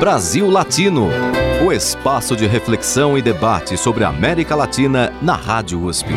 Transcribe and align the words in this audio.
Brasil 0.00 0.48
Latino, 0.48 1.10
o 1.62 1.70
espaço 1.70 2.34
de 2.34 2.46
reflexão 2.46 3.18
e 3.18 3.22
debate 3.22 3.76
sobre 3.76 4.02
a 4.02 4.08
América 4.08 4.56
Latina 4.56 5.12
na 5.20 5.34
Rádio 5.34 5.84
USP. 5.84 6.08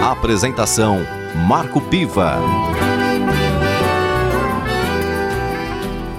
Apresentação 0.00 1.00
Marco 1.48 1.80
Piva. 1.80 2.36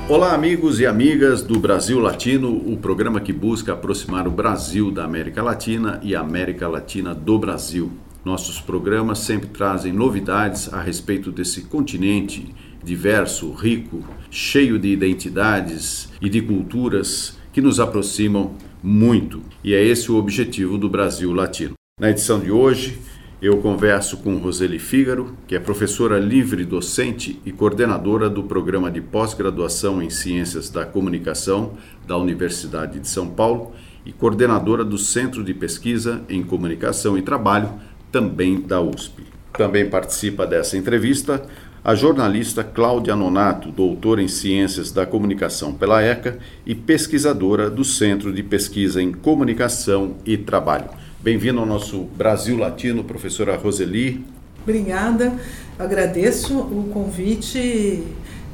Olá, 0.09 0.33
amigos 0.33 0.81
e 0.81 0.85
amigas 0.85 1.41
do 1.41 1.57
Brasil 1.57 2.01
Latino, 2.01 2.51
o 2.69 2.75
programa 2.75 3.21
que 3.21 3.31
busca 3.31 3.71
aproximar 3.71 4.27
o 4.27 4.31
Brasil 4.31 4.91
da 4.91 5.05
América 5.05 5.41
Latina 5.41 6.01
e 6.03 6.13
a 6.13 6.19
América 6.19 6.67
Latina 6.67 7.15
do 7.15 7.39
Brasil. 7.39 7.93
Nossos 8.25 8.59
programas 8.59 9.19
sempre 9.19 9.47
trazem 9.47 9.93
novidades 9.93 10.73
a 10.73 10.81
respeito 10.81 11.31
desse 11.31 11.61
continente 11.61 12.53
diverso, 12.83 13.51
rico, 13.51 14.03
cheio 14.29 14.79
de 14.79 14.89
identidades 14.89 16.09
e 16.21 16.29
de 16.29 16.41
culturas 16.41 17.37
que 17.51 17.61
nos 17.61 17.79
aproximam 17.79 18.55
muito. 18.81 19.41
E 19.63 19.73
é 19.73 19.83
esse 19.83 20.11
o 20.11 20.15
objetivo 20.15 20.77
do 20.77 20.89
Brasil 20.89 21.33
Latino. 21.33 21.73
Na 21.99 22.09
edição 22.09 22.39
de 22.39 22.51
hoje, 22.51 22.97
eu 23.41 23.57
converso 23.57 24.17
com 24.17 24.37
Roseli 24.37 24.79
Fígaro, 24.79 25.33
que 25.47 25.55
é 25.55 25.59
professora 25.59 26.19
livre 26.19 26.65
docente 26.65 27.39
e 27.45 27.51
coordenadora 27.51 28.29
do 28.29 28.43
programa 28.43 28.91
de 28.91 28.99
pós-graduação 28.99 30.01
em 30.01 30.09
Ciências 30.09 30.69
da 30.69 30.85
Comunicação 30.85 31.73
da 32.05 32.17
Universidade 32.17 32.99
de 32.99 33.07
São 33.07 33.29
Paulo 33.29 33.71
e 34.05 34.11
coordenadora 34.11 34.83
do 34.83 34.97
Centro 34.97 35.43
de 35.43 35.53
Pesquisa 35.53 36.21
em 36.27 36.43
Comunicação 36.43 37.17
e 37.17 37.21
Trabalho 37.21 37.69
também 38.11 38.59
da 38.59 38.81
USP. 38.81 39.23
Também 39.53 39.89
participa 39.89 40.45
dessa 40.45 40.77
entrevista 40.77 41.45
a 41.83 41.95
jornalista 41.95 42.63
Cláudia 42.63 43.15
Nonato, 43.15 43.71
doutora 43.71 44.21
em 44.21 44.27
Ciências 44.27 44.91
da 44.91 45.05
Comunicação 45.05 45.73
pela 45.73 46.01
ECA 46.01 46.37
e 46.65 46.75
pesquisadora 46.75 47.69
do 47.69 47.83
Centro 47.85 48.33
de 48.33 48.43
Pesquisa 48.43 49.01
em 49.01 49.11
Comunicação 49.11 50.15
e 50.25 50.37
Trabalho. 50.37 50.89
Bem-vindo 51.21 51.59
ao 51.59 51.65
nosso 51.65 52.01
Brasil 52.01 52.57
Latino, 52.57 53.03
professora 53.03 53.55
Roseli. 53.55 54.25
Obrigada, 54.61 55.33
agradeço 55.77 56.59
o 56.59 56.89
convite 56.93 58.03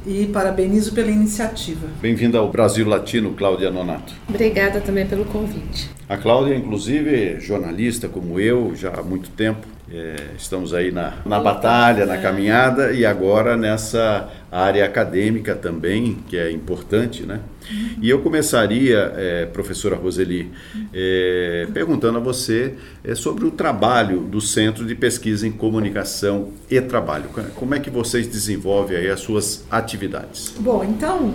e 0.06 0.26
parabenizo 0.32 0.92
pela 0.92 1.10
iniciativa. 1.10 1.88
Bem-vinda 2.00 2.38
ao 2.38 2.48
Brasil 2.48 2.88
Latino, 2.88 3.32
Cláudia 3.32 3.72
Nonato. 3.72 4.14
Obrigada 4.28 4.80
também 4.80 5.04
pelo 5.04 5.24
convite. 5.24 5.90
A 6.08 6.16
Cláudia, 6.16 6.54
inclusive, 6.54 7.12
é 7.12 7.40
jornalista 7.40 8.08
como 8.08 8.38
eu, 8.38 8.72
já 8.76 8.92
há 8.94 9.02
muito 9.02 9.30
tempo. 9.30 9.66
É, 9.88 10.16
estamos 10.36 10.74
aí 10.74 10.90
na, 10.90 11.18
na 11.24 11.38
batalha, 11.38 12.06
na 12.06 12.18
caminhada 12.18 12.92
e 12.92 13.06
agora 13.06 13.56
nessa 13.56 14.28
área 14.50 14.84
acadêmica 14.84 15.54
também, 15.54 16.18
que 16.28 16.36
é 16.36 16.50
importante, 16.50 17.22
né? 17.22 17.40
Uhum. 17.70 17.90
E 18.02 18.10
eu 18.10 18.20
começaria, 18.20 19.12
é, 19.16 19.46
professora 19.46 19.94
Roseli, 19.94 20.50
é, 20.92 21.68
perguntando 21.72 22.18
a 22.18 22.20
você 22.20 22.74
é, 23.04 23.14
sobre 23.14 23.44
o 23.44 23.50
trabalho 23.52 24.22
do 24.22 24.40
Centro 24.40 24.84
de 24.84 24.94
Pesquisa 24.96 25.46
em 25.46 25.52
Comunicação 25.52 26.50
e 26.68 26.80
Trabalho. 26.80 27.26
Como 27.54 27.74
é 27.74 27.78
que 27.78 27.90
vocês 27.90 28.26
desenvolvem 28.26 28.96
aí 28.96 29.08
as 29.08 29.20
suas 29.20 29.64
atividades? 29.70 30.54
Bom, 30.58 30.82
então, 30.82 31.32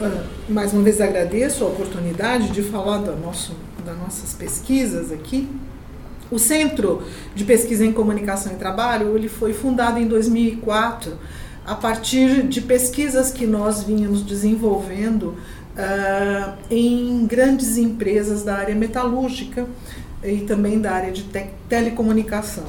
ah, 0.00 0.24
mais 0.48 0.72
uma 0.72 0.82
vez 0.82 1.02
agradeço 1.02 1.64
a 1.64 1.68
oportunidade 1.68 2.48
de 2.48 2.62
falar 2.62 2.98
do 2.98 3.14
nosso, 3.16 3.54
das 3.84 3.98
nossas 3.98 4.32
pesquisas 4.32 5.12
aqui. 5.12 5.46
O 6.30 6.38
Centro 6.38 7.02
de 7.34 7.44
Pesquisa 7.44 7.84
em 7.84 7.92
Comunicação 7.92 8.52
e 8.52 8.56
Trabalho 8.56 9.16
ele 9.16 9.28
foi 9.28 9.52
fundado 9.52 9.98
em 9.98 10.06
2004 10.06 11.18
a 11.66 11.74
partir 11.74 12.46
de 12.46 12.60
pesquisas 12.60 13.30
que 13.30 13.46
nós 13.46 13.82
vínhamos 13.82 14.22
desenvolvendo 14.22 15.36
uh, 15.76 16.52
em 16.70 17.26
grandes 17.26 17.76
empresas 17.76 18.42
da 18.42 18.56
área 18.56 18.74
metalúrgica 18.74 19.66
e 20.22 20.38
também 20.38 20.80
da 20.80 20.92
área 20.92 21.12
de 21.12 21.22
te 21.22 21.46
telecomunicação. 21.68 22.66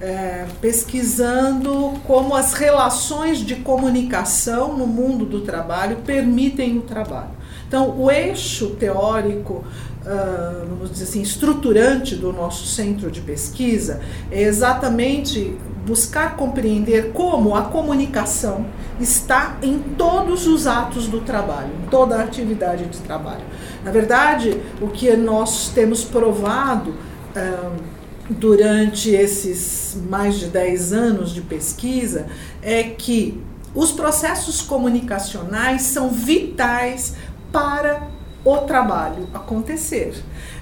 É, 0.00 0.46
pesquisando 0.60 1.92
como 2.08 2.34
as 2.34 2.54
relações 2.54 3.38
de 3.38 3.54
comunicação 3.54 4.76
no 4.76 4.84
mundo 4.84 5.24
do 5.24 5.42
trabalho 5.42 5.98
permitem 5.98 6.76
o 6.78 6.82
trabalho. 6.82 7.30
Então, 7.68 7.96
o 7.96 8.10
eixo 8.10 8.70
teórico 8.70 9.64
uh, 10.04 10.66
vamos 10.68 10.90
dizer 10.90 11.04
assim, 11.04 11.22
estruturante 11.22 12.14
do 12.14 12.32
nosso 12.32 12.66
centro 12.66 13.10
de 13.10 13.20
pesquisa 13.20 14.00
é 14.30 14.42
exatamente 14.42 15.56
buscar 15.86 16.36
compreender 16.36 17.12
como 17.12 17.56
a 17.56 17.62
comunicação 17.62 18.66
está 19.00 19.58
em 19.62 19.78
todos 19.78 20.46
os 20.46 20.66
atos 20.66 21.08
do 21.08 21.20
trabalho, 21.20 21.70
em 21.82 21.88
toda 21.88 22.16
a 22.16 22.22
atividade 22.22 22.84
de 22.86 22.98
trabalho. 22.98 23.44
Na 23.84 23.90
verdade, 23.90 24.60
o 24.80 24.88
que 24.88 25.14
nós 25.16 25.70
temos 25.74 26.04
provado 26.04 26.90
uh, 26.90 27.82
durante 28.30 29.10
esses 29.10 29.96
mais 30.08 30.38
de 30.38 30.46
10 30.46 30.92
anos 30.92 31.34
de 31.34 31.40
pesquisa 31.40 32.26
é 32.62 32.84
que 32.84 33.42
os 33.74 33.90
processos 33.90 34.60
comunicacionais 34.62 35.82
são 35.82 36.10
vitais 36.10 37.16
para 37.50 38.08
o 38.44 38.58
trabalho 38.58 39.28
acontecer. 39.32 40.14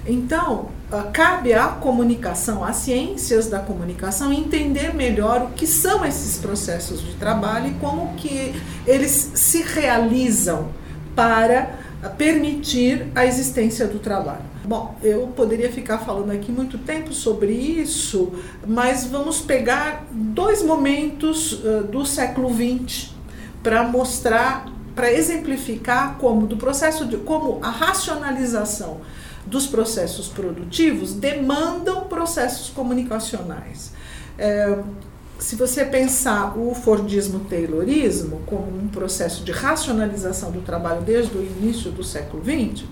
Então, 0.05 0.69
ah, 0.91 1.09
cabe 1.11 1.53
à 1.53 1.67
comunicação, 1.67 2.63
às 2.63 2.77
ciências 2.77 3.47
da 3.47 3.59
comunicação, 3.59 4.31
entender 4.31 4.93
melhor 4.93 5.43
o 5.43 5.47
que 5.49 5.65
são 5.65 6.05
esses 6.05 6.37
processos 6.37 7.01
de 7.01 7.13
trabalho 7.13 7.69
e 7.69 7.73
como 7.75 8.13
que 8.15 8.53
eles 8.85 9.31
se 9.33 9.61
realizam 9.61 10.69
para 11.15 11.79
permitir 12.17 13.07
a 13.13 13.25
existência 13.25 13.87
do 13.87 13.99
trabalho. 13.99 14.51
Bom, 14.63 14.95
eu 15.03 15.27
poderia 15.35 15.71
ficar 15.71 15.99
falando 15.99 16.31
aqui 16.31 16.51
muito 16.51 16.77
tempo 16.77 17.13
sobre 17.13 17.51
isso, 17.51 18.31
mas 18.67 19.05
vamos 19.05 19.39
pegar 19.41 20.05
dois 20.11 20.63
momentos 20.63 21.53
uh, 21.53 21.83
do 21.83 22.05
século 22.05 22.49
XX 22.49 23.11
para 23.63 23.83
mostrar 23.83 24.65
para 24.95 25.11
exemplificar 25.11 26.17
como 26.17 26.47
do 26.47 26.57
processo 26.57 27.05
de 27.05 27.17
como 27.17 27.59
a 27.61 27.69
racionalização 27.69 29.01
dos 29.45 29.65
processos 29.65 30.27
produtivos 30.27 31.13
demandam 31.13 32.01
processos 32.01 32.69
comunicacionais. 32.69 33.91
É, 34.37 34.77
se 35.39 35.55
você 35.55 35.83
pensar 35.83 36.55
o 36.55 36.75
Fordismo 36.75 37.39
Taylorismo 37.41 38.41
como 38.45 38.67
um 38.67 38.87
processo 38.87 39.43
de 39.43 39.51
racionalização 39.51 40.51
do 40.51 40.61
trabalho 40.61 41.01
desde 41.01 41.35
o 41.35 41.43
início 41.43 41.91
do 41.91 42.03
século 42.03 42.43
XX, 42.43 42.85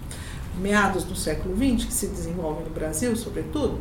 meados 0.60 1.04
do 1.04 1.16
século 1.16 1.56
XX, 1.56 1.86
que 1.86 1.94
se 1.94 2.08
desenvolve 2.08 2.64
no 2.64 2.72
Brasil, 2.72 3.16
sobretudo, 3.16 3.80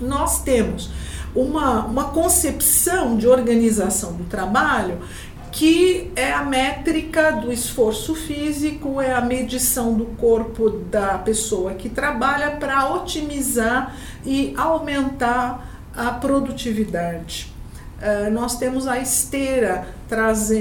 nós 0.00 0.42
temos 0.42 0.90
uma, 1.34 1.84
uma 1.84 2.04
concepção 2.10 3.16
de 3.16 3.26
organização 3.26 4.12
do 4.12 4.24
trabalho 4.24 4.98
que 5.52 6.10
é 6.14 6.32
a 6.32 6.42
métrica 6.44 7.32
do 7.32 7.52
esforço 7.52 8.14
físico, 8.14 9.00
é 9.00 9.12
a 9.12 9.20
medição 9.20 9.94
do 9.94 10.06
corpo 10.06 10.70
da 10.70 11.18
pessoa 11.18 11.74
que 11.74 11.88
trabalha 11.88 12.52
para 12.52 12.92
otimizar 12.94 13.94
e 14.24 14.54
aumentar 14.56 15.88
a 15.94 16.10
produtividade. 16.12 17.52
Uh, 17.98 18.30
nós 18.30 18.56
temos 18.56 18.86
a 18.86 19.00
esteira 19.00 19.88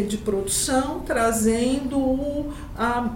de 0.08 0.18
produção 0.18 1.02
trazendo 1.06 1.98
o 1.98 2.52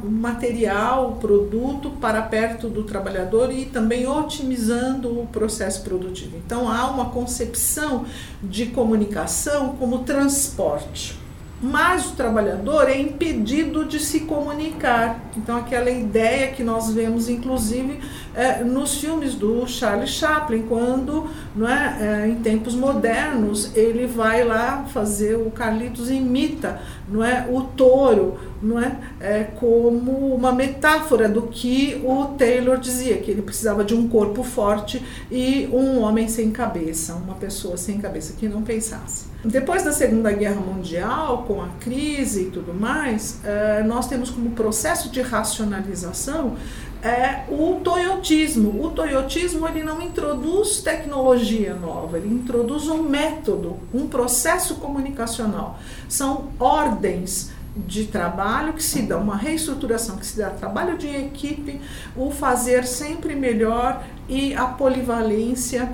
material, 0.04 1.10
o 1.10 1.16
produto 1.16 1.90
para 2.00 2.22
perto 2.22 2.70
do 2.70 2.84
trabalhador 2.84 3.52
e 3.52 3.66
também 3.66 4.08
otimizando 4.08 5.20
o 5.20 5.28
processo 5.28 5.84
produtivo. 5.84 6.38
Então 6.38 6.70
há 6.70 6.88
uma 6.90 7.10
concepção 7.10 8.06
de 8.42 8.68
comunicação 8.68 9.76
como 9.78 10.00
transporte 10.00 11.21
mas 11.62 12.08
o 12.08 12.16
trabalhador 12.16 12.90
é 12.90 13.00
impedido 13.00 13.86
de 13.86 14.00
se 14.00 14.22
comunicar. 14.22 15.19
Então, 15.38 15.58
aquela 15.58 15.92
ideia 15.92 16.52
que 16.52 16.63
nós 16.63 16.92
vemos, 16.92 17.30
inclusive, 17.30 18.00
é, 18.34 18.63
nos 18.63 18.98
filmes 18.98 19.36
do 19.36 19.68
Charlie 19.68 20.08
Chaplin, 20.08 20.63
quando, 20.63 21.30
não 21.56 21.69
é, 21.69 22.24
é, 22.24 22.28
em 22.28 22.36
tempos 22.36 22.74
modernos, 22.74 23.75
ele 23.75 24.08
vai 24.08 24.44
lá 24.44 24.86
fazer 24.92 25.36
o 25.36 25.52
Carlitos 25.52 26.10
imita, 26.10 26.81
não 27.08 27.24
é, 27.24 27.46
o 27.48 27.62
touro, 27.62 28.40
não 28.62 28.80
é, 28.80 28.96
é 29.19 29.44
como 29.44 30.34
uma 30.34 30.52
metáfora 30.52 31.28
do 31.28 31.44
que 31.44 32.02
o 32.04 32.25
Taylor 32.38 32.78
dizia, 32.78 33.18
que 33.18 33.31
ele 33.31 33.42
precisava 33.42 33.84
de 33.84 33.96
um 33.96 34.08
corpo 34.08 34.44
forte 34.44 35.04
e 35.31 35.68
um 35.72 36.00
homem 36.02 36.28
sem 36.28 36.52
cabeça, 36.52 37.16
uma 37.16 37.36
pessoa 37.36 37.78
sem 37.78 37.98
cabeça 38.00 38.34
que 38.38 38.48
não 38.48 38.62
pensasse. 38.62 39.25
Depois 39.44 39.84
da 39.84 39.92
Segunda 39.92 40.31
Guerra 40.31 40.62
Mundial, 40.62 41.46
com 41.48 41.62
a 41.62 41.69
crise 41.80 42.44
e 42.44 42.52
tudo 42.52 42.74
mais, 42.74 43.40
eh, 43.44 43.84
nós 43.84 44.08
temos 44.08 44.30
como 44.30 44.52
processo 44.52 45.10
de 45.10 45.22
racionalização 45.22 46.56
é 47.04 47.46
o 47.50 47.80
toyotismo. 47.84 48.84
O 48.84 48.92
toyotismo 48.92 49.68
ele 49.68 49.84
não 49.84 50.02
introduz 50.02 50.81
tecnologia 50.81 51.74
nova, 51.74 52.18
ele 52.18 52.31
introduz 52.31 52.88
um 52.88 53.02
método, 53.02 53.78
um 53.94 54.07
processo 54.07 54.75
comunicacional. 54.75 55.80
São 56.07 56.50
ordens 56.60 57.52
de 57.75 58.06
trabalho 58.06 58.73
que 58.73 58.83
se 58.83 59.01
dá, 59.03 59.18
uma 59.18 59.38
reestruturação 59.38 60.18
que 60.18 60.25
se 60.25 60.38
dá, 60.38 60.50
trabalho 60.50 60.97
de 60.97 61.07
equipe, 61.07 61.79
o 62.15 62.29
fazer 62.29 62.85
sempre 62.85 63.35
melhor 63.35 64.03
e 64.27 64.53
a 64.53 64.65
polivalência 64.65 65.89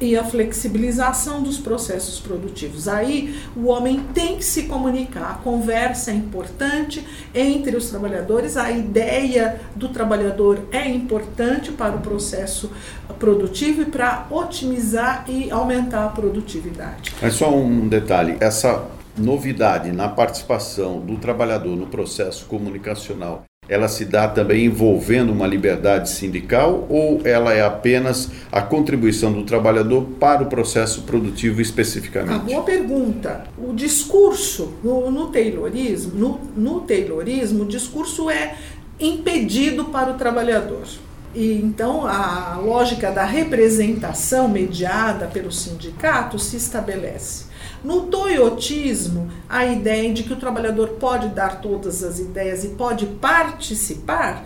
e 0.00 0.16
a 0.16 0.24
flexibilização 0.24 1.42
dos 1.42 1.58
processos 1.58 2.20
produtivos. 2.20 2.86
Aí 2.86 3.38
o 3.56 3.66
homem 3.66 4.00
tem 4.14 4.36
que 4.36 4.44
se 4.44 4.64
comunicar, 4.64 5.30
a 5.30 5.34
conversa 5.34 6.10
é 6.10 6.14
importante 6.14 7.04
entre 7.34 7.76
os 7.76 7.90
trabalhadores, 7.90 8.56
a 8.56 8.70
ideia 8.70 9.60
do 9.74 9.88
trabalhador 9.88 10.60
é 10.70 10.88
importante 10.88 11.72
para 11.72 11.96
o 11.96 12.00
processo 12.00 12.70
produtivo 13.18 13.82
e 13.82 13.86
para 13.86 14.26
otimizar 14.30 15.24
e 15.28 15.50
aumentar 15.50 16.04
a 16.04 16.08
produtividade. 16.08 17.12
Mas 17.20 17.34
só 17.34 17.52
um 17.52 17.88
detalhe, 17.88 18.36
essa 18.38 18.86
novidade 19.18 19.92
na 19.92 20.08
participação 20.08 21.00
do 21.00 21.16
trabalhador 21.16 21.76
no 21.76 21.86
processo 21.86 22.46
comunicacional 22.46 23.44
ela 23.68 23.86
se 23.86 24.06
dá 24.06 24.26
também 24.26 24.64
envolvendo 24.64 25.30
uma 25.30 25.46
liberdade 25.46 26.08
sindical 26.08 26.86
ou 26.88 27.20
ela 27.24 27.52
é 27.52 27.62
apenas 27.62 28.30
a 28.50 28.62
contribuição 28.62 29.30
do 29.30 29.44
trabalhador 29.44 30.04
para 30.18 30.42
o 30.42 30.46
processo 30.46 31.02
produtivo 31.02 31.60
especificamente? 31.60 32.34
A 32.34 32.38
boa 32.38 32.62
pergunta. 32.62 33.44
O 33.58 33.74
discurso 33.74 34.72
no, 34.82 35.10
no 35.10 35.26
Taylorismo, 35.26 36.18
no, 36.18 36.40
no 36.56 36.80
Taylorismo, 36.80 37.64
o 37.64 37.68
discurso 37.68 38.30
é 38.30 38.54
impedido 38.98 39.84
para 39.86 40.12
o 40.12 40.14
trabalhador. 40.14 40.86
E 41.34 41.52
então 41.52 42.06
a 42.06 42.58
lógica 42.64 43.12
da 43.12 43.26
representação 43.26 44.48
mediada 44.48 45.26
pelo 45.26 45.52
sindicato 45.52 46.38
se 46.38 46.56
estabelece. 46.56 47.47
No 47.82 48.02
toyotismo, 48.02 49.30
a 49.48 49.64
ideia 49.64 50.12
de 50.12 50.24
que 50.24 50.32
o 50.32 50.36
trabalhador 50.36 50.90
pode 51.00 51.28
dar 51.28 51.60
todas 51.60 52.02
as 52.02 52.18
ideias 52.18 52.64
e 52.64 52.68
pode 52.70 53.06
participar 53.06 54.44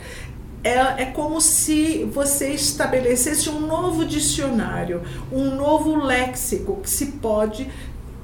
é, 0.64 1.02
é 1.02 1.04
como 1.06 1.40
se 1.40 2.04
você 2.04 2.50
estabelecesse 2.50 3.48
um 3.48 3.60
novo 3.60 4.04
dicionário, 4.04 5.02
um 5.32 5.54
novo 5.56 5.96
léxico 5.96 6.80
que 6.80 6.88
se 6.88 7.06
pode 7.06 7.68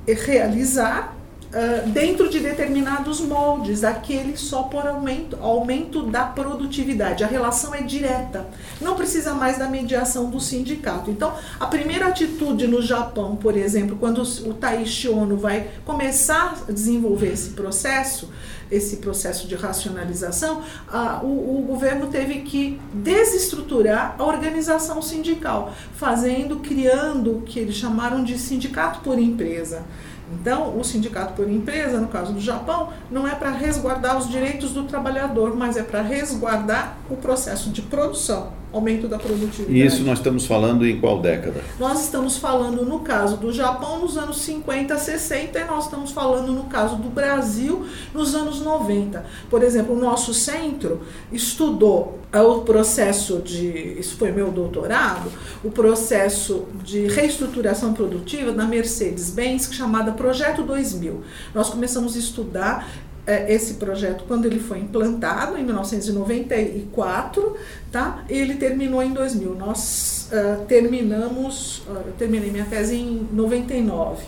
realizar 0.06 1.17
Uh, 1.48 1.88
dentro 1.88 2.28
de 2.28 2.40
determinados 2.40 3.22
moldes, 3.22 3.82
aquele 3.82 4.36
só 4.36 4.64
por 4.64 4.86
aumento, 4.86 5.38
aumento 5.40 6.02
da 6.02 6.24
produtividade. 6.24 7.24
A 7.24 7.26
relação 7.26 7.74
é 7.74 7.80
direta, 7.80 8.46
não 8.82 8.94
precisa 8.94 9.32
mais 9.32 9.56
da 9.56 9.66
mediação 9.66 10.28
do 10.28 10.38
sindicato. 10.40 11.10
Então, 11.10 11.32
a 11.58 11.64
primeira 11.64 12.08
atitude 12.08 12.66
no 12.66 12.82
Japão, 12.82 13.34
por 13.34 13.56
exemplo, 13.56 13.96
quando 13.98 14.20
o 14.20 14.52
Taishi 14.52 15.08
Ono 15.08 15.38
vai 15.38 15.68
começar 15.86 16.64
a 16.68 16.70
desenvolver 16.70 17.32
esse 17.32 17.50
processo, 17.50 18.30
esse 18.70 18.96
processo 18.96 19.48
de 19.48 19.54
racionalização, 19.54 20.60
uh, 20.60 21.24
o, 21.24 21.60
o 21.60 21.62
governo 21.66 22.08
teve 22.08 22.40
que 22.40 22.78
desestruturar 22.92 24.16
a 24.18 24.24
organização 24.24 25.00
sindical, 25.00 25.72
fazendo, 25.96 26.56
criando 26.56 27.38
o 27.38 27.40
que 27.40 27.58
eles 27.58 27.76
chamaram 27.76 28.22
de 28.22 28.38
sindicato 28.38 29.00
por 29.00 29.18
empresa. 29.18 29.84
Então, 30.32 30.78
o 30.78 30.84
sindicato 30.84 31.34
por 31.34 31.50
empresa, 31.50 31.98
no 31.98 32.08
caso 32.08 32.32
do 32.32 32.40
Japão, 32.40 32.90
não 33.10 33.26
é 33.26 33.34
para 33.34 33.50
resguardar 33.50 34.18
os 34.18 34.28
direitos 34.28 34.72
do 34.72 34.84
trabalhador, 34.84 35.56
mas 35.56 35.76
é 35.76 35.82
para 35.82 36.02
resguardar 36.02 36.96
o 37.08 37.16
processo 37.16 37.70
de 37.70 37.82
produção 37.82 38.57
aumento 38.72 39.08
da 39.08 39.18
produtividade. 39.18 39.78
E 39.78 39.84
isso 39.84 40.02
nós 40.02 40.18
estamos 40.18 40.46
falando 40.46 40.86
em 40.86 41.00
qual 41.00 41.20
década? 41.20 41.62
Nós 41.78 42.04
estamos 42.04 42.36
falando, 42.36 42.84
no 42.84 43.00
caso 43.00 43.36
do 43.36 43.52
Japão, 43.52 44.00
nos 44.00 44.16
anos 44.16 44.40
50, 44.40 44.96
60, 44.96 45.58
e 45.58 45.64
nós 45.64 45.84
estamos 45.84 46.12
falando, 46.12 46.52
no 46.52 46.64
caso 46.64 46.96
do 46.96 47.08
Brasil, 47.08 47.86
nos 48.12 48.34
anos 48.34 48.60
90. 48.60 49.24
Por 49.48 49.62
exemplo, 49.62 49.96
o 49.96 49.98
nosso 49.98 50.34
centro 50.34 51.00
estudou 51.32 52.18
o 52.32 52.60
processo 52.60 53.38
de, 53.38 53.96
isso 53.98 54.16
foi 54.16 54.30
meu 54.30 54.50
doutorado, 54.50 55.30
o 55.64 55.70
processo 55.70 56.66
de 56.84 57.06
reestruturação 57.06 57.94
produtiva 57.94 58.52
da 58.52 58.64
Mercedes-Benz, 58.64 59.70
chamada 59.72 60.12
Projeto 60.12 60.62
2000. 60.62 61.22
Nós 61.54 61.70
começamos 61.70 62.16
a 62.16 62.18
estudar 62.18 62.86
é, 62.86 63.07
esse 63.28 63.74
projeto 63.74 64.24
quando 64.26 64.46
ele 64.46 64.58
foi 64.58 64.78
implantado 64.78 65.56
em 65.58 65.64
1994, 65.64 67.56
tá? 67.92 68.24
Ele 68.28 68.54
terminou 68.54 69.02
em 69.02 69.12
2000. 69.12 69.54
Nós 69.54 70.30
uh, 70.32 70.64
terminamos, 70.66 71.78
uh, 71.88 72.02
eu 72.06 72.12
terminei 72.18 72.50
minha 72.50 72.64
tese 72.64 72.96
em 72.96 73.28
99. 73.32 74.24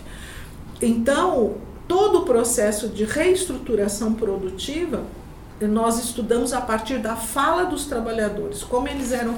Então, 0.82 1.54
todo 1.88 2.20
o 2.20 2.24
processo 2.24 2.88
de 2.88 3.04
reestruturação 3.04 4.14
produtiva 4.14 5.02
nós 5.66 6.02
estudamos 6.02 6.52
a 6.52 6.60
partir 6.60 6.98
da 6.98 7.16
fala 7.16 7.64
dos 7.64 7.86
trabalhadores, 7.86 8.62
como 8.62 8.88
eles 8.88 9.12
eram 9.12 9.36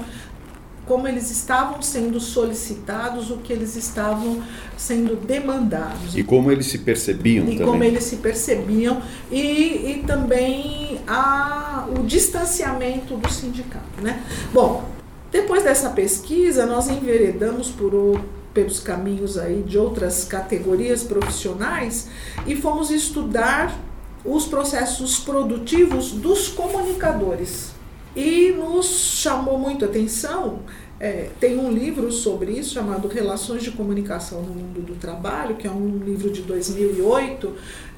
como 0.85 1.07
eles 1.07 1.31
estavam 1.31 1.81
sendo 1.81 2.19
solicitados, 2.19 3.31
o 3.31 3.37
que 3.37 3.53
eles 3.53 3.75
estavam 3.75 4.43
sendo 4.77 5.15
demandados. 5.15 6.15
E 6.15 6.23
como 6.23 6.51
eles 6.51 6.65
se 6.65 6.79
percebiam 6.79 7.45
e 7.45 7.51
também. 7.51 7.65
como 7.65 7.83
eles 7.83 8.03
se 8.03 8.17
percebiam 8.17 9.01
e, 9.31 9.91
e 9.91 10.03
também 10.05 10.99
a, 11.07 11.87
o 11.97 12.03
distanciamento 12.03 13.15
do 13.15 13.29
sindicato. 13.29 14.01
Né? 14.01 14.21
Bom, 14.53 14.83
depois 15.31 15.63
dessa 15.63 15.89
pesquisa, 15.89 16.65
nós 16.65 16.89
enveredamos 16.89 17.69
por 17.69 17.93
o, 17.95 18.19
pelos 18.53 18.79
caminhos 18.79 19.37
aí 19.37 19.63
de 19.63 19.77
outras 19.77 20.25
categorias 20.25 21.03
profissionais 21.03 22.09
e 22.45 22.55
fomos 22.55 22.91
estudar 22.91 23.73
os 24.25 24.45
processos 24.45 25.19
produtivos 25.19 26.11
dos 26.11 26.49
comunicadores 26.49 27.72
e 28.15 28.51
nos 28.51 28.85
chamou 28.85 29.57
muito 29.57 29.85
a 29.85 29.87
atenção. 29.87 30.59
É, 30.99 31.29
tem 31.39 31.57
um 31.57 31.71
livro 31.71 32.11
sobre 32.11 32.51
isso 32.51 32.73
chamado 32.73 33.07
Relações 33.07 33.63
de 33.63 33.71
Comunicação 33.71 34.41
no 34.41 34.53
Mundo 34.53 34.81
do 34.81 34.95
Trabalho, 34.95 35.55
que 35.55 35.67
é 35.67 35.71
um 35.71 35.97
livro 35.97 36.31
de 36.31 36.41
2008, 36.43 37.53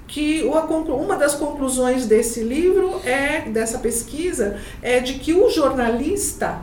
que 0.07 0.43
uma 0.43 1.15
das 1.15 1.35
conclusões 1.35 2.05
desse 2.05 2.41
livro 2.41 3.01
é 3.03 3.41
dessa 3.41 3.79
pesquisa 3.79 4.59
é 4.81 4.99
de 4.99 5.15
que 5.15 5.33
o 5.33 5.49
jornalista 5.49 6.61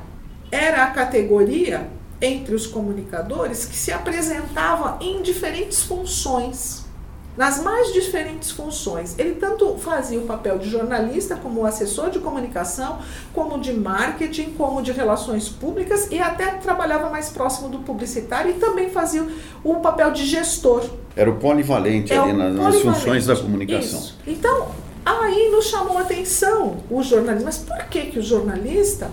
era 0.50 0.84
a 0.84 0.90
categoria 0.90 1.88
entre 2.20 2.54
os 2.54 2.66
comunicadores 2.66 3.64
que 3.64 3.76
se 3.76 3.90
apresentava 3.90 4.98
em 5.00 5.22
diferentes 5.22 5.82
funções 5.82 6.81
nas 7.36 7.62
mais 7.62 7.92
diferentes 7.92 8.50
funções. 8.50 9.18
Ele 9.18 9.34
tanto 9.34 9.76
fazia 9.78 10.18
o 10.18 10.22
papel 10.22 10.58
de 10.58 10.68
jornalista, 10.68 11.36
como 11.36 11.64
assessor 11.64 12.10
de 12.10 12.18
comunicação, 12.18 12.98
como 13.32 13.58
de 13.58 13.72
marketing, 13.72 14.50
como 14.52 14.82
de 14.82 14.92
relações 14.92 15.48
públicas 15.48 16.08
e 16.10 16.18
até 16.18 16.46
trabalhava 16.52 17.08
mais 17.10 17.30
próximo 17.30 17.68
do 17.68 17.78
publicitário 17.78 18.50
e 18.50 18.54
também 18.54 18.90
fazia 18.90 19.26
o 19.64 19.76
papel 19.76 20.10
de 20.12 20.26
gestor. 20.26 20.84
Era 21.16 21.30
o 21.30 21.36
polivalente 21.36 22.12
é 22.12 22.18
ali 22.18 22.32
o 22.32 22.36
nas, 22.36 22.54
polivalente. 22.54 22.82
funções 22.82 23.26
da 23.26 23.36
comunicação. 23.36 24.00
Isso. 24.00 24.18
Então, 24.26 24.68
aí 25.04 25.50
nos 25.50 25.66
chamou 25.66 25.98
a 25.98 26.02
atenção 26.02 26.78
o 26.90 27.02
jornalista. 27.02 27.44
Mas 27.44 27.58
por 27.58 27.84
que, 27.88 28.06
que 28.06 28.18
o 28.18 28.22
jornalista 28.22 29.10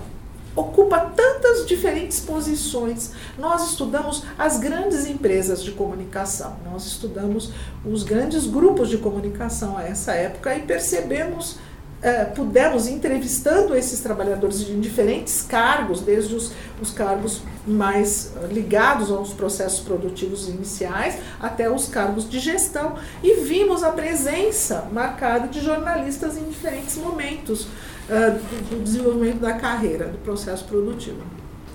ocupa 0.55 0.99
tantas 1.15 1.65
diferentes 1.65 2.19
posições. 2.19 3.11
Nós 3.37 3.69
estudamos 3.69 4.23
as 4.37 4.59
grandes 4.59 5.07
empresas 5.07 5.63
de 5.63 5.71
comunicação, 5.71 6.57
nós 6.65 6.85
estudamos 6.85 7.51
os 7.85 8.03
grandes 8.03 8.45
grupos 8.45 8.89
de 8.89 8.97
comunicação 8.97 9.77
a 9.77 9.83
essa 9.83 10.13
época 10.13 10.55
e 10.55 10.61
percebemos, 10.61 11.57
eh, 12.01 12.25
pudemos, 12.25 12.87
entrevistando 12.87 13.75
esses 13.75 13.99
trabalhadores 13.99 14.61
em 14.69 14.79
diferentes 14.79 15.41
cargos, 15.41 16.01
desde 16.01 16.35
os, 16.35 16.51
os 16.81 16.91
cargos 16.91 17.41
mais 17.67 18.31
ligados 18.51 19.11
aos 19.11 19.33
processos 19.33 19.81
produtivos 19.81 20.47
iniciais 20.47 21.17
até 21.39 21.69
os 21.69 21.87
cargos 21.87 22.29
de 22.29 22.39
gestão, 22.39 22.95
e 23.21 23.41
vimos 23.41 23.83
a 23.83 23.91
presença 23.91 24.87
marcada 24.91 25.47
de 25.47 25.61
jornalistas 25.61 26.37
em 26.37 26.45
diferentes 26.45 26.95
momentos 26.95 27.67
uh, 28.09 28.75
do 28.75 28.83
desenvolvimento 28.83 29.39
da 29.39 29.53
carreira, 29.53 30.05
do 30.07 30.17
processo 30.19 30.65
produtivo. 30.65 31.21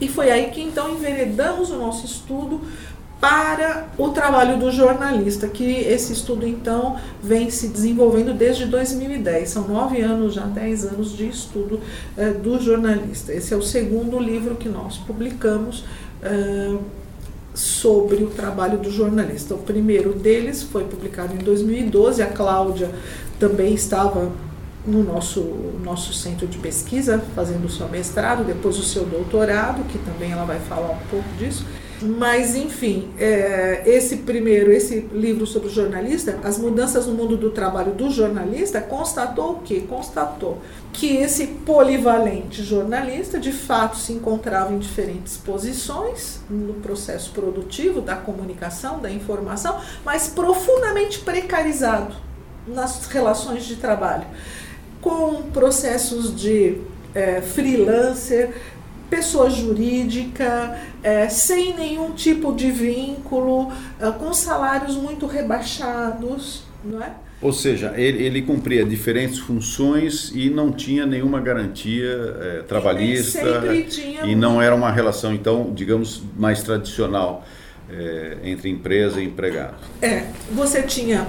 E 0.00 0.08
foi 0.08 0.30
aí 0.30 0.50
que 0.50 0.60
então 0.60 0.90
enveredamos 0.90 1.70
o 1.70 1.76
nosso 1.76 2.04
estudo 2.04 2.60
para 3.20 3.86
o 3.96 4.10
trabalho 4.10 4.58
do 4.58 4.70
jornalista, 4.70 5.48
que 5.48 5.64
esse 5.64 6.12
estudo 6.12 6.46
então 6.46 6.98
vem 7.22 7.48
se 7.48 7.68
desenvolvendo 7.68 8.34
desde 8.34 8.66
2010. 8.66 9.48
São 9.48 9.68
nove 9.68 10.02
anos, 10.02 10.34
já 10.34 10.44
dez 10.44 10.84
anos 10.84 11.16
de 11.16 11.28
estudo 11.28 11.80
uh, 12.18 12.38
do 12.38 12.60
jornalista. 12.60 13.32
Esse 13.32 13.54
é 13.54 13.56
o 13.56 13.62
segundo 13.62 14.18
livro 14.18 14.56
que 14.56 14.68
nós 14.68 14.98
publicamos. 14.98 15.84
Uh, 16.22 16.80
sobre 17.54 18.24
o 18.24 18.30
trabalho 18.30 18.78
do 18.78 18.90
jornalista. 18.90 19.54
O 19.54 19.58
primeiro 19.58 20.12
deles 20.12 20.64
foi 20.64 20.84
publicado 20.84 21.34
em 21.34 21.38
2012, 21.38 22.20
a 22.20 22.26
Cláudia 22.26 22.90
também 23.38 23.74
estava 23.74 24.32
no 24.86 25.02
nosso, 25.02 25.40
nosso 25.82 26.12
centro 26.12 26.46
de 26.46 26.58
pesquisa, 26.58 27.22
fazendo 27.34 27.64
o 27.64 27.70
seu 27.70 27.88
mestrado, 27.88 28.44
depois 28.44 28.78
o 28.78 28.82
seu 28.82 29.04
doutorado, 29.04 29.82
que 29.84 29.98
também 29.98 30.32
ela 30.32 30.44
vai 30.44 30.60
falar 30.60 30.90
um 30.90 30.98
pouco 31.10 31.28
disso. 31.38 31.64
Mas, 32.02 32.54
enfim, 32.54 33.08
é, 33.18 33.82
esse 33.86 34.18
primeiro, 34.18 34.70
esse 34.70 35.08
livro 35.12 35.46
sobre 35.46 35.68
o 35.68 35.70
jornalista, 35.70 36.38
As 36.44 36.58
Mudanças 36.58 37.06
no 37.06 37.14
Mundo 37.14 37.36
do 37.36 37.50
Trabalho 37.50 37.92
do 37.92 38.10
Jornalista, 38.10 38.80
constatou 38.80 39.52
o 39.52 39.60
quê? 39.60 39.84
Constatou 39.88 40.58
que 40.92 41.16
esse 41.16 41.46
polivalente 41.46 42.62
jornalista, 42.62 43.38
de 43.38 43.52
fato, 43.52 43.96
se 43.96 44.12
encontrava 44.12 44.72
em 44.72 44.78
diferentes 44.78 45.38
posições 45.38 46.40
no 46.50 46.74
processo 46.74 47.30
produtivo 47.30 48.02
da 48.02 48.16
comunicação, 48.16 48.98
da 48.98 49.10
informação, 49.10 49.80
mas 50.04 50.28
profundamente 50.28 51.20
precarizado 51.20 52.14
nas 52.66 53.06
relações 53.06 53.64
de 53.64 53.76
trabalho, 53.76 54.26
com 55.04 55.42
processos 55.52 56.34
de 56.34 56.78
é, 57.14 57.42
freelancer, 57.42 58.54
pessoa 59.10 59.50
jurídica, 59.50 60.80
é, 61.02 61.28
sem 61.28 61.76
nenhum 61.76 62.12
tipo 62.12 62.54
de 62.54 62.70
vínculo, 62.70 63.70
é, 64.00 64.10
com 64.12 64.32
salários 64.32 64.96
muito 64.96 65.26
rebaixados, 65.26 66.62
não 66.82 67.02
é? 67.02 67.12
Ou 67.42 67.52
seja, 67.52 67.92
ele, 67.98 68.24
ele 68.24 68.40
cumpria 68.40 68.82
diferentes 68.82 69.38
funções 69.38 70.32
e 70.34 70.48
não 70.48 70.72
tinha 70.72 71.04
nenhuma 71.04 71.38
garantia 71.38 72.08
é, 72.40 72.62
trabalhista 72.66 73.62
tinha 73.90 74.24
e 74.24 74.34
não 74.34 74.62
era 74.62 74.74
uma 74.74 74.90
relação, 74.90 75.34
então, 75.34 75.70
digamos, 75.74 76.22
mais 76.38 76.62
tradicional 76.62 77.44
é, 77.90 78.38
entre 78.42 78.70
empresa 78.70 79.20
e 79.20 79.26
empregado. 79.26 79.76
É, 80.00 80.24
você 80.50 80.82
tinha 80.82 81.26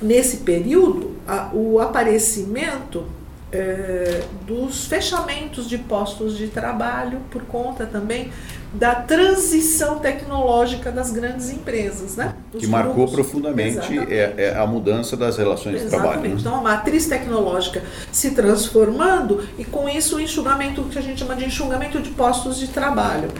nesse 0.00 0.38
período 0.38 1.15
a, 1.26 1.50
o 1.52 1.80
aparecimento 1.80 3.04
é, 3.52 4.22
dos 4.46 4.86
fechamentos 4.86 5.68
de 5.68 5.78
postos 5.78 6.36
de 6.36 6.48
trabalho 6.48 7.20
por 7.30 7.42
conta 7.44 7.86
também 7.86 8.30
da 8.72 8.94
transição 8.94 9.98
tecnológica 10.00 10.90
das 10.90 11.10
grandes 11.10 11.50
empresas, 11.50 12.16
né? 12.16 12.34
Dos 12.52 12.60
que 12.60 12.66
marcou 12.66 12.94
grupos. 12.94 13.14
profundamente 13.14 13.98
é, 14.10 14.34
é, 14.36 14.58
a 14.58 14.66
mudança 14.66 15.16
das 15.16 15.38
relações 15.38 15.76
Exatamente. 15.76 15.84
de 15.84 15.90
trabalho. 15.90 16.34
Né? 16.34 16.36
Então, 16.40 16.56
a 16.56 16.60
matriz 16.60 17.06
tecnológica 17.06 17.82
se 18.12 18.32
transformando 18.32 19.46
e 19.56 19.64
com 19.64 19.88
isso 19.88 20.16
o 20.16 20.20
enxugamento 20.20 20.82
que 20.84 20.98
a 20.98 21.02
gente 21.02 21.20
chama 21.20 21.36
de 21.36 21.46
enxugamento 21.46 22.02
de 22.02 22.10
postos 22.10 22.58
de 22.58 22.68
trabalho, 22.68 23.30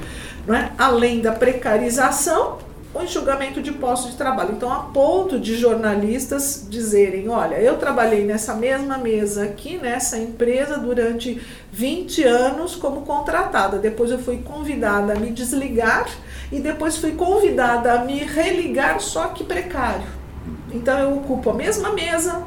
né? 0.47 0.73
Além 0.79 1.21
da 1.21 1.33
precarização 1.33 2.59
o 2.99 3.03
enxugamento 3.03 3.61
de 3.61 3.73
postos 3.73 4.13
de 4.13 4.17
trabalho. 4.17 4.53
Então, 4.53 4.73
a 4.73 4.81
ponto 4.81 5.39
de 5.39 5.57
jornalistas 5.57 6.67
dizerem: 6.69 7.29
olha, 7.29 7.57
eu 7.57 7.77
trabalhei 7.77 8.25
nessa 8.25 8.55
mesma 8.55 8.99
mesa 8.99 9.45
aqui, 9.45 9.77
nessa 9.77 10.19
empresa, 10.19 10.79
durante 10.79 11.41
20 11.73 12.25
anos 12.25 12.75
como 12.75 13.03
contratada. 13.03 13.79
Depois 13.79 14.11
eu 14.11 14.19
fui 14.19 14.39
convidada 14.39 15.13
a 15.13 15.17
me 15.17 15.31
desligar 15.31 16.09
e 16.51 16.61
depois 16.61 16.97
fui 16.97 17.13
convidada 17.13 17.93
a 17.93 18.05
me 18.05 18.19
religar, 18.21 19.01
só 19.01 19.29
que 19.29 19.45
precário. 19.45 20.07
Então, 20.73 20.99
eu 20.99 21.17
ocupo 21.17 21.51
a 21.51 21.55
mesma 21.55 21.93
mesa, 21.93 22.45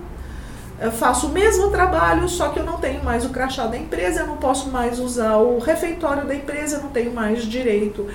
eu 0.81 0.91
faço 0.91 1.27
o 1.27 1.29
mesmo 1.29 1.69
trabalho, 1.69 2.29
só 2.29 2.49
que 2.49 2.59
eu 2.59 2.63
não 2.63 2.77
tenho 2.77 3.03
mais 3.03 3.25
o 3.25 3.29
crachá 3.29 3.67
da 3.67 3.77
empresa, 3.77 4.21
eu 4.21 4.27
não 4.27 4.37
posso 4.37 4.69
mais 4.69 4.97
usar 4.99 5.35
o 5.37 5.59
refeitório 5.59 6.25
da 6.25 6.33
empresa, 6.33 6.77
eu 6.77 6.83
não 6.83 6.89
tenho 6.89 7.13
mais 7.13 7.43
direito 7.43 8.07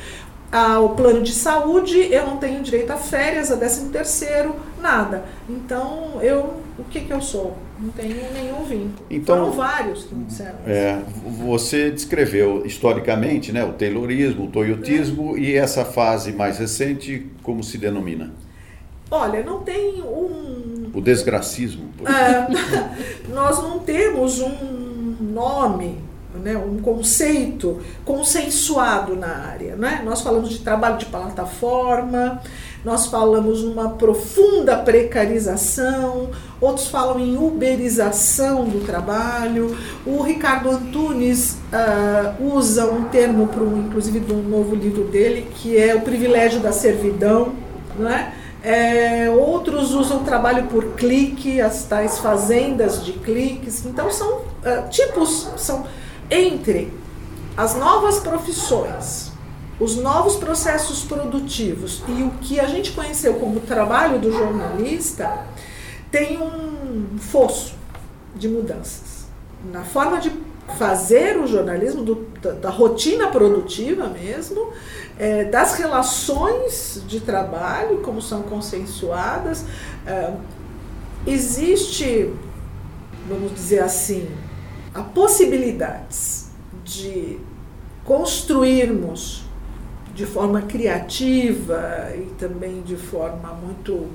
ao 0.51 0.91
plano 0.91 1.23
de 1.23 1.33
saúde, 1.33 1.99
eu 2.13 2.27
não 2.27 2.37
tenho 2.37 2.63
direito 2.63 2.91
a 2.93 2.97
férias, 2.97 3.51
a 3.51 3.57
décimo 3.57 3.91
terceiro, 3.91 4.55
nada. 4.81 5.25
Então, 5.49 6.21
eu, 6.23 6.55
o 6.79 6.85
que 6.85 7.01
que 7.01 7.13
eu 7.13 7.21
sou? 7.21 7.57
Não 7.79 7.91
tenho 7.91 8.33
nenhum 8.33 8.63
vínculo. 8.63 9.05
Então, 9.11 9.37
Foram 9.37 9.53
vários 9.53 10.05
que 10.05 10.15
me 10.15 10.25
disseram 10.25 10.55
é, 10.65 11.01
Você 11.45 11.91
descreveu 11.91 12.65
historicamente 12.65 13.51
né, 13.51 13.65
o 13.65 13.73
taylorismo, 13.73 14.45
o 14.45 14.49
toyotismo 14.49 15.37
é. 15.37 15.41
e 15.41 15.57
essa 15.57 15.85
fase 15.85 16.33
mais 16.33 16.59
recente, 16.59 17.27
como 17.43 17.65
se 17.65 17.77
denomina? 17.77 18.33
Olha, 19.11 19.43
não 19.43 19.61
tem 19.61 20.03
um... 20.03 20.91
O 20.95 21.01
desgracismo. 21.01 21.89
É, 22.07 22.47
nós 23.29 23.61
não 23.61 23.81
temos 23.81 24.41
um 24.41 25.17
nome 25.21 26.04
né, 26.43 26.57
um 26.57 26.79
conceito 26.79 27.81
consensuado 28.05 29.15
na 29.15 29.29
área. 29.29 29.77
Né? 29.77 30.03
Nós 30.05 30.21
falamos 30.21 30.51
de 30.51 30.59
trabalho 30.59 30.99
de 30.99 31.07
plataforma, 31.07 32.41
nós 32.85 33.07
falamos 33.07 33.63
numa 33.63 33.91
profunda 33.91 34.77
precarização, 34.77 36.29
outros 36.61 36.89
falam 36.89 37.19
em 37.19 37.37
uberização 37.37 38.65
do 38.65 38.85
trabalho. 38.85 39.75
O 40.05 40.23
Ricardo 40.23 40.71
Antunes 40.71 41.57
uh, 41.73 42.45
usa 42.45 42.85
um 42.85 43.05
termo, 43.05 43.49
pro, 43.49 43.67
inclusive, 43.79 44.21
de 44.21 44.33
um 44.35 44.43
novo 44.43 44.75
livro 44.75 45.05
dele, 45.05 45.49
que 45.55 45.79
é 45.79 45.95
o 45.95 46.03
privilégio 46.03 46.61
da 46.61 46.73
servidão. 46.73 47.55
Né? 47.99 48.35
É, 48.63 49.31
outros 49.31 49.93
usam 49.93 50.25
trabalho 50.25 50.65
por 50.65 50.93
clique, 50.95 51.61
as 51.61 51.85
tais 51.85 52.19
fazendas 52.19 53.03
de 53.03 53.13
cliques. 53.13 53.87
Então, 53.87 54.11
são 54.11 54.39
uh, 54.39 54.89
tipos, 54.91 55.51
são 55.57 55.87
entre 56.35 56.93
as 57.57 57.75
novas 57.77 58.19
profissões, 58.19 59.33
os 59.79 59.97
novos 59.97 60.37
processos 60.37 61.05
produtivos 61.05 62.03
e 62.09 62.23
o 62.23 62.31
que 62.41 62.61
a 62.61 62.67
gente 62.67 62.93
conheceu 62.93 63.35
como 63.35 63.61
trabalho 63.61 64.19
do 64.19 64.33
jornalista, 64.33 65.45
tem 66.11 66.41
um 66.41 67.19
fosso 67.19 67.75
de 68.37 68.49
mudanças 68.49 69.15
na 69.73 69.83
forma 69.83 70.21
de 70.21 70.31
fazer 70.79 71.39
o 71.39 71.47
jornalismo, 71.47 72.03
do, 72.03 72.27
da, 72.41 72.53
da, 72.53 72.71
rotina 72.71 73.29
produtiva 73.29 74.09
mesmo, 74.09 74.73
é, 75.19 75.45
das 75.45 75.75
relações 75.75 77.03
de 77.07 77.21
trabalho, 77.21 77.99
como 77.99 78.21
são 78.21 78.43
consensuadas. 78.43 79.65
É, 80.07 80.33
existe, 81.27 82.33
vamos 83.29 83.55
dizer 83.55 83.81
assim, 83.81 84.29
há 84.95 85.03
possibilidades 85.03 86.51
de 86.85 87.39
construirmos 88.05 89.45
de 90.15 90.25
forma 90.25 90.63
criativa 90.63 92.13
e 92.15 92.27
também 92.39 92.83
de 92.83 92.97
forma 92.97 93.53
muito 93.55 94.09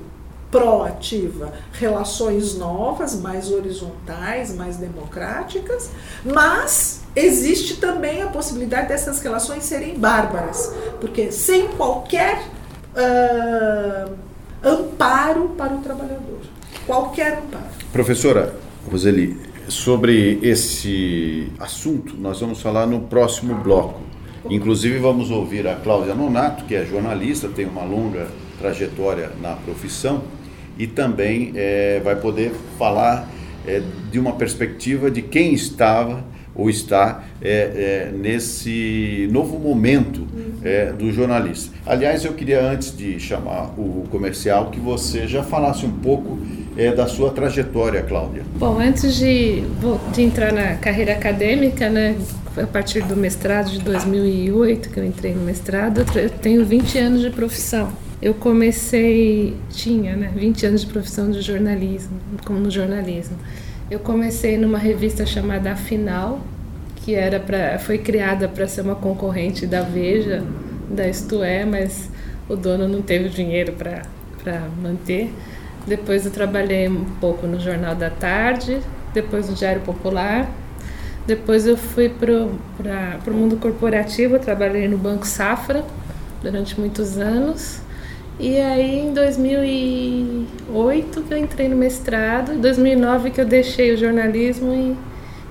proativa 0.50 1.52
relações 1.72 2.56
novas, 2.56 3.14
mais 3.14 3.52
horizontais, 3.52 4.54
mais 4.54 4.76
democráticas, 4.76 5.90
mas 6.24 7.02
existe 7.14 7.76
também 7.76 8.22
a 8.22 8.26
possibilidade 8.26 8.88
dessas 8.88 9.20
relações 9.20 9.64
serem 9.64 9.98
bárbaras, 9.98 10.72
porque 11.00 11.30
sem 11.30 11.68
qualquer 11.68 12.42
uh, 12.96 14.12
amparo 14.64 15.50
para 15.50 15.74
o 15.74 15.78
trabalhador, 15.82 16.40
qualquer 16.86 17.38
amparo. 17.38 17.64
Professora 17.92 18.54
Roseli, 18.90 19.49
sobre 19.70 20.38
esse 20.42 21.48
assunto 21.58 22.16
nós 22.16 22.40
vamos 22.40 22.60
falar 22.60 22.86
no 22.86 23.00
próximo 23.02 23.54
bloco. 23.54 24.00
Inclusive 24.48 24.98
vamos 24.98 25.30
ouvir 25.30 25.66
a 25.68 25.76
Cláudia 25.76 26.14
Nonato, 26.14 26.64
que 26.64 26.74
é 26.74 26.84
jornalista, 26.84 27.48
tem 27.48 27.66
uma 27.66 27.84
longa 27.84 28.26
trajetória 28.58 29.30
na 29.40 29.54
profissão 29.54 30.22
e 30.78 30.86
também 30.86 31.52
é, 31.54 32.00
vai 32.02 32.16
poder 32.16 32.52
falar 32.78 33.28
é, 33.66 33.82
de 34.10 34.18
uma 34.18 34.32
perspectiva 34.32 35.10
de 35.10 35.22
quem 35.22 35.54
estava 35.54 36.24
ou 36.54 36.68
está 36.68 37.24
é, 37.40 38.10
é, 38.10 38.12
nesse 38.12 39.28
novo 39.30 39.58
momento 39.58 40.26
é, 40.62 40.92
do 40.92 41.12
jornalista. 41.12 41.74
Aliás, 41.86 42.24
eu 42.24 42.32
queria, 42.32 42.60
antes 42.62 42.96
de 42.96 43.20
chamar 43.20 43.72
o 43.78 44.04
comercial, 44.10 44.70
que 44.70 44.80
você 44.80 45.26
já 45.28 45.42
falasse 45.42 45.86
um 45.86 45.92
pouco 45.92 46.38
é, 46.80 46.92
da 46.94 47.06
sua 47.06 47.30
trajetória, 47.30 48.02
Cláudia. 48.02 48.42
Bom, 48.56 48.78
antes 48.78 49.16
de, 49.16 49.62
de 50.14 50.22
entrar 50.22 50.50
na 50.50 50.76
carreira 50.76 51.12
acadêmica, 51.12 51.90
né, 51.90 52.16
a 52.56 52.66
partir 52.66 53.02
do 53.02 53.14
mestrado 53.14 53.70
de 53.70 53.80
2008, 53.80 54.88
que 54.88 54.98
eu 54.98 55.04
entrei 55.04 55.34
no 55.34 55.42
mestrado, 55.42 56.04
eu 56.16 56.30
tenho 56.30 56.64
20 56.64 56.98
anos 56.98 57.20
de 57.20 57.30
profissão. 57.30 57.92
Eu 58.22 58.32
comecei, 58.32 59.56
tinha 59.68 60.16
né, 60.16 60.32
20 60.34 60.66
anos 60.66 60.80
de 60.80 60.86
profissão 60.86 61.30
de 61.30 61.42
jornalismo, 61.42 62.18
como 62.46 62.58
no 62.58 62.70
jornalismo. 62.70 63.36
Eu 63.90 63.98
comecei 63.98 64.56
numa 64.56 64.78
revista 64.78 65.26
chamada 65.26 65.72
Afinal, 65.72 66.40
que 66.96 67.14
era 67.14 67.38
para 67.38 67.78
foi 67.78 67.98
criada 67.98 68.48
para 68.48 68.66
ser 68.66 68.82
uma 68.82 68.94
concorrente 68.94 69.66
da 69.66 69.82
Veja, 69.82 70.42
da 70.88 71.06
Isto 71.06 71.42
É, 71.42 71.64
mas 71.64 72.08
o 72.48 72.56
dono 72.56 72.88
não 72.88 73.02
teve 73.02 73.28
dinheiro 73.28 73.74
para 73.74 74.68
manter. 74.82 75.30
Depois 75.86 76.26
eu 76.26 76.30
trabalhei 76.30 76.88
um 76.88 77.04
pouco 77.20 77.46
no 77.46 77.58
Jornal 77.58 77.94
da 77.94 78.10
Tarde, 78.10 78.80
depois 79.12 79.48
no 79.48 79.54
Diário 79.54 79.80
Popular. 79.82 80.48
Depois 81.26 81.66
eu 81.66 81.76
fui 81.76 82.08
para 82.08 82.32
o 82.32 83.32
mundo 83.32 83.56
corporativo, 83.56 84.38
trabalhei 84.38 84.88
no 84.88 84.98
Banco 84.98 85.26
Safra 85.26 85.84
durante 86.42 86.78
muitos 86.78 87.18
anos. 87.18 87.80
E 88.38 88.58
aí 88.58 89.00
em 89.00 89.12
2008 89.12 91.22
que 91.22 91.34
eu 91.34 91.38
entrei 91.38 91.68
no 91.68 91.76
mestrado, 91.76 92.52
em 92.52 92.58
2009 92.58 93.30
que 93.30 93.40
eu 93.40 93.44
deixei 93.44 93.92
o 93.92 93.98
jornalismo 93.98 94.72
e 94.72 94.96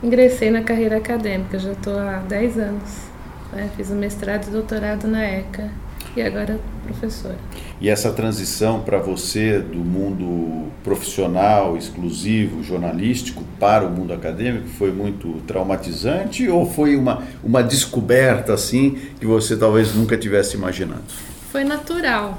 ingressei 0.03 0.49
na 0.49 0.63
carreira 0.63 0.97
acadêmica. 0.97 1.59
Já 1.59 1.73
estou 1.73 1.97
há 1.97 2.23
10 2.27 2.57
anos. 2.57 3.09
Né? 3.53 3.69
Fiz 3.75 3.89
o 3.89 3.95
mestrado 3.95 4.47
e 4.47 4.51
doutorado 4.51 5.07
na 5.07 5.23
ECA 5.23 5.69
e 6.15 6.21
agora 6.21 6.59
professora. 6.93 7.37
E 7.79 7.89
essa 7.89 8.11
transição 8.11 8.81
para 8.81 8.97
você 8.97 9.59
do 9.59 9.79
mundo 9.79 10.69
profissional, 10.83 11.77
exclusivo, 11.77 12.63
jornalístico, 12.63 13.43
para 13.59 13.85
o 13.85 13.89
mundo 13.89 14.13
acadêmico 14.13 14.67
foi 14.67 14.91
muito 14.91 15.41
traumatizante 15.47 16.47
ou 16.49 16.65
foi 16.65 16.95
uma, 16.95 17.23
uma 17.43 17.63
descoberta 17.63 18.53
assim 18.53 18.97
que 19.19 19.25
você 19.25 19.55
talvez 19.55 19.93
nunca 19.95 20.17
tivesse 20.17 20.55
imaginado? 20.55 21.03
Foi 21.51 21.63
natural, 21.63 22.37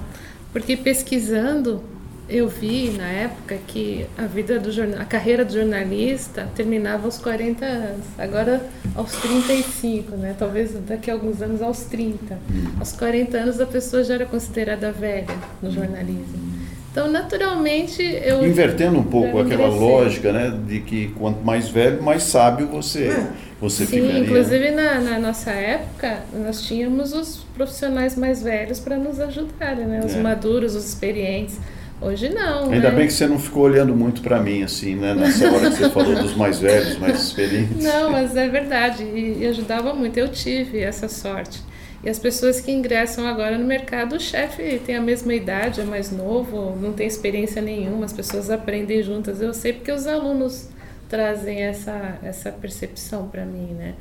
porque 0.52 0.76
pesquisando 0.76 1.82
eu 2.30 2.48
vi 2.48 2.90
na 2.90 3.08
época 3.08 3.58
que 3.66 4.06
a 4.16 4.26
vida 4.26 4.58
do 4.58 4.70
jornal, 4.70 5.00
a 5.00 5.04
carreira 5.04 5.44
do 5.44 5.52
jornalista 5.52 6.48
terminava 6.54 7.04
aos 7.06 7.18
40 7.18 7.64
anos, 7.64 8.06
agora 8.16 8.64
aos 8.94 9.12
35, 9.12 10.16
né? 10.16 10.34
Talvez 10.38 10.72
daqui 10.86 11.10
a 11.10 11.14
alguns 11.14 11.42
anos 11.42 11.60
aos 11.60 11.84
30. 11.84 12.34
Hum. 12.34 12.64
Aos 12.78 12.92
40 12.92 13.36
anos 13.36 13.60
a 13.60 13.66
pessoa 13.66 14.04
já 14.04 14.14
era 14.14 14.26
considerada 14.26 14.92
velha 14.92 15.26
no 15.60 15.70
jornalismo. 15.70 16.50
Então, 16.90 17.10
naturalmente, 17.10 18.02
eu. 18.02 18.44
Invertendo 18.44 18.98
um 18.98 19.04
pouco 19.04 19.38
aquela 19.38 19.68
lógica, 19.68 20.32
né? 20.32 20.52
De 20.66 20.80
que 20.80 21.08
quanto 21.18 21.44
mais 21.44 21.68
velho, 21.68 22.02
mais 22.02 22.24
sábio 22.24 22.66
você, 22.66 23.08
é. 23.08 23.26
você 23.60 23.86
Sim, 23.86 24.00
ficaria. 24.00 24.18
inclusive 24.18 24.70
na, 24.72 25.00
na, 25.00 25.18
nossa 25.18 25.50
época, 25.50 26.18
nós 26.34 26.62
tínhamos 26.62 27.12
os 27.12 27.44
profissionais 27.54 28.16
mais 28.16 28.42
velhos 28.42 28.80
para 28.80 28.96
nos 28.96 29.20
ajudarem, 29.20 29.86
né? 29.86 30.00
Os 30.04 30.16
é. 30.16 30.20
maduros, 30.20 30.74
os 30.74 30.84
experientes. 30.84 31.58
Hoje 32.00 32.30
não. 32.30 32.70
Ainda 32.70 32.90
né? 32.90 32.96
bem 32.96 33.06
que 33.06 33.12
você 33.12 33.26
não 33.26 33.38
ficou 33.38 33.64
olhando 33.64 33.94
muito 33.94 34.22
para 34.22 34.40
mim, 34.40 34.62
assim, 34.62 34.94
né? 34.94 35.14
Nessa 35.14 35.52
hora 35.52 35.70
que 35.70 35.76
você 35.76 35.90
falou 35.90 36.14
dos 36.14 36.34
mais 36.34 36.58
velhos, 36.58 36.98
mais 36.98 37.20
experientes. 37.20 37.84
Não, 37.84 38.10
mas 38.10 38.34
é 38.34 38.48
verdade. 38.48 39.02
E, 39.02 39.42
e, 39.42 39.46
ajudava 39.46 39.92
muito. 39.92 40.16
Eu 40.16 40.28
tive 40.28 40.78
essa 40.78 41.08
sorte. 41.08 41.62
E 42.02 42.08
as 42.08 42.18
pessoas 42.18 42.58
que 42.58 42.72
ingressam 42.72 43.26
agora 43.26 43.58
no 43.58 43.66
mercado, 43.66 44.16
o 44.16 44.20
chefe 44.20 44.80
tem 44.86 44.96
a 44.96 45.02
mesma 45.02 45.34
idade, 45.34 45.82
é 45.82 45.84
mais 45.84 46.10
novo, 46.10 46.74
não 46.80 46.94
tem 46.94 47.06
experiência 47.06 47.60
nenhuma, 47.60 48.06
as 48.06 48.12
pessoas 48.14 48.48
aprendem 48.48 49.02
juntas. 49.02 49.42
Eu 49.42 49.52
sei 49.52 49.74
porque 49.74 49.92
os 49.92 50.06
alunos 50.06 50.70
trazem 51.10 51.60
essa, 51.60 52.18
essa 52.22 52.50
percepção 52.50 53.28
para 53.28 53.44
mim, 53.44 53.74
né? 53.74 53.94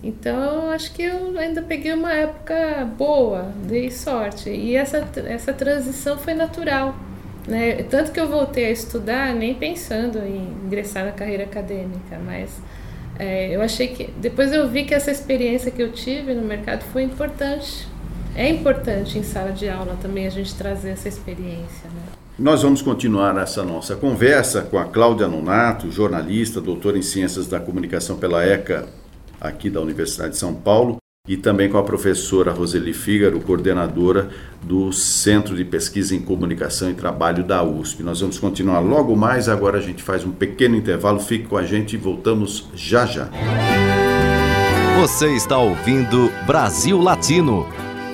Então, 0.00 0.70
acho 0.70 0.94
que 0.94 1.02
eu 1.02 1.36
ainda 1.36 1.60
peguei 1.60 1.92
uma 1.92 2.12
época 2.12 2.88
boa, 2.96 3.52
dei 3.66 3.90
sorte. 3.90 4.48
E 4.48 4.76
essa, 4.76 5.04
essa 5.26 5.52
transição 5.52 6.16
foi 6.16 6.34
natural 6.34 6.94
né? 7.46 7.82
Tanto 7.84 8.12
que 8.12 8.20
eu 8.20 8.28
voltei 8.28 8.66
a 8.66 8.70
estudar 8.70 9.34
nem 9.34 9.54
pensando 9.54 10.18
em 10.18 10.54
ingressar 10.66 11.04
na 11.04 11.12
carreira 11.12 11.44
acadêmica, 11.44 12.18
mas 12.24 12.50
é, 13.18 13.54
eu 13.54 13.60
achei 13.60 13.88
que. 13.88 14.10
Depois 14.18 14.52
eu 14.52 14.68
vi 14.68 14.84
que 14.84 14.94
essa 14.94 15.10
experiência 15.10 15.70
que 15.70 15.82
eu 15.82 15.92
tive 15.92 16.34
no 16.34 16.42
mercado 16.42 16.82
foi 16.92 17.02
importante. 17.02 17.86
É 18.34 18.48
importante 18.48 19.18
em 19.18 19.22
sala 19.22 19.50
de 19.50 19.68
aula 19.68 19.98
também 20.00 20.26
a 20.26 20.30
gente 20.30 20.54
trazer 20.54 20.90
essa 20.90 21.08
experiência. 21.08 21.88
Né? 21.88 22.00
Nós 22.38 22.62
vamos 22.62 22.80
continuar 22.80 23.36
essa 23.36 23.62
nossa 23.64 23.96
conversa 23.96 24.62
com 24.62 24.78
a 24.78 24.84
Cláudia 24.84 25.28
Nonato, 25.28 25.90
jornalista, 25.90 26.60
doutora 26.60 26.96
em 26.96 27.02
Ciências 27.02 27.46
da 27.46 27.60
Comunicação 27.60 28.16
pela 28.16 28.42
ECA, 28.42 28.88
aqui 29.40 29.68
da 29.68 29.80
Universidade 29.80 30.30
de 30.30 30.38
São 30.38 30.54
Paulo, 30.54 30.99
e 31.30 31.36
também 31.36 31.68
com 31.68 31.78
a 31.78 31.82
professora 31.84 32.50
Roseli 32.50 32.92
Fígaro, 32.92 33.38
coordenadora 33.38 34.30
do 34.60 34.92
Centro 34.92 35.54
de 35.54 35.64
Pesquisa 35.64 36.12
em 36.12 36.20
Comunicação 36.20 36.90
e 36.90 36.94
Trabalho 36.94 37.44
da 37.44 37.62
USP. 37.62 38.02
Nós 38.02 38.20
vamos 38.20 38.36
continuar 38.36 38.80
logo 38.80 39.14
mais, 39.14 39.48
agora 39.48 39.78
a 39.78 39.80
gente 39.80 40.02
faz 40.02 40.24
um 40.24 40.32
pequeno 40.32 40.74
intervalo, 40.74 41.20
fique 41.20 41.46
com 41.46 41.56
a 41.56 41.62
gente 41.62 41.92
e 41.92 41.96
voltamos 41.96 42.68
já 42.74 43.06
já. 43.06 43.28
Você 44.98 45.28
está 45.28 45.56
ouvindo 45.56 46.32
Brasil 46.48 47.00
Latino, 47.00 47.64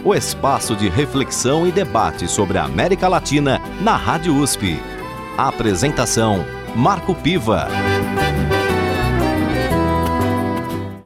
o 0.04 0.14
espaço 0.14 0.76
de 0.76 0.90
reflexão 0.90 1.66
e 1.66 1.72
debate 1.72 2.28
sobre 2.28 2.58
a 2.58 2.64
América 2.64 3.08
Latina 3.08 3.62
na 3.80 3.96
Rádio 3.96 4.36
USP. 4.36 4.78
A 5.38 5.48
apresentação 5.48 6.44
Marco 6.74 7.14
Piva. 7.14 7.66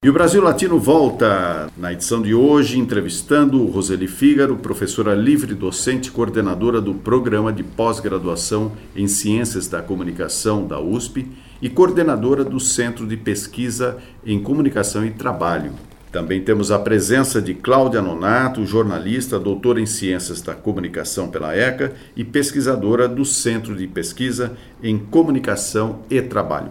E 0.02 0.08
o 0.08 0.14
Brasil 0.14 0.40
Latino 0.40 0.78
volta 0.78 1.68
na 1.76 1.92
edição 1.92 2.22
de 2.22 2.32
hoje 2.34 2.78
entrevistando 2.78 3.66
Roseli 3.66 4.08
Fígaro, 4.08 4.56
professora 4.56 5.14
livre 5.14 5.54
docente 5.54 6.10
coordenadora 6.10 6.80
do 6.80 6.94
programa 6.94 7.52
de 7.52 7.62
pós-graduação 7.62 8.72
em 8.96 9.06
Ciências 9.06 9.68
da 9.68 9.82
Comunicação 9.82 10.66
da 10.66 10.80
USP 10.80 11.28
e 11.60 11.68
coordenadora 11.68 12.42
do 12.42 12.58
Centro 12.58 13.06
de 13.06 13.14
Pesquisa 13.14 13.98
em 14.24 14.42
Comunicação 14.42 15.04
e 15.04 15.10
Trabalho. 15.10 15.72
Também 16.10 16.42
temos 16.42 16.72
a 16.72 16.78
presença 16.78 17.40
de 17.42 17.52
Cláudia 17.52 18.00
Nonato, 18.00 18.64
jornalista, 18.64 19.38
doutora 19.38 19.82
em 19.82 19.86
Ciências 19.86 20.40
da 20.40 20.54
Comunicação 20.54 21.28
pela 21.28 21.54
ECA 21.54 21.92
e 22.16 22.24
pesquisadora 22.24 23.06
do 23.06 23.26
Centro 23.26 23.76
de 23.76 23.86
Pesquisa 23.86 24.56
em 24.82 24.98
Comunicação 24.98 25.98
e 26.08 26.22
Trabalho. 26.22 26.70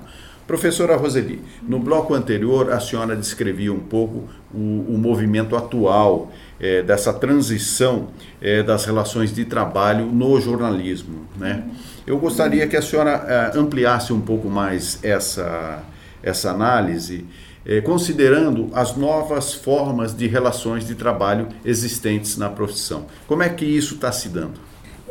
Professora 0.50 0.98
Roseli, 0.98 1.44
no 1.62 1.78
bloco 1.78 2.16
anterior 2.16 2.72
a 2.72 2.80
senhora 2.80 3.16
descrevia 3.16 3.72
um 3.72 3.80
pouco 3.80 4.28
o, 4.52 4.58
o 4.58 4.98
movimento 4.98 5.56
atual 5.56 6.32
é, 6.60 6.82
dessa 6.82 7.14
transição 7.14 8.08
é, 8.42 8.64
das 8.64 8.84
relações 8.84 9.32
de 9.32 9.46
trabalho 9.46 10.08
no 10.08 10.42
jornalismo. 10.42 11.28
Né? 11.38 11.66
Eu 12.08 12.18
gostaria 12.18 12.66
que 12.66 12.76
a 12.76 12.82
senhora 12.82 13.52
é, 13.54 13.60
ampliasse 13.60 14.12
um 14.12 14.20
pouco 14.20 14.50
mais 14.50 14.98
essa, 15.04 15.84
essa 16.24 16.50
análise, 16.50 17.28
é, 17.64 17.80
considerando 17.82 18.72
as 18.74 18.96
novas 18.96 19.54
formas 19.54 20.18
de 20.18 20.26
relações 20.26 20.84
de 20.84 20.96
trabalho 20.96 21.48
existentes 21.64 22.38
na 22.38 22.50
profissão. 22.50 23.06
Como 23.28 23.44
é 23.44 23.50
que 23.50 23.66
isso 23.66 23.94
está 23.94 24.12
se 24.12 24.30
dando? 24.30 24.60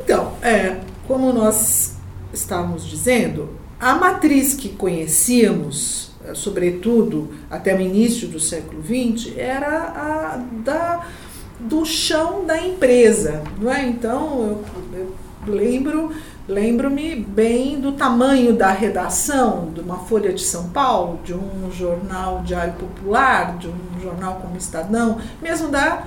Então, 0.02 0.32
é, 0.42 0.80
como 1.06 1.32
nós 1.32 1.96
estávamos 2.32 2.84
dizendo, 2.84 3.67
a 3.80 3.94
matriz 3.94 4.54
que 4.54 4.70
conhecíamos, 4.70 6.10
eh, 6.24 6.34
sobretudo 6.34 7.30
até 7.50 7.74
o 7.76 7.80
início 7.80 8.28
do 8.28 8.40
século 8.40 8.82
XX, 8.82 9.36
era 9.36 9.68
a 9.68 10.36
da, 10.64 11.06
do 11.60 11.84
chão 11.84 12.44
da 12.44 12.60
empresa. 12.60 13.42
Não 13.60 13.72
é? 13.72 13.86
Então, 13.86 14.62
eu, 14.92 15.14
eu 15.46 15.54
lembro 15.54 16.10
lembro-me 16.48 17.14
bem 17.14 17.78
do 17.78 17.92
tamanho 17.92 18.54
da 18.54 18.70
redação 18.70 19.70
de 19.74 19.80
uma 19.80 19.98
Folha 19.98 20.32
de 20.32 20.40
São 20.40 20.70
Paulo, 20.70 21.20
de 21.22 21.34
um 21.34 21.70
jornal 21.70 22.42
diário 22.42 22.72
popular, 22.72 23.58
de 23.58 23.68
um 23.68 24.00
jornal 24.02 24.36
como 24.40 24.56
Estadão, 24.56 25.18
mesmo 25.42 25.68
da 25.68 26.04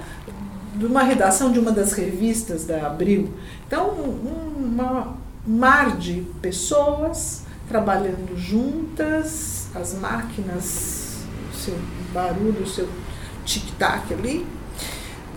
de 0.76 0.86
uma 0.86 1.04
redação 1.04 1.52
de 1.52 1.60
uma 1.60 1.72
das 1.72 1.94
revistas 1.94 2.66
da 2.66 2.88
Abril. 2.88 3.30
Então, 3.68 3.90
uma, 3.90 5.16
um 5.48 5.58
mar 5.58 5.98
de 5.98 6.26
pessoas 6.42 7.44
trabalhando 7.72 8.38
juntas, 8.38 9.68
as 9.74 9.94
máquinas, 9.94 11.20
o 11.54 11.56
seu 11.56 11.76
barulho, 12.14 12.64
o 12.64 12.68
seu 12.68 12.88
tic-tac 13.46 14.14
ali. 14.14 14.46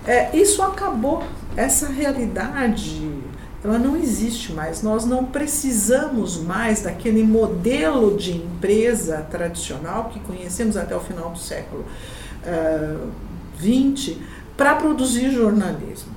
É, 0.05 0.37
isso 0.37 0.61
acabou, 0.63 1.23
essa 1.57 1.89
realidade 1.89 3.23
ela 3.63 3.79
não 3.79 3.97
existe 3.97 4.53
mais. 4.53 4.83
Nós 4.83 5.07
não 5.07 5.25
precisamos 5.25 6.37
mais 6.37 6.83
daquele 6.83 7.23
modelo 7.23 8.15
de 8.15 8.37
empresa 8.37 9.27
tradicional 9.31 10.11
que 10.11 10.21
conhecemos 10.21 10.77
até 10.77 10.95
o 10.95 11.01
final 11.01 11.31
do 11.31 11.39
século 11.39 11.87
XX 13.59 14.09
uh, 14.09 14.21
para 14.55 14.75
produzir 14.75 15.31
jornalismo. 15.31 16.13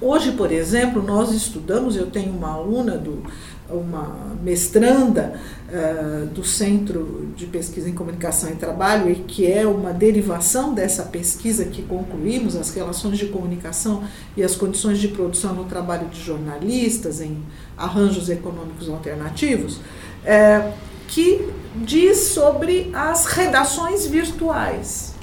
Hoje, 0.00 0.32
por 0.32 0.50
exemplo, 0.50 1.02
nós 1.02 1.32
estudamos, 1.32 1.96
eu 1.96 2.10
tenho 2.10 2.32
uma 2.32 2.54
aluna 2.54 2.96
do 2.96 3.22
uma 3.68 4.36
mestranda 4.42 5.40
uh, 5.68 6.26
do 6.26 6.44
Centro 6.44 7.28
de 7.34 7.46
Pesquisa 7.46 7.88
em 7.88 7.94
Comunicação 7.94 8.50
e 8.50 8.56
Trabalho, 8.56 9.10
e 9.10 9.16
que 9.16 9.50
é 9.50 9.66
uma 9.66 9.92
derivação 9.92 10.74
dessa 10.74 11.04
pesquisa 11.04 11.64
que 11.64 11.82
concluímos, 11.82 12.56
as 12.56 12.74
relações 12.74 13.18
de 13.18 13.26
comunicação 13.26 14.04
e 14.36 14.42
as 14.42 14.54
condições 14.54 14.98
de 14.98 15.08
produção 15.08 15.54
no 15.54 15.64
trabalho 15.64 16.08
de 16.08 16.20
jornalistas 16.20 17.20
em 17.20 17.38
arranjos 17.76 18.28
econômicos 18.28 18.88
alternativos, 18.88 19.76
uh, 19.76 20.72
que 21.08 21.48
diz 21.76 22.18
sobre 22.28 22.90
as 22.92 23.26
redações 23.26 24.06
virtuais. 24.06 25.14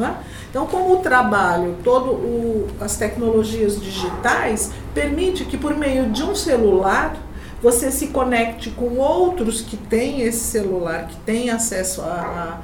É? 0.00 0.14
Então, 0.50 0.64
como 0.66 0.94
o 0.94 0.96
trabalho, 0.98 1.76
todo 1.82 2.10
o, 2.10 2.68
as 2.80 2.96
tecnologias 2.96 3.80
digitais 3.80 4.70
permite 4.94 5.44
que 5.44 5.56
por 5.56 5.76
meio 5.76 6.10
de 6.10 6.22
um 6.22 6.36
celular 6.36 7.16
você 7.62 7.90
se 7.90 8.08
conecte 8.08 8.70
com 8.70 8.98
outros 8.98 9.60
que 9.60 9.76
têm 9.76 10.22
esse 10.22 10.40
celular, 10.40 11.08
que 11.08 11.16
têm 11.18 11.50
acesso 11.50 12.02
à, 12.02 12.60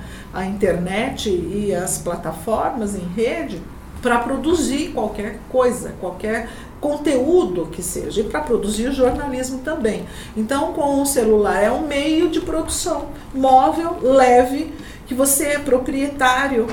internet 0.46 1.30
e 1.30 1.72
às 1.74 1.98
plataformas 1.98 2.94
em 2.94 3.06
rede, 3.14 3.62
para 4.02 4.18
produzir 4.18 4.90
qualquer 4.92 5.38
coisa, 5.48 5.94
qualquer 6.00 6.48
conteúdo 6.80 7.66
que 7.66 7.82
seja, 7.82 8.20
e 8.20 8.24
para 8.24 8.40
produzir 8.40 8.92
jornalismo 8.92 9.60
também. 9.60 10.04
Então, 10.36 10.72
com 10.72 11.00
o 11.00 11.06
celular 11.06 11.62
é 11.62 11.70
um 11.70 11.86
meio 11.86 12.28
de 12.28 12.40
produção 12.40 13.06
móvel, 13.32 13.98
leve, 14.02 14.74
que 15.06 15.14
você 15.14 15.44
é 15.44 15.58
proprietário 15.58 16.66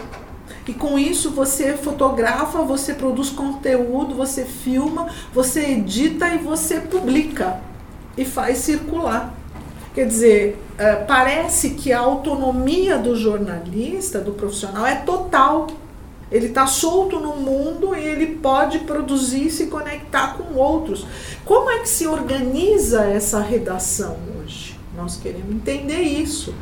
E 0.67 0.73
com 0.73 0.97
isso 0.97 1.31
você 1.31 1.75
fotografa, 1.75 2.61
você 2.61 2.93
produz 2.93 3.29
conteúdo, 3.29 4.13
você 4.15 4.45
filma, 4.45 5.07
você 5.33 5.71
edita 5.71 6.27
e 6.27 6.37
você 6.37 6.79
publica 6.79 7.70
e 8.17 8.25
faz 8.25 8.59
circular. 8.59 9.33
Quer 9.93 10.07
dizer, 10.07 10.57
é, 10.77 10.95
parece 10.95 11.71
que 11.71 11.91
a 11.91 11.99
autonomia 11.99 12.97
do 12.97 13.15
jornalista, 13.15 14.19
do 14.19 14.31
profissional, 14.31 14.85
é 14.85 14.95
total. 14.95 15.67
Ele 16.31 16.47
está 16.47 16.65
solto 16.65 17.19
no 17.19 17.35
mundo 17.35 17.93
e 17.93 17.99
ele 17.99 18.37
pode 18.37 18.79
produzir 18.79 19.47
e 19.47 19.51
se 19.51 19.67
conectar 19.67 20.37
com 20.37 20.57
outros. 20.57 21.05
Como 21.43 21.69
é 21.69 21.79
que 21.79 21.89
se 21.89 22.07
organiza 22.07 23.03
essa 23.03 23.41
redação 23.41 24.17
hoje? 24.39 24.79
Nós 24.95 25.17
queremos 25.17 25.51
entender 25.51 25.99
isso. 25.99 26.53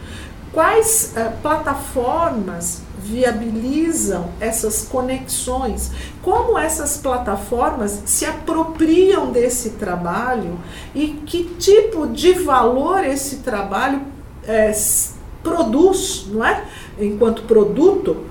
Quais 0.52 1.14
uh, 1.16 1.32
plataformas 1.44 2.82
viabilizam 3.00 4.30
essas 4.40 4.84
conexões? 4.84 5.92
Como 6.22 6.58
essas 6.58 6.98
plataformas 6.98 8.04
se 8.06 8.26
apropriam 8.26 9.32
desse 9.32 9.72
trabalho 9.72 10.60
e 10.94 11.08
que 11.26 11.44
tipo 11.58 12.08
de 12.08 12.34
valor 12.34 13.04
esse 13.04 13.38
trabalho 13.38 14.02
é, 14.46 14.72
produz, 15.42 16.28
não 16.30 16.44
é? 16.44 16.66
Enquanto 17.00 17.44
produto 17.44 18.26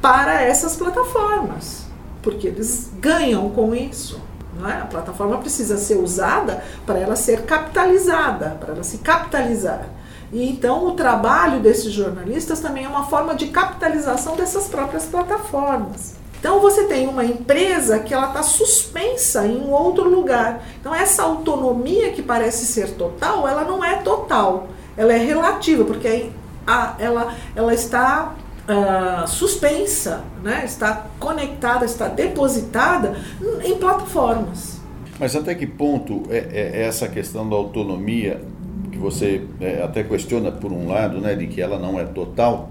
para 0.00 0.42
essas 0.42 0.76
plataformas, 0.76 1.86
porque 2.22 2.48
eles 2.48 2.90
ganham 2.98 3.48
com 3.50 3.74
isso. 3.74 4.20
Não 4.58 4.68
é? 4.68 4.82
A 4.82 4.84
plataforma 4.84 5.38
precisa 5.38 5.78
ser 5.78 5.96
usada 5.96 6.62
para 6.84 6.98
ela 6.98 7.16
ser 7.16 7.42
capitalizada, 7.42 8.50
para 8.60 8.74
ela 8.74 8.84
se 8.84 8.98
capitalizar. 8.98 9.88
E 10.32 10.48
então 10.48 10.86
o 10.86 10.92
trabalho 10.92 11.60
desses 11.60 11.92
jornalistas 11.92 12.58
também 12.58 12.84
é 12.84 12.88
uma 12.88 13.04
forma 13.04 13.34
de 13.34 13.48
capitalização 13.48 14.34
dessas 14.34 14.66
próprias 14.66 15.04
plataformas. 15.04 16.14
Então 16.40 16.58
você 16.58 16.84
tem 16.84 17.06
uma 17.06 17.24
empresa 17.24 18.00
que 18.00 18.12
ela 18.12 18.28
está 18.28 18.42
suspensa 18.42 19.46
em 19.46 19.58
um 19.58 19.70
outro 19.70 20.08
lugar. 20.08 20.64
Então 20.80 20.94
essa 20.94 21.22
autonomia 21.22 22.10
que 22.12 22.22
parece 22.22 22.66
ser 22.66 22.94
total, 22.94 23.46
ela 23.46 23.62
não 23.62 23.84
é 23.84 23.96
total, 23.96 24.68
ela 24.96 25.12
é 25.12 25.18
relativa, 25.18 25.84
porque 25.84 26.30
a, 26.66 26.96
ela, 26.98 27.34
ela 27.54 27.74
está 27.74 28.34
uh, 28.68 29.28
suspensa, 29.28 30.24
né? 30.42 30.62
está 30.64 31.06
conectada, 31.20 31.84
está 31.84 32.08
depositada 32.08 33.16
em 33.62 33.76
plataformas. 33.76 34.80
Mas 35.20 35.36
até 35.36 35.54
que 35.54 35.66
ponto 35.66 36.24
é, 36.30 36.38
é 36.38 36.82
essa 36.82 37.06
questão 37.06 37.48
da 37.48 37.54
autonomia, 37.54 38.40
você 39.02 39.42
é, 39.60 39.82
até 39.82 40.02
questiona 40.02 40.50
por 40.50 40.72
um 40.72 40.88
lado, 40.88 41.20
né, 41.20 41.34
de 41.34 41.46
que 41.46 41.60
ela 41.60 41.78
não 41.78 41.98
é 41.98 42.04
total, 42.04 42.70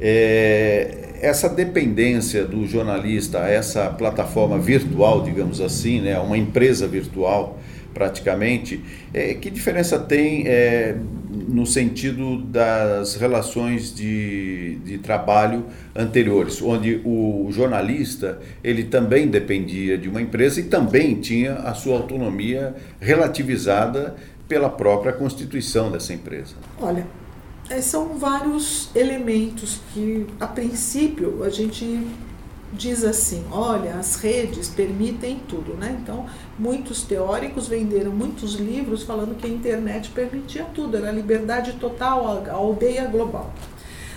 é, 0.00 1.10
essa 1.20 1.48
dependência 1.48 2.44
do 2.44 2.66
jornalista 2.66 3.38
essa 3.40 3.88
plataforma 3.90 4.58
virtual, 4.58 5.22
digamos 5.22 5.60
assim, 5.60 6.00
né, 6.00 6.18
uma 6.18 6.36
empresa 6.36 6.88
virtual, 6.88 7.58
praticamente, 7.92 8.80
é, 9.12 9.34
que 9.34 9.50
diferença 9.50 9.98
tem 9.98 10.46
é, 10.46 10.96
no 11.48 11.66
sentido 11.66 12.38
das 12.38 13.16
relações 13.16 13.94
de, 13.94 14.76
de 14.84 14.98
trabalho 14.98 15.66
anteriores, 15.94 16.62
onde 16.62 17.00
o 17.04 17.48
jornalista 17.50 18.38
ele 18.62 18.84
também 18.84 19.26
dependia 19.26 19.98
de 19.98 20.08
uma 20.08 20.22
empresa 20.22 20.60
e 20.60 20.64
também 20.64 21.16
tinha 21.16 21.54
a 21.54 21.74
sua 21.74 21.96
autonomia 21.96 22.74
relativizada 23.00 24.14
pela 24.50 24.68
própria 24.68 25.12
constituição 25.12 25.92
dessa 25.92 26.12
empresa? 26.12 26.56
Olha, 26.82 27.06
é, 27.70 27.80
são 27.80 28.18
vários 28.18 28.90
elementos 28.96 29.78
que, 29.94 30.26
a 30.40 30.46
princípio, 30.48 31.44
a 31.44 31.48
gente 31.48 32.04
diz 32.72 33.04
assim: 33.04 33.44
olha, 33.52 33.94
as 33.94 34.16
redes 34.16 34.68
permitem 34.68 35.40
tudo, 35.48 35.74
né? 35.74 35.96
Então, 36.02 36.26
muitos 36.58 37.04
teóricos 37.04 37.68
venderam 37.68 38.10
muitos 38.10 38.54
livros 38.54 39.04
falando 39.04 39.36
que 39.36 39.46
a 39.46 39.50
internet 39.50 40.10
permitia 40.10 40.66
tudo, 40.74 40.96
era 40.96 41.12
liberdade 41.12 41.74
total, 41.74 42.44
a 42.44 42.52
aldeia 42.52 43.06
global. 43.06 43.54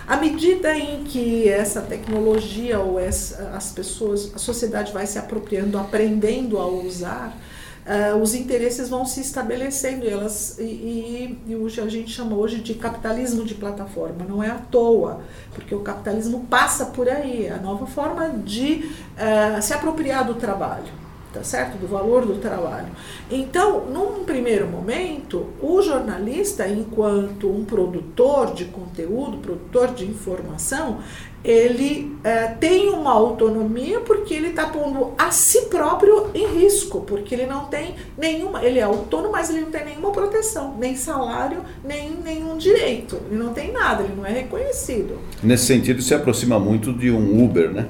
À 0.07 0.17
medida 0.17 0.75
em 0.75 1.03
que 1.03 1.47
essa 1.47 1.79
tecnologia 1.79 2.79
ou 2.79 2.99
essa, 2.99 3.51
as 3.55 3.71
pessoas, 3.71 4.31
a 4.33 4.39
sociedade 4.39 4.91
vai 4.91 5.05
se 5.05 5.19
apropriando, 5.19 5.77
aprendendo 5.77 6.57
a 6.57 6.65
usar, 6.65 7.37
uh, 7.85 8.17
os 8.17 8.33
interesses 8.33 8.89
vão 8.89 9.05
se 9.05 9.21
estabelecendo 9.21 10.07
elas 10.07 10.57
e, 10.59 10.63
e, 10.63 11.39
e 11.47 11.71
que 11.71 11.81
a 11.81 11.87
gente 11.87 12.11
chama 12.11 12.35
hoje 12.35 12.59
de 12.59 12.73
capitalismo 12.75 13.43
de 13.43 13.55
plataforma 13.55 14.25
não 14.27 14.43
é 14.43 14.49
à 14.49 14.55
toa 14.55 15.21
porque 15.53 15.73
o 15.73 15.79
capitalismo 15.79 16.45
passa 16.49 16.87
por 16.87 17.09
aí 17.09 17.45
é 17.45 17.53
a 17.53 17.57
nova 17.57 17.85
forma 17.85 18.29
de 18.29 18.89
uh, 19.17 19.61
se 19.61 19.73
apropriar 19.73 20.25
do 20.25 20.35
trabalho 20.35 21.03
tá 21.33 21.43
certo? 21.43 21.77
Do 21.79 21.87
valor 21.87 22.25
do 22.25 22.35
trabalho. 22.35 22.89
Então, 23.29 23.85
num 23.85 24.23
primeiro 24.23 24.67
momento, 24.67 25.47
o 25.59 25.81
jornalista, 25.81 26.67
enquanto 26.67 27.49
um 27.49 27.65
produtor 27.65 28.53
de 28.53 28.65
conteúdo, 28.65 29.37
produtor 29.39 29.93
de 29.95 30.05
informação, 30.05 30.99
ele 31.43 32.15
é, 32.23 32.47
tem 32.47 32.89
uma 32.89 33.11
autonomia 33.11 33.99
porque 33.99 34.33
ele 34.33 34.47
está 34.47 34.67
pondo 34.67 35.11
a 35.17 35.29
si 35.29 35.63
próprio 35.63 36.29
em 36.33 36.47
risco, 36.47 37.01
porque 37.01 37.35
ele 37.35 37.45
não 37.45 37.65
tem 37.65 37.95
nenhuma, 38.17 38.63
ele 38.63 38.79
é 38.79 38.83
autônomo, 38.83 39.33
mas 39.33 39.49
ele 39.49 39.61
não 39.61 39.71
tem 39.71 39.85
nenhuma 39.85 40.11
proteção, 40.11 40.75
nem 40.79 40.95
salário, 40.95 41.61
nem 41.83 42.11
nenhum 42.11 42.57
direito, 42.57 43.19
ele 43.29 43.43
não 43.43 43.53
tem 43.53 43.71
nada, 43.73 44.03
ele 44.03 44.13
não 44.15 44.25
é 44.25 44.31
reconhecido. 44.31 45.19
Nesse 45.41 45.65
sentido, 45.65 46.01
se 46.01 46.13
aproxima 46.15 46.57
muito 46.57 46.93
de 46.93 47.11
um 47.11 47.43
Uber, 47.43 47.71
né? 47.71 47.87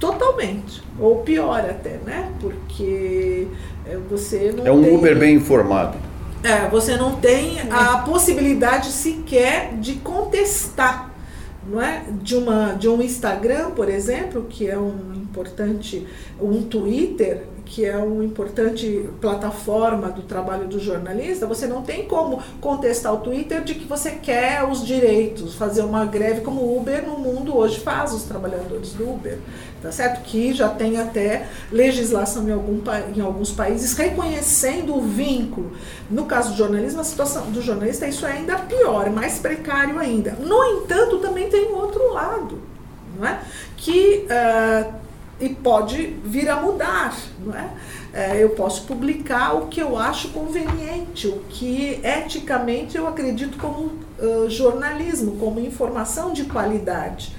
Totalmente, 0.00 0.82
ou 0.98 1.16
pior 1.18 1.60
até, 1.60 1.98
né? 2.04 2.32
Porque 2.40 3.46
é, 3.86 3.96
você 4.08 4.52
não 4.56 4.66
É 4.66 4.72
um 4.72 4.82
tem... 4.82 4.96
Uber 4.96 5.18
bem 5.18 5.34
informado. 5.36 5.98
É, 6.42 6.68
você 6.68 6.96
não 6.96 7.16
tem 7.16 7.60
a 7.70 7.98
possibilidade 7.98 8.90
sequer 8.90 9.74
de 9.78 9.94
contestar 9.96 11.11
não 11.66 11.80
é? 11.80 12.04
de, 12.22 12.36
uma, 12.36 12.72
de 12.72 12.88
um 12.88 13.00
Instagram, 13.00 13.70
por 13.70 13.88
exemplo, 13.88 14.46
que 14.48 14.68
é 14.68 14.78
um 14.78 15.12
importante, 15.14 16.06
um 16.40 16.62
Twitter, 16.62 17.44
que 17.64 17.84
é 17.84 17.96
uma 17.96 18.24
importante 18.24 19.08
plataforma 19.20 20.10
do 20.10 20.22
trabalho 20.22 20.68
do 20.68 20.78
jornalista, 20.78 21.46
você 21.46 21.66
não 21.66 21.82
tem 21.82 22.06
como 22.06 22.42
contestar 22.60 23.14
o 23.14 23.18
Twitter 23.18 23.62
de 23.62 23.74
que 23.74 23.86
você 23.86 24.10
quer 24.10 24.64
os 24.64 24.84
direitos, 24.84 25.54
fazer 25.54 25.82
uma 25.82 26.04
greve 26.04 26.42
como 26.42 26.60
o 26.60 26.78
Uber 26.78 27.06
no 27.06 27.18
mundo 27.18 27.56
hoje 27.56 27.80
faz, 27.80 28.12
os 28.12 28.24
trabalhadores 28.24 28.92
do 28.92 29.08
Uber, 29.08 29.38
tá 29.82 29.90
certo? 29.90 30.22
Que 30.22 30.54
já 30.54 30.68
tem 30.68 30.98
até 30.98 31.48
legislação 31.70 32.48
em, 32.48 32.52
algum, 32.52 32.80
em 33.14 33.20
alguns 33.20 33.50
países 33.50 33.94
reconhecendo 33.94 34.96
o 34.96 35.00
vínculo. 35.00 35.72
No 36.08 36.24
caso 36.24 36.52
do 36.52 36.56
jornalismo, 36.56 37.00
a 37.00 37.04
situação 37.04 37.50
do 37.50 37.60
jornalista 37.60 38.06
isso 38.06 38.24
é 38.24 38.32
ainda 38.32 38.56
pior, 38.58 39.06
é 39.06 39.10
mais 39.10 39.38
precário 39.38 39.98
ainda. 39.98 40.36
No 40.40 40.62
entanto, 40.64 41.18
também 41.18 41.48
tem 41.48 41.72
um 41.72 41.76
outro 41.76 42.12
lado, 42.12 42.60
não 43.18 43.26
é? 43.26 43.40
Que 43.76 44.26
uh, 44.26 45.02
e 45.40 45.48
pode 45.48 46.18
vir 46.24 46.48
a 46.48 46.56
mudar, 46.60 47.16
não 47.44 47.54
é? 47.54 47.70
é? 48.12 48.42
Eu 48.42 48.50
posso 48.50 48.84
publicar 48.84 49.54
o 49.54 49.66
que 49.66 49.80
eu 49.80 49.98
acho 49.98 50.28
conveniente, 50.28 51.26
o 51.26 51.40
que 51.48 52.00
eticamente 52.04 52.96
eu 52.96 53.08
acredito 53.08 53.58
como 53.58 53.86
uh, 54.20 54.48
jornalismo, 54.48 55.36
como 55.38 55.58
informação 55.58 56.32
de 56.32 56.44
qualidade, 56.44 57.34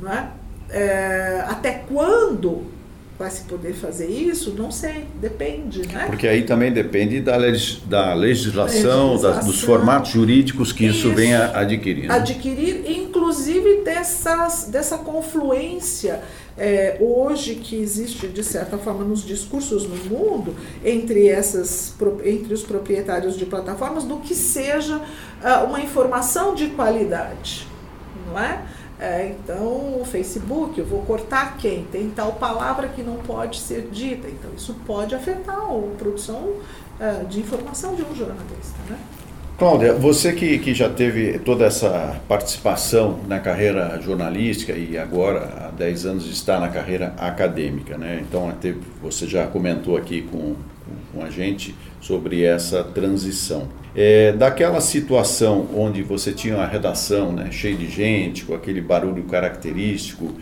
não 0.00 0.12
é? 0.12 0.28
É? 0.72 1.44
Até 1.46 1.82
quando 1.88 2.72
vai 3.18 3.30
se 3.30 3.42
poder 3.42 3.72
fazer 3.72 4.08
isso? 4.08 4.52
Não 4.56 4.70
sei, 4.70 5.06
depende, 5.20 5.86
né? 5.86 6.06
Porque 6.06 6.26
aí 6.26 6.42
também 6.42 6.72
depende 6.72 7.20
da, 7.20 7.36
legis, 7.36 7.80
da 7.86 8.14
legislação, 8.14 9.10
legislação. 9.10 9.20
Da, 9.20 9.40
dos 9.40 9.60
formatos 9.60 10.10
jurídicos 10.10 10.72
que 10.72 10.86
isso, 10.86 11.06
isso 11.06 11.14
venha 11.14 11.56
adquirir. 11.56 12.08
Né? 12.08 12.14
Adquirir, 12.14 12.90
inclusive 12.90 13.82
dessas, 13.84 14.64
dessa 14.64 14.98
confluência 14.98 16.20
é, 16.58 16.96
hoje 17.00 17.54
que 17.56 17.76
existe, 17.76 18.26
de 18.26 18.42
certa 18.42 18.76
forma, 18.76 19.04
nos 19.04 19.24
discursos 19.24 19.86
no 19.86 19.96
mundo, 19.96 20.54
entre, 20.84 21.28
essas, 21.28 21.94
entre 22.24 22.52
os 22.52 22.62
proprietários 22.62 23.36
de 23.36 23.46
plataformas, 23.46 24.04
do 24.04 24.18
que 24.18 24.34
seja 24.34 24.96
uh, 24.96 25.64
uma 25.66 25.80
informação 25.80 26.54
de 26.54 26.68
qualidade, 26.68 27.66
não 28.26 28.38
é? 28.38 28.62
É, 29.02 29.34
então, 29.36 30.00
o 30.00 30.04
Facebook, 30.04 30.78
eu 30.78 30.86
vou 30.86 31.02
cortar 31.02 31.56
quem? 31.56 31.82
Tem 31.90 32.08
tal 32.10 32.34
palavra 32.34 32.86
que 32.86 33.02
não 33.02 33.16
pode 33.16 33.58
ser 33.58 33.88
dita. 33.90 34.28
Então, 34.28 34.52
isso 34.56 34.76
pode 34.86 35.12
afetar 35.12 35.58
a 35.58 35.96
produção 35.98 36.52
uh, 37.00 37.26
de 37.28 37.40
informação 37.40 37.96
de 37.96 38.02
um 38.02 38.14
jornalista. 38.14 38.78
Né? 38.88 38.96
Cláudia, 39.58 39.92
você 39.92 40.32
que, 40.32 40.56
que 40.60 40.72
já 40.72 40.88
teve 40.88 41.40
toda 41.40 41.64
essa 41.64 42.20
participação 42.28 43.18
na 43.26 43.40
carreira 43.40 44.00
jornalística 44.00 44.72
e 44.72 44.96
agora 44.96 45.66
há 45.66 45.70
10 45.76 46.06
anos 46.06 46.30
está 46.30 46.60
na 46.60 46.68
carreira 46.68 47.12
acadêmica, 47.18 47.98
né? 47.98 48.22
Então 48.22 48.52
teve, 48.60 48.80
você 49.02 49.26
já 49.26 49.48
comentou 49.48 49.96
aqui 49.96 50.22
com, 50.22 50.54
com 51.12 51.22
a 51.22 51.30
gente 51.30 51.74
sobre 52.00 52.42
essa 52.42 52.82
transição. 52.82 53.68
É, 53.94 54.32
daquela 54.32 54.80
situação 54.80 55.68
onde 55.76 56.02
você 56.02 56.32
tinha 56.32 56.56
uma 56.56 56.66
redação 56.66 57.32
né, 57.32 57.50
cheia 57.50 57.76
de 57.76 57.88
gente, 57.88 58.44
com 58.44 58.54
aquele 58.54 58.80
barulho 58.80 59.22
característico, 59.24 60.34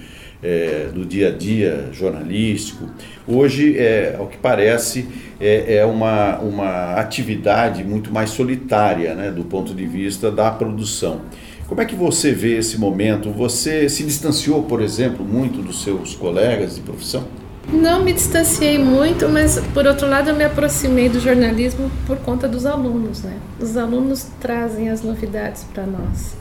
é, 0.42 0.88
do 0.92 1.04
dia 1.04 1.28
a 1.28 1.30
dia 1.30 1.88
jornalístico. 1.92 2.88
Hoje, 3.26 3.76
é, 3.78 4.16
ao 4.18 4.26
que 4.26 4.38
parece, 4.38 5.06
é, 5.40 5.76
é 5.76 5.84
uma, 5.84 6.38
uma 6.38 6.94
atividade 6.94 7.84
muito 7.84 8.12
mais 8.12 8.30
solitária 8.30 9.14
né, 9.14 9.30
do 9.30 9.44
ponto 9.44 9.74
de 9.74 9.86
vista 9.86 10.30
da 10.30 10.50
produção. 10.50 11.22
Como 11.68 11.80
é 11.80 11.84
que 11.84 11.94
você 11.94 12.32
vê 12.32 12.58
esse 12.58 12.78
momento? 12.78 13.30
Você 13.30 13.88
se 13.88 14.02
distanciou, 14.02 14.64
por 14.64 14.82
exemplo, 14.82 15.24
muito 15.24 15.62
dos 15.62 15.82
seus 15.82 16.14
colegas 16.14 16.74
de 16.74 16.80
profissão? 16.80 17.39
Não 17.72 18.02
me 18.02 18.12
distanciei 18.12 18.78
muito, 18.78 19.28
mas 19.28 19.60
por 19.72 19.86
outro 19.86 20.08
lado 20.08 20.30
eu 20.30 20.34
me 20.34 20.44
aproximei 20.44 21.08
do 21.08 21.20
jornalismo 21.20 21.90
por 22.04 22.18
conta 22.18 22.48
dos 22.48 22.66
alunos, 22.66 23.22
né? 23.22 23.38
Os 23.60 23.76
alunos 23.76 24.26
trazem 24.40 24.88
as 24.88 25.02
novidades 25.02 25.64
para 25.72 25.86
nós. 25.86 26.34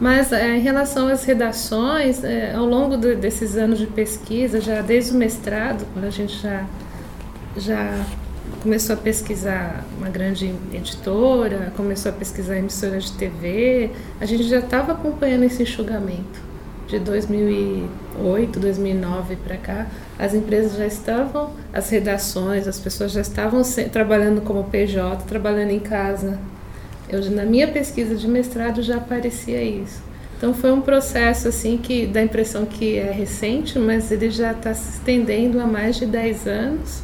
Mas 0.00 0.32
é, 0.32 0.56
em 0.56 0.60
relação 0.60 1.06
às 1.06 1.24
redações, 1.24 2.24
é, 2.24 2.54
ao 2.54 2.66
longo 2.66 2.96
desses 2.96 3.56
anos 3.56 3.78
de 3.78 3.86
pesquisa, 3.86 4.60
já 4.60 4.80
desde 4.80 5.12
o 5.12 5.14
mestrado, 5.14 5.86
quando 5.92 6.06
a 6.06 6.10
gente 6.10 6.36
já, 6.42 6.66
já 7.56 8.04
começou 8.60 8.94
a 8.94 8.98
pesquisar 8.98 9.84
uma 9.96 10.08
grande 10.08 10.52
editora, 10.72 11.72
começou 11.76 12.10
a 12.10 12.14
pesquisar 12.14 12.56
emissora 12.58 12.98
de 12.98 13.12
TV, 13.12 13.90
a 14.20 14.26
gente 14.26 14.42
já 14.44 14.58
estava 14.58 14.92
acompanhando 14.92 15.44
esse 15.44 15.62
enxugamento. 15.62 16.53
De 16.86 16.98
2008, 16.98 18.60
2009 18.60 19.36
para 19.36 19.56
cá, 19.56 19.86
as 20.18 20.34
empresas 20.34 20.76
já 20.76 20.86
estavam, 20.86 21.50
as 21.72 21.88
redações, 21.88 22.68
as 22.68 22.78
pessoas 22.78 23.12
já 23.12 23.22
estavam 23.22 23.62
trabalhando 23.90 24.42
como 24.42 24.64
PJ, 24.64 25.24
trabalhando 25.24 25.70
em 25.70 25.80
casa, 25.80 26.38
eu, 27.08 27.30
na 27.30 27.44
minha 27.44 27.68
pesquisa 27.68 28.14
de 28.14 28.26
mestrado 28.26 28.82
já 28.82 28.96
aparecia 28.96 29.62
isso. 29.62 30.02
Então 30.36 30.52
foi 30.52 30.72
um 30.72 30.80
processo 30.80 31.48
assim 31.48 31.78
que 31.78 32.06
dá 32.06 32.20
a 32.20 32.22
impressão 32.24 32.66
que 32.66 32.98
é 32.98 33.10
recente, 33.10 33.78
mas 33.78 34.10
ele 34.10 34.30
já 34.30 34.52
está 34.52 34.74
se 34.74 34.98
estendendo 34.98 35.60
há 35.60 35.66
mais 35.66 35.96
de 35.96 36.06
10 36.06 36.46
anos. 36.46 37.02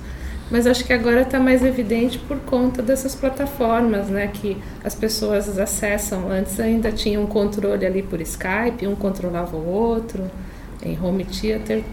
Mas 0.51 0.67
acho 0.67 0.85
que 0.85 0.93
agora 0.93 1.23
está 1.23 1.39
mais 1.39 1.65
evidente 1.65 2.19
por 2.19 2.39
conta 2.41 2.83
dessas 2.83 3.15
plataformas, 3.15 4.09
né, 4.09 4.29
que 4.33 4.57
as 4.83 4.95
pessoas 4.95 5.59
acessam. 5.59 6.31
Antes 6.31 6.59
ainda 6.59 6.91
tinha 6.91 7.21
um 7.21 7.27
controle 7.27 7.87
ali 7.87 8.03
por 8.03 8.21
Skype, 8.21 8.87
um 8.87 8.97
controlava 8.97 9.57
o 9.57 9.67
outro, 9.67 10.29
em 10.83 10.99
home 11.01 11.25
theater, 11.25 11.85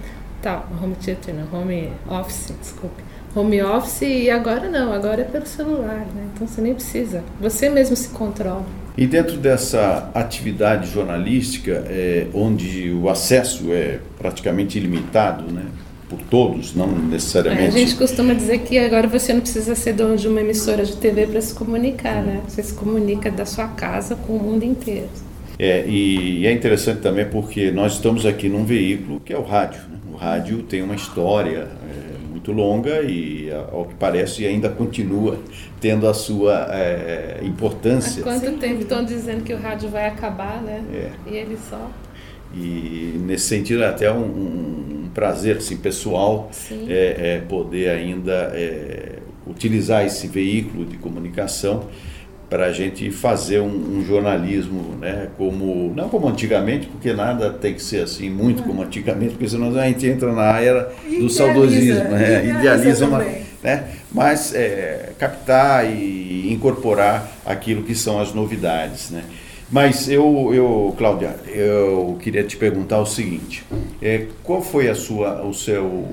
tal, 0.42 0.68
home 0.82 0.96
theater, 0.96 1.36
não, 1.36 1.62
home 1.62 1.92
office, 2.10 2.54
desculpe 2.60 3.04
home 3.36 3.62
office 3.62 4.02
e 4.02 4.30
agora 4.30 4.68
não, 4.70 4.92
agora 4.92 5.22
é 5.22 5.24
pelo 5.24 5.46
celular, 5.46 6.06
né? 6.16 6.28
Então 6.34 6.48
você 6.48 6.62
nem 6.62 6.74
precisa, 6.74 7.24
você 7.40 7.70
mesmo 7.70 7.96
se 7.96 8.10
controla. 8.10 8.66
E 8.98 9.06
dentro 9.06 9.38
dessa 9.38 10.10
atividade 10.14 10.90
jornalística, 10.90 11.84
é, 11.88 12.28
onde 12.34 12.92
o 12.92 13.08
acesso 13.10 13.72
é 13.72 14.00
praticamente 14.18 14.78
ilimitado, 14.78 15.52
né? 15.52 15.66
Por 16.10 16.20
todos, 16.30 16.74
não 16.74 16.88
necessariamente. 16.88 17.64
É, 17.64 17.68
a 17.68 17.72
gente 17.72 17.96
costuma 17.96 18.34
dizer 18.34 18.60
que 18.60 18.78
agora 18.78 19.08
você 19.08 19.34
não 19.34 19.42
precisa 19.42 19.76
ser 19.76 19.94
dono 19.94 20.16
de 20.16 20.28
uma 20.28 20.40
emissora 20.40 20.86
de 20.86 20.96
TV 20.96 21.28
para 21.28 21.42
se 21.42 21.54
comunicar, 21.54 22.24
né? 22.24 22.42
Você 22.48 22.64
se 22.64 22.74
comunica 22.74 23.30
da 23.30 23.46
sua 23.46 23.68
casa 23.68 24.16
com 24.16 24.38
o 24.38 24.40
mundo 24.42 24.64
inteiro. 24.64 25.10
É, 25.60 25.86
e, 25.86 26.40
e 26.40 26.48
é 26.48 26.52
interessante 26.52 27.02
também 27.02 27.26
porque 27.26 27.72
nós 27.72 27.94
estamos 27.94 28.26
aqui 28.26 28.48
num 28.48 28.64
veículo 28.64 29.20
que 29.20 29.34
é 29.34 29.38
o 29.38 29.44
rádio. 29.44 29.82
Né? 29.90 29.98
O 30.14 30.16
rádio 30.16 30.64
tem 30.64 30.82
uma 30.82 30.96
história, 30.96 31.68
muito 32.48 32.52
longa 32.52 33.02
e, 33.02 33.52
ao 33.72 33.86
que 33.86 33.96
parece, 33.96 34.46
ainda 34.46 34.70
continua 34.70 35.40
tendo 35.80 36.08
a 36.08 36.14
sua 36.14 36.68
é, 36.72 37.40
importância. 37.44 38.22
Há 38.22 38.24
quanto 38.24 38.58
tempo 38.58 38.82
estão 38.82 39.04
dizendo 39.04 39.44
que 39.44 39.54
o 39.54 39.58
rádio 39.58 39.90
vai 39.90 40.08
acabar, 40.08 40.62
né? 40.62 40.84
É. 40.94 41.12
E 41.30 41.36
ele 41.36 41.58
só. 41.70 41.90
E 42.54 43.20
nesse 43.26 43.46
sentido 43.46 43.84
é 43.84 43.88
até 43.88 44.12
um, 44.12 44.24
um 44.24 45.10
prazer 45.14 45.58
assim, 45.58 45.78
pessoal 45.78 46.52
é, 46.88 47.38
é, 47.38 47.42
poder 47.48 47.90
ainda 47.90 48.52
é, 48.54 49.20
utilizar 49.46 50.06
esse 50.06 50.28
veículo 50.28 50.86
de 50.86 50.98
comunicação 50.98 51.86
para 52.50 52.68
a 52.68 52.72
gente 52.72 53.12
fazer 53.12 53.60
um, 53.60 53.98
um, 53.98 54.06
jornalismo, 54.06 54.96
né, 55.02 55.28
como 55.38 55.94
não 55.94 56.08
como 56.08 56.30
antigamente, 56.30 56.88
porque 56.88 57.12
nada 57.14 57.50
tem 57.50 57.74
que 57.74 57.82
ser 57.82 58.04
assim 58.04 58.30
muito 58.30 58.64
como 58.64 58.82
antigamente, 58.82 59.32
porque 59.32 59.50
senão 59.50 59.78
a 59.78 59.86
gente 59.88 60.08
entra 60.08 60.32
na 60.32 60.60
era 60.60 60.94
do 61.20 61.30
saudosismo, 61.30 62.06
né, 62.06 62.46
idealiza, 62.46 62.60
idealiza 62.60 63.06
uma, 63.06 63.26
né, 63.62 63.88
mas 64.12 64.56
é, 64.56 65.10
captar 65.20 65.92
e 65.92 66.54
incorporar 66.54 67.30
aquilo 67.46 67.84
que 67.84 67.94
são 67.94 68.20
as 68.20 68.34
novidades, 68.34 69.10
né. 69.10 69.24
Mas 69.70 70.08
eu, 70.08 70.52
eu, 70.54 70.96
Cláudia, 70.98 71.36
eu 71.48 72.18
queria 72.22 72.44
te 72.44 72.56
perguntar 72.56 73.00
o 73.00 73.06
seguinte: 73.06 73.66
é, 74.02 74.28
qual 74.44 74.62
foi 74.62 74.90
a 74.90 74.96
sua, 74.96 75.44
o 75.44 75.54
seu 75.54 76.06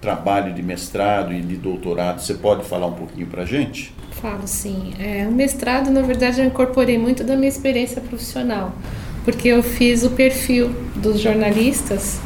trabalho 0.00 0.52
de 0.52 0.62
mestrado 0.62 1.32
e 1.32 1.40
de 1.40 1.56
doutorado? 1.56 2.20
Você 2.20 2.34
pode 2.34 2.64
falar 2.64 2.86
um 2.86 2.92
pouquinho 2.92 3.26
para 3.26 3.44
gente? 3.46 3.94
Falo 4.20 4.46
sim. 4.46 4.92
É, 4.98 5.26
o 5.26 5.32
mestrado, 5.32 5.90
na 5.90 6.02
verdade, 6.02 6.40
eu 6.40 6.46
incorporei 6.46 6.98
muito 6.98 7.24
da 7.24 7.36
minha 7.36 7.48
experiência 7.48 8.02
profissional, 8.02 8.72
porque 9.24 9.48
eu 9.48 9.62
fiz 9.62 10.04
o 10.04 10.10
perfil 10.10 10.70
dos 10.96 11.20
jornalistas, 11.20 12.20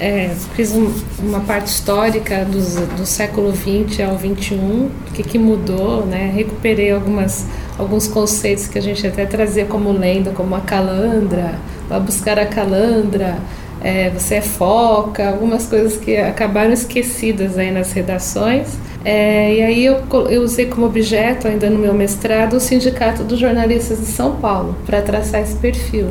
é, 0.00 0.30
fiz 0.54 0.72
um, 0.72 0.92
uma 1.18 1.40
parte 1.40 1.68
histórica 1.68 2.44
do 2.44 3.06
século 3.06 3.54
XX 3.54 4.00
ao 4.00 4.18
XXI, 4.18 4.54
o 4.54 4.90
que, 5.12 5.22
que 5.22 5.38
mudou, 5.38 6.04
né? 6.06 6.32
recuperei 6.34 6.90
algumas, 6.90 7.46
alguns 7.78 8.08
conceitos 8.08 8.66
que 8.66 8.78
a 8.78 8.82
gente 8.82 9.06
até 9.06 9.26
trazia 9.26 9.64
como 9.64 9.92
lenda, 9.92 10.30
como 10.32 10.54
a 10.54 10.60
calandra, 10.60 11.54
vai 11.88 12.00
buscar 12.00 12.38
a 12.38 12.46
calandra, 12.46 13.38
é, 13.82 14.10
você 14.10 14.36
é 14.36 14.40
foca, 14.40 15.28
algumas 15.28 15.66
coisas 15.66 15.96
que 15.96 16.16
acabaram 16.16 16.72
esquecidas 16.72 17.58
aí 17.58 17.70
nas 17.70 17.92
redações. 17.92 18.78
É, 19.04 19.54
e 19.54 19.62
aí 19.62 19.84
eu, 19.84 20.00
eu 20.30 20.42
usei 20.42 20.66
como 20.66 20.86
objeto, 20.86 21.48
ainda 21.48 21.68
no 21.68 21.78
meu 21.78 21.92
mestrado, 21.92 22.54
o 22.54 22.60
Sindicato 22.60 23.24
dos 23.24 23.38
Jornalistas 23.38 23.98
de 23.98 24.06
São 24.06 24.36
Paulo, 24.36 24.76
para 24.86 25.02
traçar 25.02 25.42
esse 25.42 25.56
perfil. 25.56 26.08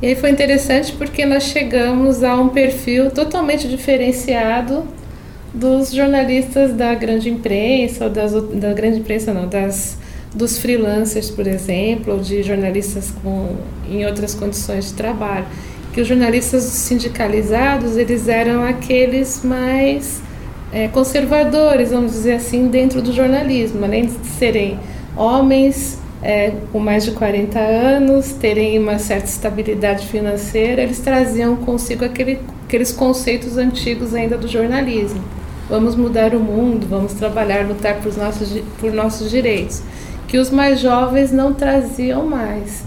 E 0.00 0.06
aí 0.06 0.14
foi 0.14 0.30
interessante 0.30 0.92
porque 0.92 1.26
nós 1.26 1.44
chegamos 1.44 2.22
a 2.22 2.36
um 2.36 2.48
perfil 2.48 3.10
totalmente 3.10 3.66
diferenciado 3.66 4.86
dos 5.52 5.92
jornalistas 5.92 6.72
da 6.72 6.94
grande 6.94 7.28
imprensa, 7.28 8.04
ou 8.04 8.10
das, 8.10 8.32
da 8.32 8.72
grande 8.72 9.00
imprensa 9.00 9.34
não, 9.34 9.48
das, 9.48 9.98
dos 10.32 10.56
freelancers, 10.58 11.30
por 11.30 11.48
exemplo, 11.48 12.14
ou 12.14 12.20
de 12.20 12.44
jornalistas 12.44 13.12
com, 13.22 13.56
em 13.90 14.06
outras 14.06 14.34
condições 14.34 14.86
de 14.86 14.94
trabalho. 14.94 15.46
Que 15.92 16.00
os 16.00 16.06
jornalistas 16.06 16.62
sindicalizados, 16.62 17.96
eles 17.96 18.28
eram 18.28 18.62
aqueles 18.62 19.42
mais 19.42 20.22
é, 20.72 20.86
conservadores, 20.86 21.90
vamos 21.90 22.12
dizer 22.12 22.34
assim, 22.34 22.68
dentro 22.68 23.02
do 23.02 23.12
jornalismo, 23.12 23.84
além 23.84 24.06
de 24.06 24.12
serem 24.38 24.78
homens 25.16 25.98
é, 26.22 26.52
com 26.72 26.78
mais 26.78 27.04
de 27.04 27.12
40 27.12 27.58
anos, 27.58 28.32
terem 28.32 28.78
uma 28.78 28.98
certa 28.98 29.26
estabilidade 29.26 30.06
financeira, 30.06 30.82
eles 30.82 30.98
traziam 30.98 31.56
consigo 31.56 32.04
aquele, 32.04 32.40
aqueles 32.66 32.92
conceitos 32.92 33.56
antigos 33.56 34.14
ainda 34.14 34.36
do 34.36 34.48
jornalismo. 34.48 35.22
Vamos 35.68 35.94
mudar 35.94 36.34
o 36.34 36.40
mundo, 36.40 36.86
vamos 36.88 37.12
trabalhar, 37.12 37.66
lutar 37.66 37.96
por 37.96 38.16
nossos, 38.16 38.60
por 38.80 38.92
nossos 38.92 39.30
direitos, 39.30 39.82
que 40.26 40.38
os 40.38 40.50
mais 40.50 40.80
jovens 40.80 41.30
não 41.30 41.54
traziam 41.54 42.26
mais. 42.26 42.84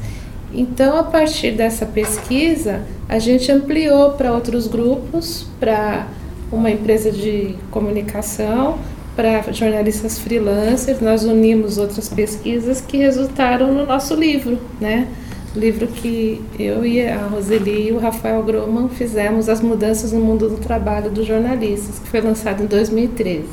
Então, 0.54 0.98
a 0.98 1.04
partir 1.04 1.52
dessa 1.52 1.86
pesquisa, 1.86 2.82
a 3.08 3.20
gente 3.20 3.52
ampliou 3.52 4.12
para 4.12 4.34
outros 4.34 4.68
grupos, 4.68 5.46
para 5.60 6.08
uma 6.52 6.70
empresa 6.70 7.12
de 7.12 7.56
comunicação 7.70 8.78
para 9.16 9.52
jornalistas 9.52 10.20
freelancers. 10.20 11.02
Nós 11.02 11.24
unimos 11.24 11.78
outras 11.78 12.10
pesquisas 12.10 12.82
que 12.82 12.98
resultaram 12.98 13.74
no 13.74 13.86
nosso 13.86 14.16
livro, 14.16 14.60
né? 14.80 15.08
Livro 15.56 15.88
que 15.88 16.42
eu 16.58 16.86
e 16.86 17.06
a 17.06 17.28
Roseli 17.28 17.90
e 17.90 17.92
o 17.92 18.00
Rafael 18.00 18.42
Groman 18.42 18.88
fizemos 18.88 19.50
as 19.50 19.60
mudanças 19.60 20.14
no 20.14 20.22
mundo 20.22 20.48
do 20.48 20.58
trabalho 20.58 21.10
dos 21.10 21.26
jornalistas, 21.26 22.00
que 22.00 22.08
foi 22.08 22.22
lançado 22.22 22.64
em 22.64 22.68
2013. 22.68 23.44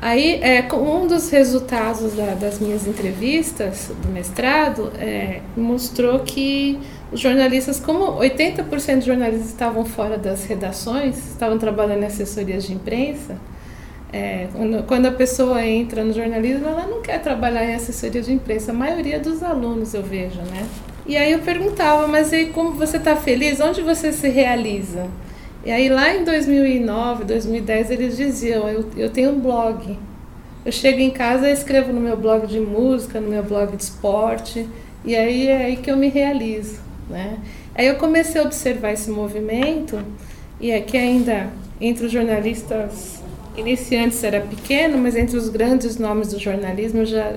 Aí, 0.00 0.34
é, 0.42 0.64
um 0.74 1.06
dos 1.08 1.28
resultados 1.30 2.12
da, 2.14 2.34
das 2.34 2.60
minhas 2.60 2.86
entrevistas 2.86 3.90
do 4.02 4.08
mestrado 4.12 4.92
é, 4.98 5.40
mostrou 5.56 6.20
que 6.20 6.78
os 7.10 7.18
jornalistas, 7.18 7.80
como 7.80 8.18
80% 8.20 8.96
dos 8.96 9.04
jornalistas 9.04 9.48
estavam 9.48 9.84
fora 9.84 10.16
das 10.16 10.44
redações, 10.44 11.16
estavam 11.30 11.58
trabalhando 11.58 12.02
em 12.02 12.06
assessorias 12.06 12.64
de 12.64 12.74
imprensa, 12.74 13.36
é, 14.12 14.48
quando, 14.52 14.82
quando, 14.84 15.06
a 15.06 15.12
pessoa 15.12 15.64
entra 15.64 16.02
no 16.02 16.12
jornalismo, 16.12 16.66
ela 16.66 16.86
não 16.86 17.02
quer 17.02 17.20
trabalhar 17.20 17.64
em 17.64 17.74
assessoria 17.74 18.22
de 18.22 18.32
imprensa. 18.32 18.70
A 18.70 18.74
maioria 18.74 19.20
dos 19.20 19.42
alunos 19.42 19.92
eu 19.92 20.02
vejo, 20.02 20.40
né? 20.40 20.66
E 21.06 21.16
aí 21.16 21.32
eu 21.32 21.40
perguntava, 21.40 22.06
mas 22.06 22.32
aí 22.32 22.46
como 22.46 22.72
você 22.72 22.96
está 22.96 23.16
feliz? 23.16 23.60
Onde 23.60 23.82
você 23.82 24.12
se 24.12 24.28
realiza? 24.28 25.06
E 25.64 25.70
aí 25.70 25.88
lá 25.88 26.14
em 26.14 26.24
2009, 26.24 27.24
2010, 27.24 27.90
eles 27.90 28.16
diziam, 28.16 28.68
eu, 28.68 28.88
eu 28.96 29.10
tenho 29.10 29.30
um 29.30 29.40
blog. 29.40 29.98
Eu 30.64 30.72
chego 30.72 31.00
em 31.00 31.10
casa 31.10 31.48
e 31.48 31.52
escrevo 31.52 31.92
no 31.92 32.00
meu 32.00 32.16
blog 32.16 32.46
de 32.46 32.60
música, 32.60 33.20
no 33.20 33.28
meu 33.28 33.42
blog 33.42 33.76
de 33.76 33.82
esporte, 33.82 34.66
e 35.04 35.14
aí 35.14 35.48
é 35.48 35.64
aí 35.64 35.76
que 35.76 35.90
eu 35.90 35.96
me 35.96 36.08
realizo. 36.08 36.80
Né? 37.08 37.38
Aí 37.74 37.86
eu 37.86 37.96
comecei 37.96 38.40
a 38.40 38.44
observar 38.44 38.92
esse 38.92 39.10
movimento 39.10 39.98
e 40.60 40.78
que 40.80 40.96
ainda 40.96 41.50
entre 41.80 42.06
os 42.06 42.12
jornalistas 42.12 43.22
iniciantes 43.58 44.22
era 44.22 44.40
pequeno, 44.40 44.98
mas 44.98 45.16
entre 45.16 45.36
os 45.36 45.48
grandes 45.48 45.98
nomes 45.98 46.28
do 46.28 46.38
jornalismo 46.38 47.04
já 47.04 47.34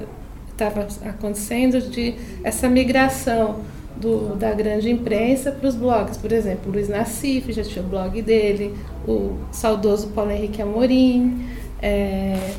estava 0.51 0.87
acontecendo 1.05 1.81
de 1.81 2.15
essa 2.43 2.69
migração 2.69 3.61
do, 3.97 4.35
da 4.35 4.53
grande 4.53 4.89
imprensa 4.89 5.51
para 5.51 5.67
os 5.67 5.75
blogs. 5.75 6.17
Por 6.17 6.31
exemplo, 6.31 6.71
Luiz 6.71 6.89
Nassif 6.89 7.51
já 7.51 7.63
tinha 7.63 7.83
o 7.83 7.87
blog 7.87 8.21
dele, 8.21 8.75
o 9.07 9.37
saudoso 9.51 10.07
Paulo 10.09 10.31
Henrique 10.31 10.61
Amorim. 10.61 11.45
É, 11.81 12.53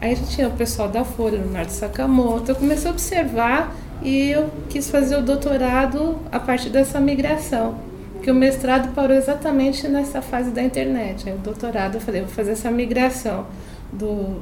aí 0.00 0.14
já 0.14 0.24
tinha 0.24 0.48
o 0.48 0.52
pessoal 0.52 0.88
da 0.88 1.04
Folha, 1.04 1.38
Leonardo 1.38 1.72
Sakamoto. 1.72 2.50
Eu 2.50 2.56
comecei 2.56 2.88
a 2.88 2.92
observar 2.92 3.76
e 4.02 4.30
eu 4.30 4.50
quis 4.68 4.90
fazer 4.90 5.16
o 5.16 5.22
doutorado 5.22 6.18
a 6.30 6.38
partir 6.38 6.70
dessa 6.70 7.00
migração. 7.00 7.87
Porque 8.18 8.32
o 8.32 8.34
mestrado 8.34 8.92
parou 8.94 9.16
exatamente 9.16 9.86
nessa 9.86 10.20
fase 10.20 10.50
da 10.50 10.60
internet. 10.60 11.28
Aí 11.28 11.34
o 11.36 11.38
doutorado 11.38 11.94
eu 11.94 12.00
falei, 12.00 12.20
vou 12.22 12.30
fazer 12.30 12.50
essa 12.50 12.68
migração 12.68 13.46
do, 13.92 14.40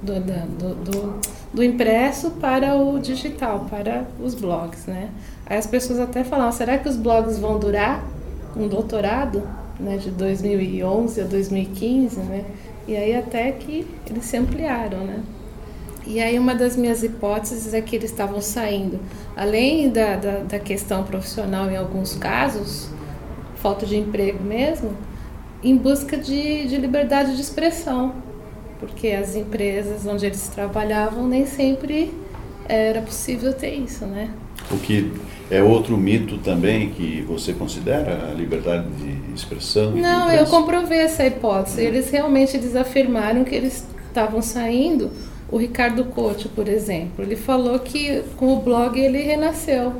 do, 0.00 0.20
do, 0.20 0.74
do, 0.76 1.20
do 1.52 1.64
impresso 1.64 2.30
para 2.32 2.76
o 2.76 2.98
digital, 3.00 3.66
para 3.68 4.06
os 4.22 4.36
blogs, 4.36 4.86
né? 4.86 5.10
Aí 5.44 5.58
as 5.58 5.66
pessoas 5.66 5.98
até 5.98 6.22
falavam, 6.22 6.52
será 6.52 6.78
que 6.78 6.88
os 6.88 6.96
blogs 6.96 7.38
vão 7.38 7.58
durar 7.58 8.04
um 8.56 8.68
doutorado, 8.68 9.42
né, 9.80 9.96
de 9.96 10.10
2011 10.10 11.20
a 11.20 11.24
2015, 11.24 12.20
né? 12.20 12.44
E 12.86 12.96
aí 12.96 13.16
até 13.16 13.50
que 13.50 13.84
eles 14.08 14.24
se 14.24 14.36
ampliaram, 14.36 14.98
né? 14.98 15.22
E 16.06 16.20
aí 16.20 16.38
uma 16.38 16.54
das 16.54 16.76
minhas 16.76 17.02
hipóteses 17.02 17.74
é 17.74 17.80
que 17.80 17.96
eles 17.96 18.10
estavam 18.10 18.40
saindo, 18.40 19.00
além 19.36 19.90
da, 19.90 20.16
da, 20.16 20.38
da 20.38 20.58
questão 20.58 21.02
profissional 21.02 21.68
em 21.68 21.76
alguns 21.76 22.14
casos, 22.14 22.88
falta 23.56 23.84
de 23.84 23.96
emprego 23.96 24.42
mesmo, 24.42 24.92
em 25.62 25.76
busca 25.76 26.16
de, 26.16 26.66
de 26.68 26.76
liberdade 26.76 27.34
de 27.34 27.40
expressão, 27.40 28.14
porque 28.78 29.08
as 29.08 29.34
empresas 29.34 30.06
onde 30.06 30.26
eles 30.26 30.46
trabalhavam 30.48 31.26
nem 31.26 31.44
sempre 31.44 32.14
era 32.68 33.00
possível 33.02 33.52
ter 33.52 33.74
isso, 33.74 34.06
né? 34.06 34.30
O 34.70 34.78
que 34.78 35.12
é 35.50 35.62
outro 35.62 35.96
mito 35.96 36.38
também 36.38 36.90
que 36.90 37.22
você 37.22 37.52
considera 37.52 38.30
a 38.30 38.34
liberdade 38.34 38.86
de 38.90 39.34
expressão? 39.34 39.92
Não, 39.92 40.30
eu 40.30 40.46
comprovei 40.46 40.98
essa 40.98 41.24
hipótese. 41.24 41.82
Eles 41.82 42.10
realmente 42.10 42.56
eles 42.56 42.74
afirmaram 42.74 43.44
que 43.44 43.54
eles 43.54 43.86
estavam 44.08 44.42
saindo. 44.42 45.10
O 45.50 45.56
Ricardo 45.56 46.04
Couto, 46.04 46.48
por 46.48 46.68
exemplo, 46.68 47.24
ele 47.24 47.36
falou 47.36 47.78
que 47.78 48.22
com 48.36 48.52
o 48.54 48.60
blog 48.60 48.98
ele 48.98 49.18
renasceu. 49.18 49.92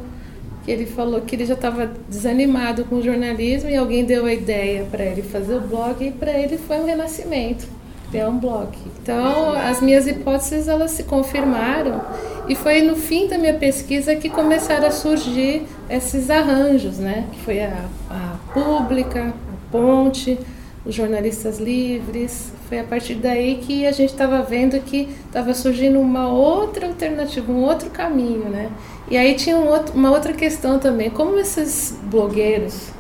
Que 0.64 0.72
ele 0.72 0.86
falou 0.86 1.20
que 1.20 1.36
ele 1.36 1.46
já 1.46 1.54
estava 1.54 1.92
desanimado 2.08 2.84
com 2.84 2.96
o 2.96 3.02
jornalismo 3.02 3.70
e 3.70 3.76
alguém 3.76 4.04
deu 4.04 4.26
a 4.26 4.32
ideia 4.32 4.84
para 4.90 5.04
ele 5.04 5.22
fazer 5.22 5.54
o 5.54 5.60
blog 5.60 6.04
e 6.04 6.10
para 6.10 6.32
ele 6.32 6.58
foi 6.58 6.78
um 6.78 6.84
renascimento 6.84 7.76
criar 8.16 8.28
um 8.28 8.38
blog. 8.38 8.68
Então, 9.02 9.52
as 9.52 9.80
minhas 9.80 10.06
hipóteses 10.06 10.68
elas 10.68 10.92
se 10.92 11.04
confirmaram 11.04 12.00
e 12.48 12.54
foi 12.54 12.80
no 12.82 12.96
fim 12.96 13.28
da 13.28 13.36
minha 13.36 13.54
pesquisa 13.54 14.16
que 14.16 14.30
começaram 14.30 14.86
a 14.86 14.90
surgir 14.90 15.66
esses 15.90 16.30
arranjos, 16.30 16.98
né? 16.98 17.26
Que 17.32 17.40
foi 17.40 17.60
a, 17.60 17.84
a 18.10 18.36
Pública, 18.54 19.34
a 19.34 19.72
Ponte, 19.72 20.38
os 20.84 20.94
jornalistas 20.94 21.58
livres. 21.58 22.52
Foi 22.68 22.80
a 22.80 22.84
partir 22.84 23.14
daí 23.14 23.58
que 23.62 23.86
a 23.86 23.92
gente 23.92 24.10
estava 24.10 24.42
vendo 24.42 24.80
que 24.80 25.08
estava 25.26 25.54
surgindo 25.54 26.00
uma 26.00 26.28
outra 26.28 26.88
alternativa, 26.88 27.52
um 27.52 27.62
outro 27.62 27.90
caminho, 27.90 28.48
né? 28.48 28.70
E 29.08 29.16
aí 29.16 29.34
tinha 29.34 29.56
um 29.56 29.68
outro, 29.68 29.94
uma 29.94 30.10
outra 30.10 30.32
questão 30.32 30.78
também, 30.78 31.08
como 31.08 31.38
esses 31.38 31.96
blogueiros 32.04 32.90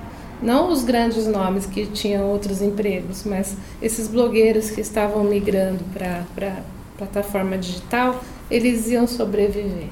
não 0.42 0.70
os 0.70 0.84
grandes 0.84 1.26
nomes 1.26 1.66
que 1.66 1.86
tinham 1.86 2.28
outros 2.30 2.60
empregos, 2.60 3.24
mas 3.24 3.56
esses 3.80 4.06
blogueiros 4.08 4.70
que 4.70 4.80
estavam 4.80 5.24
migrando 5.24 5.82
para 5.94 6.48
a 6.48 6.98
plataforma 6.98 7.56
digital, 7.56 8.22
eles 8.50 8.88
iam 8.88 9.06
sobreviver. 9.06 9.88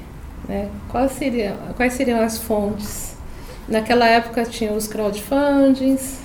Né? 0.47 0.69
Quais, 0.89 1.13
seriam, 1.13 1.57
quais 1.75 1.93
seriam 1.93 2.21
as 2.21 2.37
fontes? 2.37 3.15
Naquela 3.67 4.07
época 4.07 4.45
tinha 4.45 4.71
os 4.71 4.87
crowdfundings, 4.87 6.19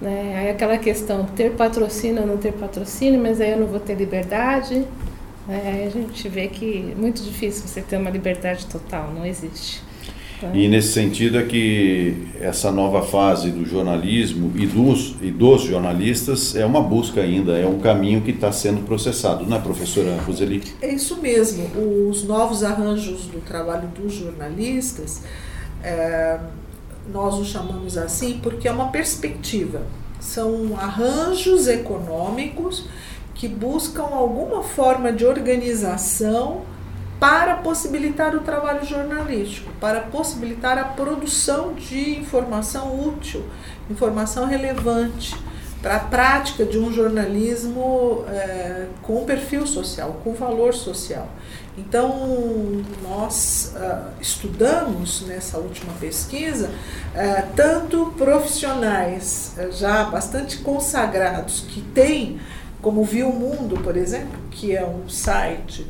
né? 0.00 0.36
aí 0.38 0.50
aquela 0.50 0.78
questão 0.78 1.24
ter 1.24 1.52
patrocínio 1.52 2.22
ou 2.22 2.26
não 2.26 2.36
ter 2.36 2.52
patrocínio, 2.52 3.20
mas 3.20 3.40
aí 3.40 3.52
eu 3.52 3.58
não 3.58 3.66
vou 3.66 3.80
ter 3.80 3.94
liberdade. 3.94 4.84
Né? 5.46 5.62
Aí 5.64 5.86
a 5.86 5.90
gente 5.90 6.28
vê 6.28 6.48
que 6.48 6.92
é 6.92 6.94
muito 6.94 7.22
difícil 7.22 7.66
você 7.66 7.80
ter 7.80 7.96
uma 7.96 8.10
liberdade 8.10 8.66
total, 8.66 9.12
não 9.14 9.24
existe. 9.24 9.82
E 10.52 10.68
nesse 10.68 10.92
sentido 10.92 11.38
é 11.38 11.44
que 11.44 12.28
essa 12.40 12.70
nova 12.70 13.02
fase 13.02 13.50
do 13.50 13.64
jornalismo 13.64 14.52
e 14.56 14.66
dos, 14.66 15.14
e 15.22 15.30
dos 15.30 15.62
jornalistas 15.62 16.54
é 16.56 16.66
uma 16.66 16.82
busca 16.82 17.20
ainda, 17.20 17.56
é 17.56 17.66
um 17.66 17.78
caminho 17.78 18.20
que 18.20 18.32
está 18.32 18.52
sendo 18.52 18.82
processado, 18.84 19.46
não 19.46 19.56
é, 19.56 19.60
professora 19.60 20.16
Roseli? 20.26 20.62
É 20.82 20.92
isso 20.92 21.20
mesmo. 21.22 21.64
Os 22.10 22.24
novos 22.24 22.62
arranjos 22.62 23.26
do 23.26 23.40
trabalho 23.40 23.88
dos 23.88 24.12
jornalistas, 24.12 25.22
é, 25.82 26.38
nós 27.12 27.34
os 27.34 27.48
chamamos 27.48 27.96
assim 27.96 28.40
porque 28.42 28.68
é 28.68 28.72
uma 28.72 28.88
perspectiva. 28.88 29.82
São 30.20 30.76
arranjos 30.78 31.68
econômicos 31.68 32.88
que 33.34 33.48
buscam 33.48 34.04
alguma 34.04 34.62
forma 34.62 35.12
de 35.12 35.24
organização 35.24 36.62
para 37.20 37.56
possibilitar 37.56 38.34
o 38.34 38.40
trabalho 38.40 38.84
jornalístico, 38.84 39.70
para 39.80 40.00
possibilitar 40.00 40.78
a 40.78 40.84
produção 40.84 41.74
de 41.74 42.18
informação 42.18 42.98
útil, 43.08 43.44
informação 43.90 44.46
relevante 44.46 45.34
para 45.84 45.96
a 45.96 46.00
prática 46.00 46.64
de 46.64 46.78
um 46.78 46.90
jornalismo 46.90 48.24
é, 48.28 48.86
com 49.02 49.24
perfil 49.24 49.66
social, 49.66 50.20
com 50.24 50.32
valor 50.32 50.72
social. 50.72 51.28
Então, 51.76 52.84
nós 53.02 53.74
uh, 53.74 54.12
estudamos 54.20 55.22
nessa 55.22 55.58
última 55.58 55.92
pesquisa 55.94 56.68
uh, 56.68 57.52
tanto 57.56 58.14
profissionais 58.16 59.54
uh, 59.58 59.72
já 59.72 60.04
bastante 60.04 60.58
consagrados 60.58 61.64
que 61.68 61.80
têm, 61.80 62.40
como 62.80 63.02
Viu 63.02 63.32
Mundo, 63.32 63.80
por 63.82 63.96
exemplo, 63.96 64.38
que 64.52 64.76
é 64.76 64.86
um 64.86 65.08
site 65.08 65.84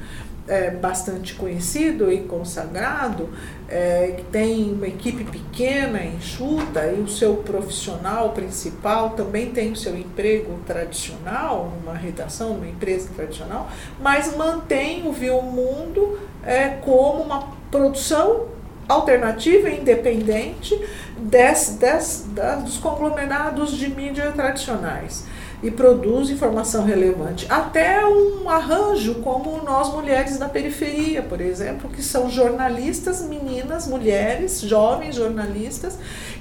é, 0.46 0.70
bastante 0.70 1.34
conhecido 1.34 2.12
e 2.12 2.20
consagrado, 2.20 3.30
é, 3.68 4.20
tem 4.30 4.72
uma 4.72 4.86
equipe 4.86 5.24
pequena, 5.24 6.04
enxuta, 6.04 6.86
e 6.86 7.00
o 7.00 7.08
seu 7.08 7.36
profissional 7.36 8.30
principal 8.30 9.10
também 9.10 9.50
tem 9.50 9.72
o 9.72 9.76
seu 9.76 9.96
emprego 9.96 10.58
tradicional, 10.66 11.72
numa 11.78 11.96
redação, 11.96 12.54
numa 12.54 12.68
empresa 12.68 13.08
tradicional, 13.14 13.70
mas 14.00 14.36
mantém 14.36 15.06
o 15.08 15.12
Viu 15.12 15.40
Mundo 15.40 16.18
é, 16.44 16.68
como 16.68 17.22
uma 17.22 17.48
produção 17.70 18.46
alternativa 18.86 19.70
independente 19.70 20.78
des, 21.16 21.78
des, 21.80 22.26
dos 22.62 22.76
conglomerados 22.76 23.72
de 23.72 23.88
mídia 23.88 24.30
tradicionais 24.32 25.24
e 25.64 25.70
produz 25.70 26.28
informação 26.28 26.84
relevante. 26.84 27.46
Até 27.48 28.04
um 28.06 28.50
arranjo 28.50 29.14
como 29.16 29.62
nós 29.64 29.90
mulheres 29.94 30.36
da 30.36 30.46
periferia, 30.46 31.22
por 31.22 31.40
exemplo, 31.40 31.88
que 31.88 32.02
são 32.02 32.28
jornalistas, 32.28 33.22
meninas, 33.22 33.86
mulheres, 33.86 34.60
jovens 34.60 35.16
jornalistas, 35.16 35.98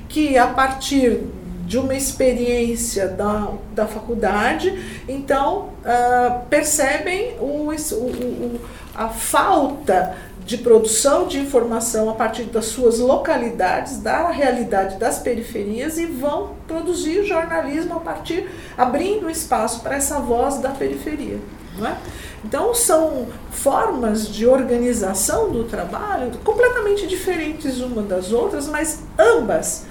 que 0.10 0.38
a 0.38 0.48
partir 0.48 1.22
de 1.66 1.78
uma 1.78 1.96
experiência 1.96 3.08
da, 3.08 3.52
da 3.74 3.88
faculdade, 3.88 4.78
então 5.08 5.70
uh, 5.80 6.46
percebem 6.50 7.38
o, 7.40 7.72
o, 7.72 7.96
o, 7.96 8.62
a 8.94 9.08
falta 9.08 10.18
de 10.46 10.58
produção 10.58 11.28
de 11.28 11.40
informação 11.40 12.10
a 12.10 12.14
partir 12.14 12.44
das 12.44 12.66
suas 12.66 13.00
localidades, 13.00 13.98
da 13.98 14.30
realidade 14.30 14.98
das 14.98 15.20
periferias 15.20 15.98
e 15.98 16.06
vão 16.06 16.56
produzir 16.68 17.24
jornalismo 17.24 17.96
a 17.96 18.00
partir, 18.00 18.50
abrindo 18.78 19.30
espaço 19.30 19.82
para 19.82 19.96
essa 19.96 20.20
voz 20.20 20.58
da 20.58 20.70
periferia. 20.70 21.40
Não 21.78 21.88
é? 21.88 21.98
Então 22.46 22.74
são 22.74 23.28
formas 23.50 24.28
de 24.28 24.46
organização 24.46 25.50
do 25.50 25.64
trabalho 25.64 26.32
completamente 26.44 27.08
diferentes 27.08 27.80
uma 27.80 28.02
das 28.02 28.32
outras, 28.32 28.68
mas 28.68 29.00
ambas 29.18 29.86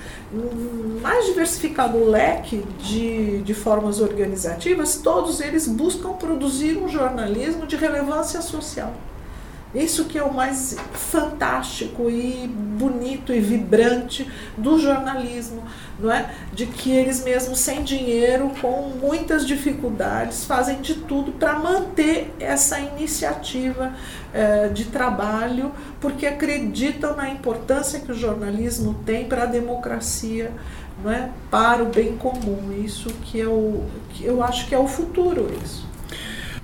mais 1.03 1.26
diversificado 1.26 1.98
o 1.98 2.09
leque 2.09 2.64
de, 2.78 3.42
de 3.42 3.55
formas 3.55 4.00
organizativas, 4.00 4.96
todos 4.96 5.40
eles 5.40 5.68
buscam 5.68 6.12
produzir 6.12 6.78
um 6.78 6.88
jornalismo 6.88 7.66
de 7.66 7.76
relevância 7.76 8.40
social. 8.40 8.94
Isso 9.74 10.04
que 10.04 10.18
é 10.18 10.22
o 10.22 10.32
mais 10.32 10.76
fantástico 10.92 12.10
e 12.10 12.46
bonito 12.46 13.32
e 13.32 13.40
vibrante 13.40 14.30
do 14.56 14.78
jornalismo, 14.78 15.64
não 15.98 16.12
é? 16.12 16.30
De 16.52 16.66
que 16.66 16.90
eles 16.90 17.24
mesmos 17.24 17.58
sem 17.58 17.82
dinheiro, 17.82 18.50
com 18.60 18.90
muitas 19.00 19.46
dificuldades, 19.46 20.44
fazem 20.44 20.82
de 20.82 20.94
tudo 20.94 21.32
para 21.32 21.58
manter 21.58 22.34
essa 22.38 22.78
iniciativa 22.80 23.94
eh, 24.34 24.68
de 24.68 24.84
trabalho, 24.84 25.72
porque 26.00 26.26
acreditam 26.26 27.16
na 27.16 27.30
importância 27.30 27.98
que 27.98 28.12
o 28.12 28.14
jornalismo 28.14 28.94
tem 29.06 29.26
para 29.26 29.44
a 29.44 29.46
democracia 29.46 30.52
não 31.02 31.10
é? 31.10 31.30
para 31.50 31.82
o 31.82 31.86
bem 31.86 32.16
comum. 32.16 32.72
Isso 32.84 33.08
que, 33.22 33.40
é 33.40 33.46
o, 33.46 33.84
que 34.10 34.24
eu 34.24 34.42
acho 34.42 34.68
que 34.68 34.74
é 34.74 34.78
o 34.78 34.86
futuro. 34.86 35.48
Isso. 35.64 35.86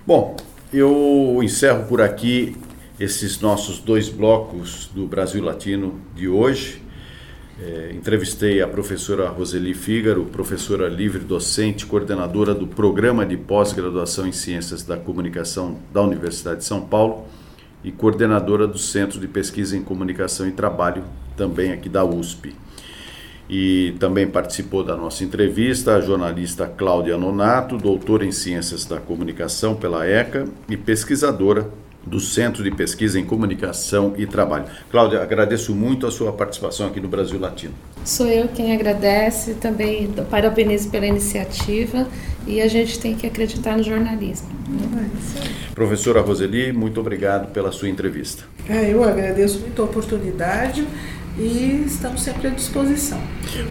Bom, 0.06 0.36
eu 0.72 1.40
encerro 1.42 1.84
por 1.84 2.02
aqui 2.02 2.56
esses 2.99 3.40
nossos 3.40 3.78
dois 3.78 4.09
blocos 4.09 4.90
do 4.94 5.07
Brasil 5.07 5.42
Latino 5.42 6.01
de 6.14 6.28
hoje. 6.28 6.82
É, 7.61 7.92
entrevistei 7.92 8.62
a 8.62 8.68
professora 8.68 9.28
Roseli 9.28 9.74
Fígaro, 9.74 10.24
professora 10.26 10.88
livre 10.88 11.24
docente, 11.24 11.86
coordenadora 11.86 12.55
do 12.55 12.66
Programa 12.66 13.26
de 13.26 13.36
Pós-Graduação 13.36 14.26
em 14.26 14.32
Ciências 14.32 14.84
da 14.84 14.96
Comunicação 14.96 15.78
da 15.92 16.03
Universidade 16.03 16.59
de 16.59 16.64
São 16.64 16.80
Paulo 16.80 17.26
e 17.82 17.90
coordenadora 17.90 18.66
do 18.66 18.78
Centro 18.78 19.20
de 19.20 19.26
Pesquisa 19.26 19.76
em 19.76 19.82
Comunicação 19.82 20.46
e 20.46 20.53
Trabalho, 20.53 21.05
também 21.36 21.72
aqui 21.72 21.88
da 21.88 22.05
USP. 22.05 22.55
E 23.51 23.94
também 23.99 24.26
participou 24.26 24.84
da 24.84 24.96
nossa 24.96 25.24
entrevista 25.24 25.96
a 25.96 26.01
jornalista 26.01 26.66
Cláudia 26.66 27.16
Nonato, 27.16 27.78
doutora 27.78 28.24
em 28.24 28.32
Ciências 28.32 28.84
da 28.84 29.01
Comunicação 29.01 29.74
pela 29.74 30.07
ECA 30.07 30.46
e 30.68 30.76
pesquisadora 30.76 31.68
do 32.07 32.20
Centro 32.20 32.62
de 32.62 32.70
Pesquisa 32.70 33.18
em 33.18 33.24
Comunicação 33.24 34.14
e 34.16 34.26
Trabalho. 34.26 34.64
Cláudia, 34.90 35.22
agradeço 35.22 35.74
muito 35.74 36.07
a 36.07 36.11
sua 36.11 36.32
participação 36.32 36.86
aqui 36.86 37.01
no 37.01 37.09
Brasil 37.09 37.38
Latino. 37.38 37.74
Sou 38.05 38.26
eu 38.26 38.49
quem 38.49 38.72
agradece, 38.72 39.55
também 39.55 40.11
parabenizo 40.30 40.90
pela 40.90 41.07
iniciativa 41.07 42.07
e 42.46 42.61
a 42.61 42.68
gente 42.68 42.99
tem 42.99 43.14
que 43.14 43.26
acreditar 43.26 43.76
no 43.76 43.82
jornalismo. 43.82 44.49
Né? 44.68 45.11
Professora 45.74 46.20
Roseli, 46.20 46.72
muito 46.72 47.01
obrigado 47.01 47.53
pela 47.53 47.70
sua 47.70 47.88
entrevista. 47.88 48.44
É, 48.68 48.92
eu 48.92 49.05
agradeço 49.05 49.61
muito 49.61 49.80
a 49.82 49.84
oportunidade 49.84 50.86
e 51.38 51.84
estamos 51.86 52.22
sempre 52.22 52.49
à 52.49 52.51
disposição. 52.51 53.20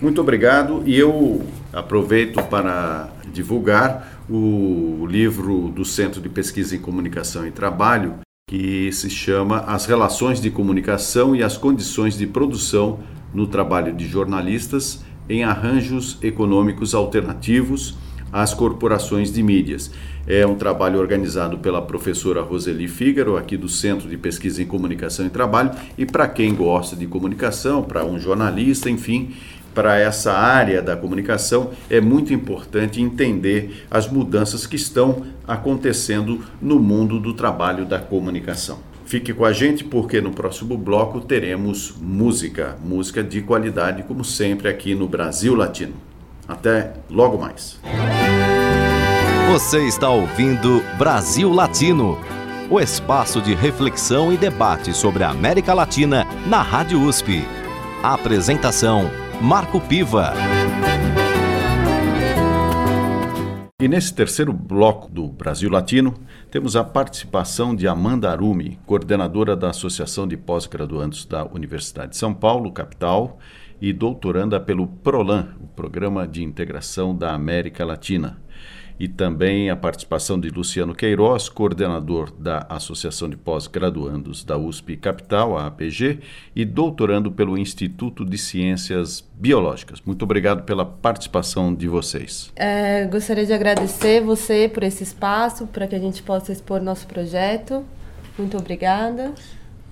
Muito 0.01 0.21
obrigado 0.21 0.84
e 0.86 0.97
eu 0.97 1.43
aproveito 1.73 2.41
para 2.43 3.09
divulgar 3.34 4.16
o 4.30 5.05
livro 5.09 5.69
do 5.69 5.86
Centro 5.86 6.21
de 6.21 6.30
Pesquisa 6.30 6.75
em 6.75 6.80
Comunicação 6.80 7.47
e 7.47 7.51
Trabalho, 7.51 8.15
que 8.49 8.91
se 8.91 9.09
chama 9.09 9.59
As 9.59 9.86
Relações 9.86 10.41
de 10.41 10.49
Comunicação 10.49 11.36
e 11.36 11.43
as 11.43 11.57
Condições 11.57 12.17
de 12.17 12.28
Produção 12.28 12.99
no 13.34 13.47
Trabalho 13.47 13.93
de 13.93 14.05
Jornalistas 14.05 15.03
em 15.30 15.43
Arranjos 15.43 16.17
Econômicos 16.21 16.93
Alternativos 16.93 17.97
às 18.32 18.53
Corporações 18.53 19.32
de 19.32 19.41
Mídias. 19.41 19.91
É 20.25 20.45
um 20.45 20.55
trabalho 20.55 20.99
organizado 20.99 21.57
pela 21.59 21.82
professora 21.82 22.41
Roseli 22.41 22.88
Fígaro, 22.88 23.38
aqui 23.38 23.55
do 23.55 23.69
Centro 23.69 24.09
de 24.09 24.17
Pesquisa 24.17 24.61
em 24.61 24.65
Comunicação 24.65 25.25
e 25.25 25.30
Trabalho, 25.30 25.71
e 25.97 26.05
para 26.05 26.28
quem 26.28 26.53
gosta 26.53 26.95
de 26.95 27.07
comunicação, 27.07 27.82
para 27.82 28.05
um 28.05 28.19
jornalista, 28.19 28.89
enfim, 28.89 29.34
para 29.78 29.99
essa 29.99 30.34
área 30.34 30.82
da 30.82 30.97
comunicação, 30.97 31.69
é 31.88 32.01
muito 32.01 32.34
importante 32.34 32.99
entender 32.99 33.86
as 33.91 34.09
mudanças 34.09 34.65
que 34.65 34.75
estão 34.75 35.21
acontecendo 35.47 36.43
no 36.59 36.80
mundo 36.80 37.19
do 37.19 37.32
trabalho 37.32 37.86
da 37.86 37.99
comunicação. 37.99 38.80
Fique 39.05 39.32
com 39.32 39.45
a 39.45 39.53
gente 39.53 39.84
porque 39.84 40.19
no 40.19 40.32
próximo 40.32 40.75
bloco 40.75 41.21
teremos 41.21 41.93
música, 42.01 42.75
música 42.84 43.23
de 43.23 43.39
qualidade, 43.41 44.01
como 44.01 44.23
sempre 44.23 44.67
aqui 44.67 44.95
no 44.95 45.07
Brasil 45.07 45.53
Latino. 45.53 45.93
Até 46.47 46.93
logo 47.07 47.38
mais. 47.38 47.80
Você 49.51 49.86
está 49.86 50.09
ouvindo 50.09 50.82
Brasil 50.97 51.53
Latino, 51.53 52.17
o 52.67 52.80
espaço 52.80 53.39
de 53.43 53.53
reflexão 53.53 54.34
e 54.34 54.38
debate 54.38 54.91
sobre 54.91 55.23
a 55.23 55.30
América 55.30 55.75
Latina 55.75 56.25
na 56.47 56.63
Rádio 56.63 56.99
USP. 56.99 57.45
A 58.01 58.15
apresentação 58.15 59.26
Marco 59.41 59.79
Piva. 59.79 60.33
E 63.79 63.88
nesse 63.88 64.13
terceiro 64.13 64.51
bloco 64.51 65.07
do 65.09 65.27
Brasil 65.27 65.69
Latino, 65.69 66.15
temos 66.49 66.75
a 66.75 66.83
participação 66.83 67.75
de 67.75 67.88
Amanda 67.88 68.31
Arumi, 68.31 68.79
coordenadora 68.88 69.55
da 69.55 69.69
Associação 69.69 70.27
de 70.27 70.35
Pós-Graduandos 70.35 71.25
da 71.25 71.45
Universidade 71.45 72.11
de 72.11 72.17
São 72.17 72.33
Paulo, 72.33 72.71
capital, 72.71 73.38
e 73.79 73.93
doutoranda 73.93 74.59
pelo 74.59 74.88
PROLAN, 74.88 75.49
o 75.61 75.67
Programa 75.67 76.27
de 76.27 76.43
Integração 76.43 77.15
da 77.15 77.33
América 77.33 77.85
Latina 77.85 78.39
e 78.99 79.07
também 79.07 79.69
a 79.69 79.75
participação 79.75 80.39
de 80.39 80.49
Luciano 80.49 80.95
Queiroz, 80.95 81.49
coordenador 81.49 82.31
da 82.31 82.65
Associação 82.69 83.29
de 83.29 83.37
Pós-Graduandos 83.37 84.43
da 84.43 84.57
USP 84.57 84.97
Capital, 84.97 85.57
a 85.57 85.67
APG, 85.67 86.19
e 86.55 86.65
doutorando 86.65 87.31
pelo 87.31 87.57
Instituto 87.57 88.25
de 88.25 88.37
Ciências 88.37 89.23
Biológicas. 89.35 90.01
Muito 90.05 90.23
obrigado 90.23 90.63
pela 90.63 90.85
participação 90.85 91.73
de 91.73 91.87
vocês. 91.87 92.51
É, 92.55 93.05
gostaria 93.05 93.45
de 93.45 93.53
agradecer 93.53 94.21
você 94.21 94.69
por 94.73 94.83
esse 94.83 95.03
espaço, 95.03 95.67
para 95.67 95.87
que 95.87 95.95
a 95.95 95.99
gente 95.99 96.23
possa 96.23 96.51
expor 96.51 96.81
nosso 96.81 97.07
projeto. 97.07 97.85
Muito 98.37 98.57
obrigada. 98.57 99.33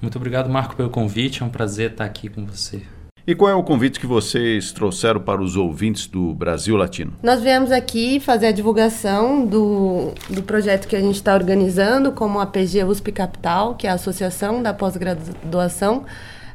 Muito 0.01 0.17
obrigado, 0.17 0.49
Marco, 0.49 0.75
pelo 0.75 0.89
convite. 0.89 1.41
É 1.41 1.45
um 1.45 1.49
prazer 1.49 1.91
estar 1.91 2.05
aqui 2.05 2.29
com 2.29 2.45
você. 2.45 2.83
E 3.27 3.33
qual 3.33 3.49
é 3.49 3.55
o 3.55 3.63
convite 3.63 3.99
que 3.99 4.05
vocês 4.05 4.71
trouxeram 4.71 5.19
para 5.19 5.41
os 5.41 5.55
ouvintes 5.55 6.05
do 6.05 6.31
Brasil 6.35 6.77
Latino? 6.77 7.13
Nós 7.23 7.41
viemos 7.41 7.71
aqui 7.71 8.19
fazer 8.19 8.45
a 8.45 8.51
divulgação 8.51 9.43
do, 9.43 10.13
do 10.29 10.43
projeto 10.43 10.87
que 10.87 10.95
a 10.95 10.99
gente 10.99 11.15
está 11.15 11.33
organizando, 11.33 12.11
como 12.11 12.39
a 12.39 12.45
PG 12.45 12.83
USP 12.83 13.11
Capital, 13.11 13.73
que 13.73 13.87
é 13.87 13.89
a 13.89 13.95
Associação 13.95 14.61
da 14.61 14.75
Pós-Graduação 14.75 16.05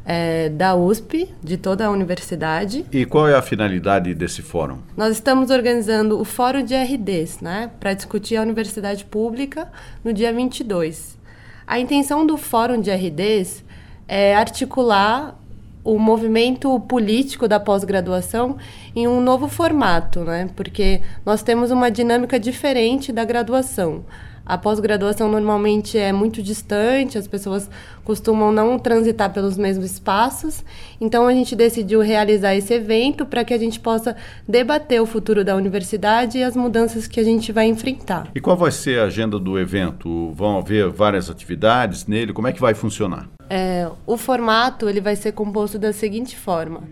é, 0.07 0.49
da 0.49 0.77
USP, 0.77 1.29
de 1.43 1.57
toda 1.57 1.87
a 1.87 1.91
universidade. 1.91 2.87
E 2.93 3.05
qual 3.05 3.27
é 3.27 3.35
a 3.35 3.43
finalidade 3.43 4.15
desse 4.15 4.41
fórum? 4.41 4.79
Nós 4.97 5.15
estamos 5.15 5.51
organizando 5.51 6.21
o 6.21 6.25
Fórum 6.25 6.63
de 6.63 6.77
RDs, 6.77 7.41
né, 7.41 7.69
para 7.81 7.95
discutir 7.95 8.37
a 8.37 8.43
universidade 8.43 9.05
pública 9.05 9.67
no 10.05 10.13
dia 10.13 10.33
22. 10.33 11.19
A 11.67 11.81
intenção 11.81 12.25
do 12.25 12.37
Fórum 12.37 12.81
de 12.81 12.93
RDs 12.93 13.65
é 14.07 14.37
articular 14.37 15.40
o 15.83 15.99
movimento 15.99 16.79
político 16.81 17.49
da 17.49 17.59
pós-graduação 17.59 18.57
em 18.95 19.09
um 19.09 19.21
novo 19.21 19.49
formato, 19.49 20.21
né? 20.21 20.49
Porque 20.55 21.01
nós 21.25 21.43
temos 21.43 21.71
uma 21.71 21.91
dinâmica 21.91 22.39
diferente 22.39 23.13
da 23.13 23.25
graduação. 23.25 24.05
A 24.51 24.59
pós-graduação 24.59 25.31
normalmente 25.31 25.97
é 25.97 26.13
muito 26.13 26.43
distante, 26.43 27.17
as 27.17 27.29
pessoas 27.29 27.71
costumam 28.03 28.51
não 28.51 28.81
transitar 28.81 29.33
pelos 29.33 29.57
mesmos 29.57 29.93
espaços. 29.93 30.65
Então 31.01 31.29
a 31.29 31.33
gente 31.33 31.55
decidiu 31.55 32.01
realizar 32.01 32.57
esse 32.57 32.75
evento 32.75 33.25
para 33.25 33.45
que 33.45 33.55
a 33.55 33.59
gente 33.59 33.79
possa 33.79 34.17
debater 34.49 35.01
o 35.01 35.07
futuro 35.07 35.45
da 35.45 35.55
universidade 35.55 36.39
e 36.39 36.43
as 36.43 36.57
mudanças 36.57 37.07
que 37.07 37.21
a 37.21 37.23
gente 37.23 37.53
vai 37.53 37.67
enfrentar. 37.67 38.27
E 38.35 38.41
qual 38.41 38.57
vai 38.57 38.73
ser 38.73 38.99
a 38.99 39.05
agenda 39.05 39.39
do 39.39 39.57
evento? 39.57 40.33
Vão 40.33 40.59
haver 40.59 40.89
várias 40.89 41.31
atividades 41.31 42.07
nele? 42.09 42.33
Como 42.33 42.49
é 42.49 42.53
que 42.53 42.61
vai 42.61 42.75
funcionar? 42.75 43.29
É, 43.49 43.89
o 44.05 44.17
formato 44.17 44.89
ele 44.89 45.01
vai 45.01 45.15
ser 45.15 45.31
composto 45.31 45.79
da 45.79 45.93
seguinte 45.93 46.37
forma. 46.37 46.83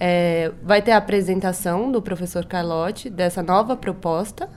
É, 0.00 0.50
vai 0.62 0.80
ter 0.80 0.92
a 0.92 0.96
apresentação 0.96 1.92
do 1.92 2.00
professor 2.00 2.46
Carlotti 2.46 3.10
dessa 3.10 3.42
nova 3.42 3.76
proposta, 3.76 4.48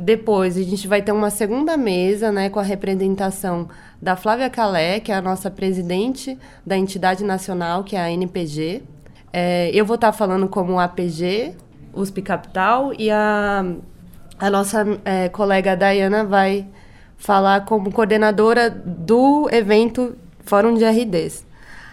depois 0.00 0.56
a 0.56 0.62
gente 0.62 0.88
vai 0.88 1.02
ter 1.02 1.12
uma 1.12 1.28
segunda 1.28 1.76
mesa, 1.76 2.32
né, 2.32 2.48
com 2.48 2.58
a 2.58 2.62
representação 2.62 3.68
da 4.00 4.16
Flávia 4.16 4.48
Calé, 4.48 4.98
que 4.98 5.12
é 5.12 5.14
a 5.14 5.20
nossa 5.20 5.50
presidente 5.50 6.38
da 6.64 6.76
entidade 6.76 7.22
nacional, 7.22 7.84
que 7.84 7.94
é 7.94 8.00
a 8.00 8.10
NPG. 8.10 8.82
É, 9.30 9.70
eu 9.74 9.84
vou 9.84 9.96
estar 9.96 10.12
falando 10.12 10.48
como 10.48 10.80
APG, 10.80 11.54
USP 11.92 12.22
Capital, 12.22 12.94
e 12.98 13.10
a, 13.10 13.62
a 14.38 14.48
nossa 14.48 14.86
é, 15.04 15.28
colega 15.28 15.76
Dayana 15.76 16.24
vai 16.24 16.66
falar 17.18 17.66
como 17.66 17.92
coordenadora 17.92 18.70
do 18.70 19.50
evento 19.52 20.16
Fórum 20.46 20.72
de 20.72 20.84
RDs. 20.84 21.44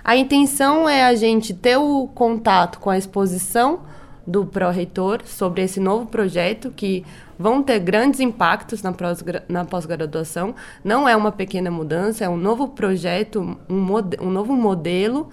A 0.01 0.15
intenção 0.15 0.87
é 0.87 1.03
a 1.03 1.13
gente 1.13 1.53
ter 1.53 1.75
o 1.75 2.07
contato 2.15 2.79
com 2.79 2.89
a 2.89 2.97
exposição 2.97 3.81
do 4.25 4.45
pró-reitor 4.45 5.21
sobre 5.25 5.61
esse 5.61 5.81
novo 5.81 6.05
projeto 6.05 6.71
que 6.71 7.05
vão 7.37 7.61
ter 7.61 7.79
grandes 7.79 8.19
impactos 8.19 8.81
na 8.81 9.65
pós-graduação. 9.65 10.55
Não 10.83 11.07
é 11.07 11.15
uma 11.15 11.31
pequena 11.31 11.69
mudança, 11.69 12.25
é 12.25 12.29
um 12.29 12.37
novo 12.37 12.69
projeto, 12.69 13.57
um, 13.69 13.85
um 14.21 14.29
novo 14.29 14.55
modelo 14.55 15.29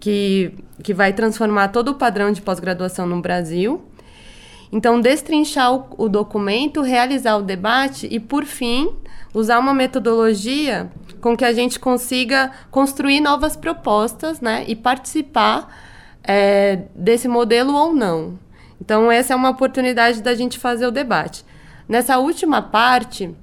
que, 0.00 0.52
que 0.82 0.94
vai 0.94 1.12
transformar 1.12 1.68
todo 1.68 1.88
o 1.88 1.94
padrão 1.94 2.32
de 2.32 2.42
pós-graduação 2.42 3.06
no 3.06 3.20
Brasil. 3.20 3.82
Então, 4.72 5.00
destrinchar 5.00 5.72
o, 5.72 5.86
o 5.96 6.08
documento, 6.08 6.82
realizar 6.82 7.36
o 7.36 7.42
debate 7.42 8.08
e, 8.10 8.18
por 8.18 8.44
fim, 8.44 8.90
usar 9.32 9.58
uma 9.58 9.72
metodologia 9.72 10.90
com 11.20 11.36
que 11.36 11.44
a 11.44 11.52
gente 11.52 11.78
consiga 11.78 12.50
construir 12.70 13.20
novas 13.20 13.56
propostas 13.56 14.40
né, 14.40 14.64
e 14.66 14.74
participar 14.74 15.72
é, 16.22 16.82
desse 16.94 17.28
modelo 17.28 17.74
ou 17.74 17.94
não. 17.94 18.38
Então, 18.80 19.10
essa 19.10 19.32
é 19.32 19.36
uma 19.36 19.50
oportunidade 19.50 20.22
da 20.22 20.34
gente 20.34 20.58
fazer 20.58 20.86
o 20.86 20.90
debate. 20.90 21.44
Nessa 21.88 22.18
última 22.18 22.60
parte, 22.60 23.34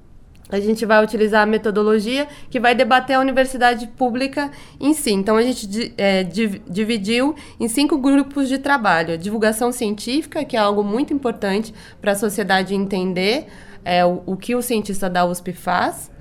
a 0.49 0.59
gente 0.59 0.85
vai 0.85 1.03
utilizar 1.03 1.41
a 1.43 1.45
metodologia 1.45 2.27
que 2.49 2.59
vai 2.59 2.75
debater 2.75 3.15
a 3.15 3.19
universidade 3.19 3.87
pública 3.87 4.51
em 4.79 4.93
si. 4.93 5.11
Então, 5.11 5.35
a 5.35 5.41
gente 5.41 5.93
é, 5.97 6.23
dividiu 6.23 7.35
em 7.59 7.67
cinco 7.67 7.97
grupos 7.97 8.47
de 8.47 8.57
trabalho: 8.57 9.17
divulgação 9.17 9.71
científica, 9.71 10.45
que 10.45 10.55
é 10.55 10.59
algo 10.59 10.83
muito 10.83 11.13
importante 11.13 11.73
para 11.99 12.11
a 12.11 12.15
sociedade 12.15 12.75
entender 12.75 13.47
é, 13.83 14.05
o, 14.05 14.21
o 14.25 14.37
que 14.37 14.55
o 14.55 14.61
cientista 14.61 15.09
da 15.09 15.25
USP 15.25 15.53
faz. 15.53 16.12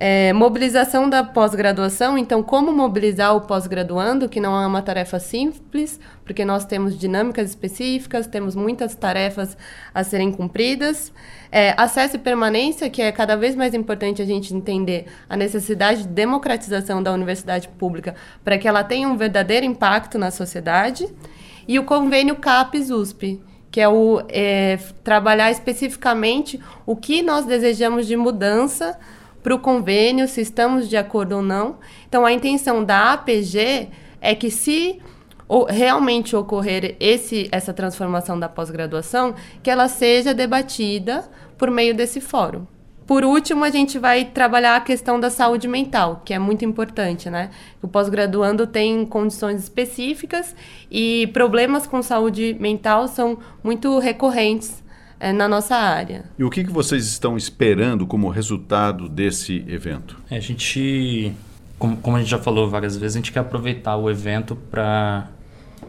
É, 0.00 0.32
mobilização 0.32 1.10
da 1.10 1.24
pós-graduação, 1.24 2.16
então, 2.16 2.40
como 2.40 2.70
mobilizar 2.70 3.34
o 3.34 3.40
pós-graduando, 3.40 4.28
que 4.28 4.38
não 4.38 4.56
é 4.56 4.64
uma 4.64 4.80
tarefa 4.80 5.18
simples, 5.18 5.98
porque 6.24 6.44
nós 6.44 6.64
temos 6.64 6.96
dinâmicas 6.96 7.50
específicas, 7.50 8.28
temos 8.28 8.54
muitas 8.54 8.94
tarefas 8.94 9.56
a 9.92 10.04
serem 10.04 10.30
cumpridas. 10.30 11.12
É, 11.50 11.74
acesso 11.76 12.14
e 12.14 12.18
permanência, 12.20 12.88
que 12.88 13.02
é 13.02 13.10
cada 13.10 13.36
vez 13.36 13.56
mais 13.56 13.74
importante 13.74 14.22
a 14.22 14.24
gente 14.24 14.54
entender 14.54 15.06
a 15.28 15.36
necessidade 15.36 16.02
de 16.02 16.08
democratização 16.08 17.02
da 17.02 17.12
universidade 17.12 17.66
pública 17.66 18.14
para 18.44 18.56
que 18.56 18.68
ela 18.68 18.84
tenha 18.84 19.08
um 19.08 19.16
verdadeiro 19.16 19.66
impacto 19.66 20.16
na 20.16 20.30
sociedade. 20.30 21.08
E 21.66 21.76
o 21.76 21.82
convênio 21.82 22.36
CAPES-USP, 22.36 23.40
que 23.68 23.80
é 23.80 23.88
o 23.88 24.22
é, 24.28 24.78
trabalhar 25.02 25.50
especificamente 25.50 26.60
o 26.86 26.94
que 26.94 27.20
nós 27.20 27.44
desejamos 27.44 28.06
de 28.06 28.16
mudança 28.16 28.96
para 29.42 29.54
o 29.54 29.58
convênio, 29.58 30.26
se 30.28 30.40
estamos 30.40 30.88
de 30.88 30.96
acordo 30.96 31.36
ou 31.36 31.42
não. 31.42 31.76
Então, 32.08 32.24
a 32.24 32.32
intenção 32.32 32.84
da 32.84 33.12
APG 33.12 33.88
é 34.20 34.34
que, 34.34 34.50
se 34.50 35.00
realmente 35.68 36.36
ocorrer 36.36 36.96
esse, 37.00 37.48
essa 37.50 37.72
transformação 37.72 38.38
da 38.38 38.48
pós-graduação, 38.48 39.34
que 39.62 39.70
ela 39.70 39.88
seja 39.88 40.34
debatida 40.34 41.28
por 41.56 41.70
meio 41.70 41.94
desse 41.94 42.20
fórum. 42.20 42.66
Por 43.06 43.24
último, 43.24 43.64
a 43.64 43.70
gente 43.70 43.98
vai 43.98 44.26
trabalhar 44.26 44.76
a 44.76 44.80
questão 44.82 45.18
da 45.18 45.30
saúde 45.30 45.66
mental, 45.66 46.20
que 46.26 46.34
é 46.34 46.38
muito 46.38 46.62
importante, 46.66 47.30
né? 47.30 47.48
O 47.80 47.88
pós-graduando 47.88 48.66
tem 48.66 49.06
condições 49.06 49.62
específicas 49.62 50.54
e 50.90 51.26
problemas 51.32 51.86
com 51.86 52.02
saúde 52.02 52.54
mental 52.60 53.08
são 53.08 53.38
muito 53.64 53.98
recorrentes 53.98 54.84
é, 55.20 55.32
na 55.32 55.48
nossa 55.48 55.76
área. 55.76 56.24
E 56.38 56.44
o 56.44 56.50
que, 56.50 56.64
que 56.64 56.70
vocês 56.70 57.06
estão 57.06 57.36
esperando 57.36 58.06
como 58.06 58.28
resultado 58.28 59.08
desse 59.08 59.64
evento? 59.68 60.16
É, 60.30 60.36
a 60.36 60.40
gente, 60.40 61.32
como, 61.78 61.96
como 61.96 62.16
a 62.16 62.20
gente 62.20 62.30
já 62.30 62.38
falou 62.38 62.68
várias 62.68 62.96
vezes, 62.96 63.16
a 63.16 63.18
gente 63.18 63.32
quer 63.32 63.40
aproveitar 63.40 63.96
o 63.96 64.10
evento 64.10 64.56
para 64.56 65.28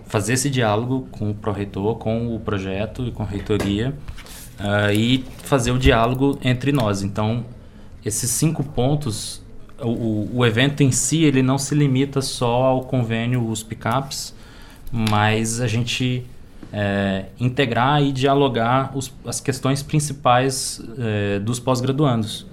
fazer 0.05 0.33
esse 0.33 0.49
diálogo 0.49 1.07
com 1.11 1.29
o 1.29 1.33
pró-reitor, 1.33 1.95
com 1.95 2.35
o 2.35 2.39
projeto 2.39 3.05
e 3.05 3.11
com 3.11 3.23
a 3.23 3.25
reitoria 3.25 3.93
uh, 4.59 4.91
e 4.91 5.23
fazer 5.43 5.71
o 5.71 5.77
diálogo 5.77 6.39
entre 6.43 6.71
nós. 6.71 7.03
Então, 7.03 7.45
esses 8.03 8.29
cinco 8.31 8.63
pontos, 8.63 9.41
o, 9.79 10.29
o 10.33 10.45
evento 10.45 10.81
em 10.81 10.91
si, 10.91 11.23
ele 11.23 11.41
não 11.41 11.57
se 11.57 11.75
limita 11.75 12.21
só 12.21 12.63
ao 12.63 12.81
convênio 12.81 13.47
USP-CAPS, 13.47 14.33
mas 14.91 15.61
a 15.61 15.67
gente 15.67 16.25
é, 16.71 17.25
integrar 17.39 18.01
e 18.01 18.11
dialogar 18.11 18.91
os, 18.95 19.13
as 19.25 19.39
questões 19.39 19.81
principais 19.81 20.81
é, 20.97 21.39
dos 21.39 21.59
pós-graduandos. 21.59 22.45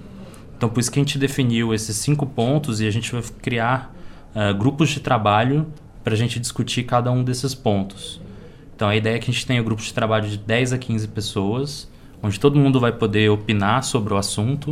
Então, 0.57 0.67
por 0.69 0.79
isso 0.79 0.91
que 0.91 0.99
a 0.99 1.03
gente 1.03 1.19
definiu 1.19 1.73
esses 1.73 1.95
cinco 1.97 2.25
pontos 2.25 2.81
e 2.81 2.87
a 2.87 2.91
gente 2.91 3.11
vai 3.11 3.21
criar 3.41 3.95
uh, 4.35 4.57
grupos 4.57 4.89
de 4.89 4.99
trabalho 4.99 5.67
para 6.03 6.15
a 6.15 6.17
gente 6.17 6.39
discutir 6.39 6.83
cada 6.83 7.11
um 7.11 7.23
desses 7.23 7.53
pontos. 7.53 8.19
Então, 8.75 8.89
a 8.89 8.95
ideia 8.95 9.17
é 9.17 9.19
que 9.19 9.29
a 9.29 9.33
gente 9.33 9.45
tenha 9.45 9.61
grupos 9.61 9.85
de 9.85 9.93
trabalho 9.93 10.27
de 10.27 10.37
10 10.37 10.73
a 10.73 10.77
15 10.79 11.07
pessoas, 11.09 11.87
onde 12.23 12.39
todo 12.39 12.57
mundo 12.57 12.79
vai 12.79 12.91
poder 12.91 13.29
opinar 13.29 13.83
sobre 13.83 14.15
o 14.15 14.17
assunto 14.17 14.71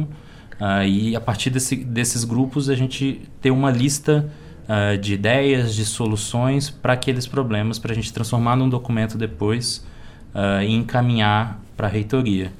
uh, 0.59 0.83
e, 0.87 1.15
a 1.15 1.21
partir 1.21 1.51
desse, 1.51 1.75
desses 1.75 2.23
grupos, 2.23 2.67
a 2.67 2.75
gente 2.75 3.21
ter 3.39 3.51
uma 3.51 3.69
lista 3.69 4.27
uh, 4.67 4.97
de 4.97 5.13
ideias, 5.13 5.75
de 5.75 5.85
soluções 5.85 6.69
para 6.69 6.93
aqueles 6.93 7.25
problemas, 7.27 7.79
para 7.79 7.91
a 7.91 7.95
gente 7.95 8.11
transformar 8.11 8.55
num 8.55 8.69
documento 8.69 9.17
depois 9.17 9.85
uh, 10.33 10.61
e 10.61 10.73
encaminhar 10.73 11.59
para 11.75 11.87
a 11.87 11.89
reitoria. 11.89 12.51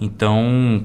Então, 0.00 0.84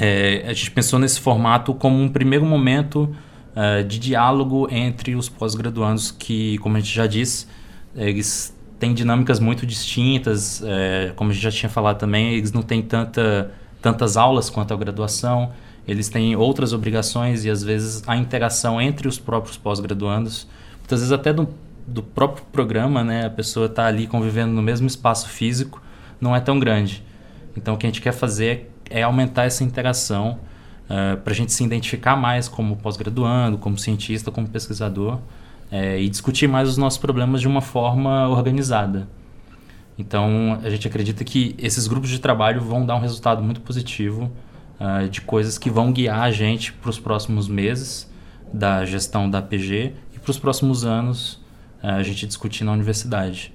é, 0.00 0.44
a 0.46 0.52
gente 0.52 0.70
pensou 0.70 0.98
nesse 0.98 1.20
formato 1.20 1.72
como 1.74 2.00
um 2.00 2.08
primeiro 2.08 2.44
momento 2.44 3.14
uh, 3.54 3.84
de 3.84 3.98
diálogo 3.98 4.68
entre 4.70 5.14
os 5.14 5.28
pós-graduandos 5.28 6.10
que, 6.10 6.58
como 6.58 6.76
a 6.76 6.80
gente 6.80 6.94
já 6.94 7.06
disse, 7.06 7.46
eles 7.94 8.54
têm 8.78 8.92
dinâmicas 8.92 9.40
muito 9.40 9.64
distintas, 9.66 10.62
é, 10.62 11.12
como 11.16 11.30
a 11.30 11.32
gente 11.32 11.42
já 11.42 11.50
tinha 11.50 11.70
falado 11.70 11.98
também, 11.98 12.34
eles 12.34 12.52
não 12.52 12.62
têm 12.62 12.82
tanta, 12.82 13.50
tantas 13.80 14.16
aulas 14.16 14.50
quanto 14.50 14.74
a 14.74 14.76
graduação, 14.76 15.50
eles 15.86 16.08
têm 16.08 16.34
outras 16.34 16.72
obrigações 16.72 17.44
e 17.44 17.50
às 17.50 17.62
vezes 17.62 18.02
a 18.06 18.16
interação 18.16 18.80
entre 18.80 19.06
os 19.06 19.18
próprios 19.18 19.56
pós-graduandos, 19.56 20.46
muitas 20.78 21.00
vezes 21.00 21.12
até 21.12 21.32
do, 21.32 21.48
do 21.86 22.02
próprio 22.02 22.44
programa, 22.52 23.04
né, 23.04 23.26
a 23.26 23.30
pessoa 23.30 23.66
está 23.66 23.86
ali 23.86 24.06
convivendo 24.06 24.52
no 24.52 24.62
mesmo 24.62 24.86
espaço 24.86 25.28
físico, 25.28 25.82
não 26.20 26.34
é 26.34 26.40
tão 26.40 26.58
grande. 26.58 27.04
Então 27.56 27.74
o 27.74 27.78
que 27.78 27.86
a 27.86 27.88
gente 27.88 28.02
quer 28.02 28.12
fazer 28.12 28.72
é 28.90 29.02
aumentar 29.02 29.44
essa 29.44 29.64
interação 29.64 30.38
uh, 30.88 30.92
eh, 30.92 31.16
para 31.16 31.32
a 31.32 31.36
gente 31.36 31.52
se 31.52 31.64
identificar 31.64 32.16
mais 32.16 32.48
como 32.48 32.76
pós-graduando, 32.76 33.58
como 33.58 33.78
cientista, 33.78 34.30
como 34.30 34.48
pesquisador 34.48 35.18
é, 35.70 36.00
e 36.00 36.08
discutir 36.08 36.48
mais 36.48 36.68
os 36.68 36.76
nossos 36.76 36.98
problemas 36.98 37.40
de 37.40 37.48
uma 37.48 37.60
forma 37.60 38.28
organizada. 38.28 39.08
Então 39.98 40.58
a 40.62 40.70
gente 40.70 40.86
acredita 40.86 41.24
que 41.24 41.54
esses 41.58 41.86
grupos 41.86 42.10
de 42.10 42.18
trabalho 42.18 42.60
vão 42.60 42.84
dar 42.84 42.96
um 42.96 43.00
resultado 43.00 43.42
muito 43.42 43.60
positivo 43.60 44.30
uh, 44.80 45.08
de 45.08 45.20
coisas 45.20 45.58
que 45.58 45.70
vão 45.70 45.92
guiar 45.92 46.22
a 46.22 46.30
gente 46.30 46.72
para 46.72 46.90
os 46.90 46.98
próximos 46.98 47.48
meses 47.48 48.10
da 48.52 48.84
gestão 48.84 49.28
da 49.28 49.42
PG 49.42 49.92
e 50.14 50.18
para 50.18 50.30
os 50.30 50.38
próximos 50.38 50.84
anos 50.84 51.34
uh, 51.82 51.88
a 51.98 52.02
gente 52.02 52.26
discutir 52.26 52.64
na 52.64 52.72
universidade. 52.72 53.52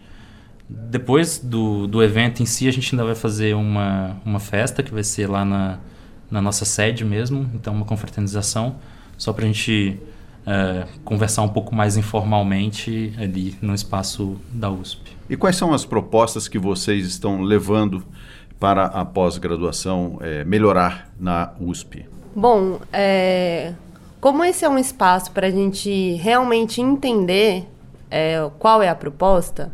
Depois 0.70 1.38
do, 1.38 1.86
do 1.88 2.02
evento 2.02 2.42
em 2.42 2.46
si, 2.46 2.68
a 2.68 2.72
gente 2.72 2.94
ainda 2.96 3.06
vai 3.06 3.16
fazer 3.16 3.56
uma, 3.56 4.16
uma 4.24 4.40
festa 4.40 4.82
que 4.82 4.94
vai 4.94 5.04
ser 5.04 5.28
lá 5.28 5.44
na, 5.44 5.80
na 6.30 6.42
nossa 6.42 6.64
sede 6.64 7.04
mesmo, 7.04 7.50
então 7.54 7.74
uma 7.74 7.86
confraternização, 7.86 8.78
só 9.18 9.34
para 9.34 9.44
a 9.44 9.48
gente 9.48 10.00
uh, 10.42 10.88
conversar 11.04 11.42
um 11.42 11.50
pouco 11.50 11.76
mais 11.76 11.98
informalmente 11.98 13.14
ali 13.18 13.56
no 13.62 13.76
espaço 13.76 14.38
da 14.54 14.72
USP. 14.72 15.12
E 15.30 15.36
quais 15.36 15.56
são 15.56 15.74
as 15.74 15.86
propostas 15.86 16.48
que 16.48 16.58
vocês 16.58 17.06
estão 17.06 17.42
levando 17.42 18.04
para 18.62 18.86
a 18.86 19.04
pós-graduação 19.04 20.20
é, 20.22 20.46
melhorar 20.46 21.12
na 21.20 21.52
USP? 21.60 22.06
Bom, 22.36 22.80
é, 22.94 23.74
como 24.22 24.44
esse 24.44 24.64
é 24.64 24.70
um 24.70 24.78
espaço 24.78 25.32
para 25.32 25.48
a 25.48 25.50
gente 25.50 26.14
realmente 26.18 26.80
entender 26.80 27.68
é, 28.12 28.48
qual 28.60 28.84
é 28.84 28.88
a 28.88 28.94
proposta, 28.94 29.72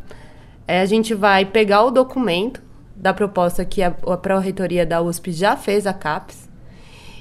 é, 0.66 0.80
a 0.80 0.86
gente 0.86 1.14
vai 1.14 1.44
pegar 1.44 1.84
o 1.84 1.92
documento 1.92 2.64
da 2.96 3.14
proposta 3.14 3.66
que 3.66 3.84
a, 3.84 3.88
a 3.88 4.16
Pró-Reitoria 4.18 4.86
da 4.86 5.02
USP 5.02 5.34
já 5.34 5.58
fez 5.58 5.86
a 5.86 5.94
CAPES 5.94 6.50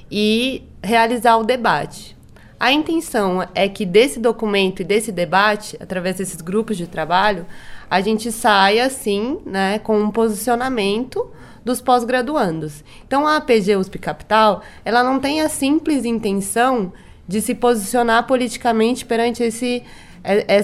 e 0.09 0.63
realizar 0.81 1.35
o 1.35 1.43
debate. 1.43 2.15
A 2.57 2.71
intenção 2.71 3.45
é 3.53 3.67
que 3.67 3.85
desse 3.85 4.21
documento 4.21 4.81
e 4.81 4.85
desse 4.85 5.11
debate, 5.11 5.77
através 5.81 6.15
desses 6.15 6.39
grupos 6.39 6.77
de 6.77 6.87
trabalho, 6.87 7.45
a 7.89 7.99
gente 7.99 8.31
saia, 8.31 8.85
assim, 8.85 9.39
né, 9.45 9.79
com 9.79 9.99
um 9.99 10.09
posicionamento 10.09 11.29
dos 11.67 11.81
pós-graduandos. 11.81 12.83
Então, 13.05 13.27
a 13.27 13.37
APG 13.37 13.75
USP 13.75 13.99
Capital, 13.99 14.63
ela 14.83 15.03
não 15.03 15.19
tem 15.19 15.41
a 15.41 15.49
simples 15.49 16.05
intenção 16.05 16.91
de 17.27 17.41
se 17.41 17.53
posicionar 17.53 18.25
politicamente 18.25 19.05
perante 19.05 19.43
esse 19.43 19.83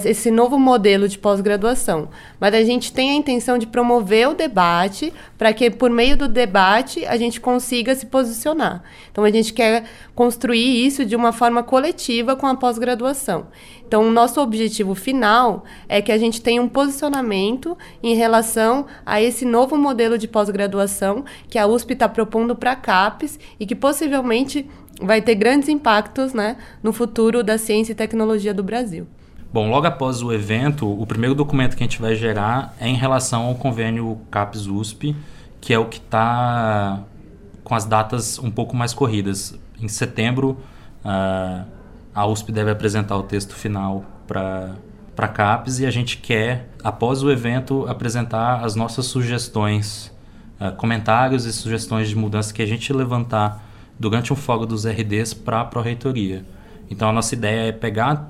esse 0.04 0.30
novo 0.30 0.58
modelo 0.58 1.08
de 1.08 1.18
pós-graduação. 1.18 2.10
Mas 2.38 2.52
a 2.54 2.62
gente 2.62 2.92
tem 2.92 3.12
a 3.12 3.14
intenção 3.14 3.56
de 3.56 3.66
promover 3.66 4.28
o 4.28 4.34
debate 4.34 5.12
para 5.38 5.52
que, 5.54 5.70
por 5.70 5.88
meio 5.88 6.16
do 6.16 6.28
debate, 6.28 7.06
a 7.06 7.16
gente 7.16 7.40
consiga 7.40 7.94
se 7.94 8.06
posicionar. 8.06 8.82
Então, 9.10 9.24
a 9.24 9.30
gente 9.30 9.54
quer 9.54 9.84
construir 10.14 10.86
isso 10.86 11.04
de 11.04 11.16
uma 11.16 11.32
forma 11.32 11.62
coletiva 11.62 12.36
com 12.36 12.46
a 12.46 12.54
pós-graduação. 12.54 13.46
Então, 13.86 14.06
o 14.06 14.10
nosso 14.10 14.40
objetivo 14.40 14.94
final 14.94 15.64
é 15.88 16.02
que 16.02 16.12
a 16.12 16.18
gente 16.18 16.42
tenha 16.42 16.60
um 16.60 16.68
posicionamento 16.68 17.76
em 18.02 18.14
relação 18.14 18.86
a 19.06 19.22
esse 19.22 19.44
novo 19.44 19.78
modelo 19.78 20.18
de 20.18 20.28
pós-graduação 20.28 21.24
que 21.48 21.58
a 21.58 21.66
USP 21.66 21.94
está 21.94 22.08
propondo 22.08 22.54
para 22.54 22.72
a 22.72 22.76
CAPES 22.76 23.38
e 23.58 23.64
que 23.64 23.74
possivelmente 23.74 24.68
vai 25.00 25.22
ter 25.22 25.34
grandes 25.34 25.68
impactos 25.68 26.32
né, 26.34 26.56
no 26.82 26.92
futuro 26.92 27.42
da 27.42 27.56
ciência 27.58 27.92
e 27.92 27.96
tecnologia 27.96 28.52
do 28.52 28.62
Brasil. 28.62 29.06
Bom, 29.54 29.70
logo 29.70 29.86
após 29.86 30.20
o 30.20 30.32
evento, 30.32 30.84
o 30.84 31.06
primeiro 31.06 31.32
documento 31.32 31.76
que 31.76 31.84
a 31.84 31.86
gente 31.86 32.02
vai 32.02 32.16
gerar 32.16 32.74
é 32.80 32.88
em 32.88 32.96
relação 32.96 33.46
ao 33.46 33.54
convênio 33.54 34.18
CAPES 34.28 34.66
USP, 34.66 35.14
que 35.60 35.72
é 35.72 35.78
o 35.78 35.84
que 35.84 35.98
está 35.98 37.04
com 37.62 37.72
as 37.72 37.84
datas 37.84 38.36
um 38.40 38.50
pouco 38.50 38.74
mais 38.74 38.92
corridas. 38.92 39.56
Em 39.80 39.86
setembro, 39.86 40.58
uh, 41.04 41.64
a 42.12 42.26
USP 42.26 42.50
deve 42.50 42.72
apresentar 42.72 43.16
o 43.16 43.22
texto 43.22 43.54
final 43.54 44.04
para 44.26 44.74
para 45.14 45.28
CAPES 45.28 45.78
e 45.78 45.86
a 45.86 45.90
gente 45.92 46.16
quer, 46.16 46.68
após 46.82 47.22
o 47.22 47.30
evento, 47.30 47.86
apresentar 47.88 48.64
as 48.64 48.74
nossas 48.74 49.06
sugestões, 49.06 50.12
uh, 50.60 50.74
comentários 50.74 51.44
e 51.44 51.52
sugestões 51.52 52.08
de 52.08 52.16
mudança 52.16 52.52
que 52.52 52.60
a 52.60 52.66
gente 52.66 52.92
levantar 52.92 53.64
durante 54.00 54.32
um 54.32 54.36
fórum 54.36 54.66
dos 54.66 54.84
RDs 54.84 55.32
para 55.32 55.60
a 55.60 55.64
pró-reitoria. 55.64 56.44
Então 56.90 57.08
a 57.08 57.12
nossa 57.12 57.36
ideia 57.36 57.68
é 57.68 57.72
pegar 57.72 58.28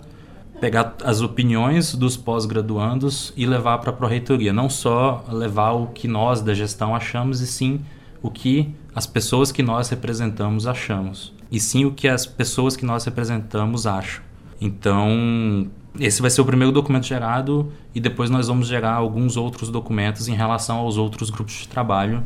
pegar 0.61 0.95
as 1.05 1.21
opiniões 1.21 1.95
dos 1.95 2.17
pós-graduandos 2.17 3.33
e 3.37 3.47
levar 3.47 3.79
para 3.79 3.91
a 3.91 3.93
pró-reitoria, 3.93 4.53
não 4.53 4.69
só 4.69 5.25
levar 5.29 5.73
o 5.73 5.89
que 5.89 6.09
nós 6.09 6.41
da 6.41 6.55
gestão 6.55 6.95
achamos 6.95 7.41
e 7.41 7.47
sim 7.47 7.81
o 8.23 8.31
que 8.31 8.75
as 8.95 9.07
pessoas 9.07 9.53
que 9.53 9.63
nós 9.63 9.89
representamos 9.89 10.67
achamos. 10.67 11.33
E 11.51 11.61
sim 11.61 11.85
o 11.85 11.93
que 11.93 12.09
as 12.09 12.25
pessoas 12.25 12.77
que 12.77 12.85
nós 12.85 13.05
representamos 13.05 13.87
acham. 13.87 14.23
Então, 14.61 15.69
esse 15.99 16.23
vai 16.23 16.31
ser 16.31 16.41
o 16.41 16.45
primeiro 16.45 16.73
documento 16.73 17.07
gerado 17.07 17.73
e 17.95 18.01
depois 18.01 18.31
nós 18.31 18.49
vamos 18.49 18.67
gerar 18.67 18.95
alguns 18.95 19.37
outros 19.37 19.69
documentos 19.69 20.29
em 20.29 20.35
relação 20.35 20.79
aos 20.79 20.97
outros 20.97 21.31
grupos 21.31 21.55
de 21.55 21.69
trabalho, 21.69 22.25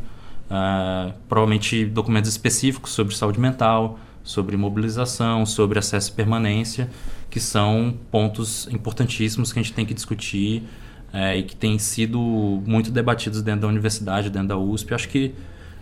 uh, 0.49 1.13
provavelmente 1.27 1.85
documentos 1.85 2.29
específicos 2.29 2.91
sobre 2.91 3.15
saúde 3.15 3.39
mental, 3.39 3.99
sobre 4.23 4.55
mobilização, 4.55 5.45
sobre 5.45 5.79
acesso 5.79 6.11
e 6.11 6.13
permanência, 6.13 6.89
que 7.29 7.39
são 7.39 7.93
pontos 8.11 8.67
importantíssimos 8.71 9.53
que 9.53 9.59
a 9.59 9.61
gente 9.61 9.73
tem 9.73 9.85
que 9.85 9.93
discutir 9.93 10.63
uh, 11.13 11.35
e 11.35 11.43
que 11.43 11.55
têm 11.55 11.77
sido 11.77 12.19
muito 12.65 12.91
debatidos 12.91 13.41
dentro 13.41 13.61
da 13.61 13.67
universidade, 13.67 14.29
dentro 14.29 14.49
da 14.49 14.57
USP, 14.57 14.93
acho 14.93 15.09
que 15.09 15.33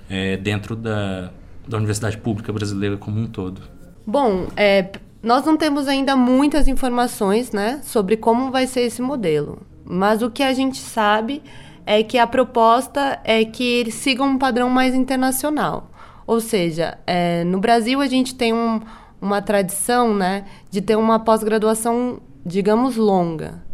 uh, 0.10 0.42
dentro 0.42 0.76
da, 0.76 1.32
da 1.68 1.78
universidade 1.78 2.18
pública 2.18 2.52
brasileira 2.52 2.98
como 2.98 3.20
um 3.20 3.28
todo. 3.28 3.62
Bom, 4.06 4.48
é, 4.56 4.90
nós 5.22 5.46
não 5.46 5.58
temos 5.58 5.88
ainda 5.88 6.16
muitas 6.16 6.68
informações 6.68 7.52
né, 7.52 7.82
sobre 7.84 8.18
como 8.18 8.52
vai 8.52 8.68
ser 8.68 8.82
esse 8.82 9.02
modelo, 9.02 9.62
mas 9.84 10.22
o 10.22 10.30
que 10.30 10.44
a 10.44 10.54
gente 10.54 10.78
sabe 10.78 11.42
é 11.86 12.04
que 12.04 12.18
a 12.18 12.28
proposta 12.28 13.20
é 13.24 13.46
que 13.46 13.64
eles 13.64 13.94
sigam 13.96 14.28
um 14.28 14.38
padrão 14.38 14.70
mais 14.70 14.94
internacional. 14.94 15.90
Ou 16.26 16.42
seja, 16.42 16.98
é, 17.08 17.46
no 17.46 17.60
Brasil 17.60 18.02
a 18.02 18.08
gente 18.08 18.36
tem 18.36 18.54
um, 18.54 18.82
uma 19.22 19.42
tradição 19.42 20.14
né, 20.14 20.46
de 20.70 20.82
ter 20.82 20.96
uma 20.96 21.20
pós-graduação, 21.20 22.20
digamos, 22.46 22.96
longa. 22.96 23.66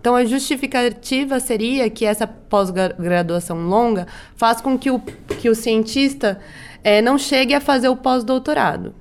Então, 0.00 0.14
a 0.14 0.24
justificativa 0.24 1.40
seria 1.40 1.90
que 1.90 2.04
essa 2.04 2.26
pós-graduação 2.26 3.66
longa 3.68 4.06
faz 4.36 4.60
com 4.60 4.78
que 4.78 4.90
o, 4.90 5.00
que 5.40 5.48
o 5.48 5.54
cientista 5.54 6.38
é, 6.84 7.02
não 7.02 7.18
chegue 7.18 7.52
a 7.52 7.60
fazer 7.60 7.88
o 7.88 7.96
pós-doutorado. 7.96 8.94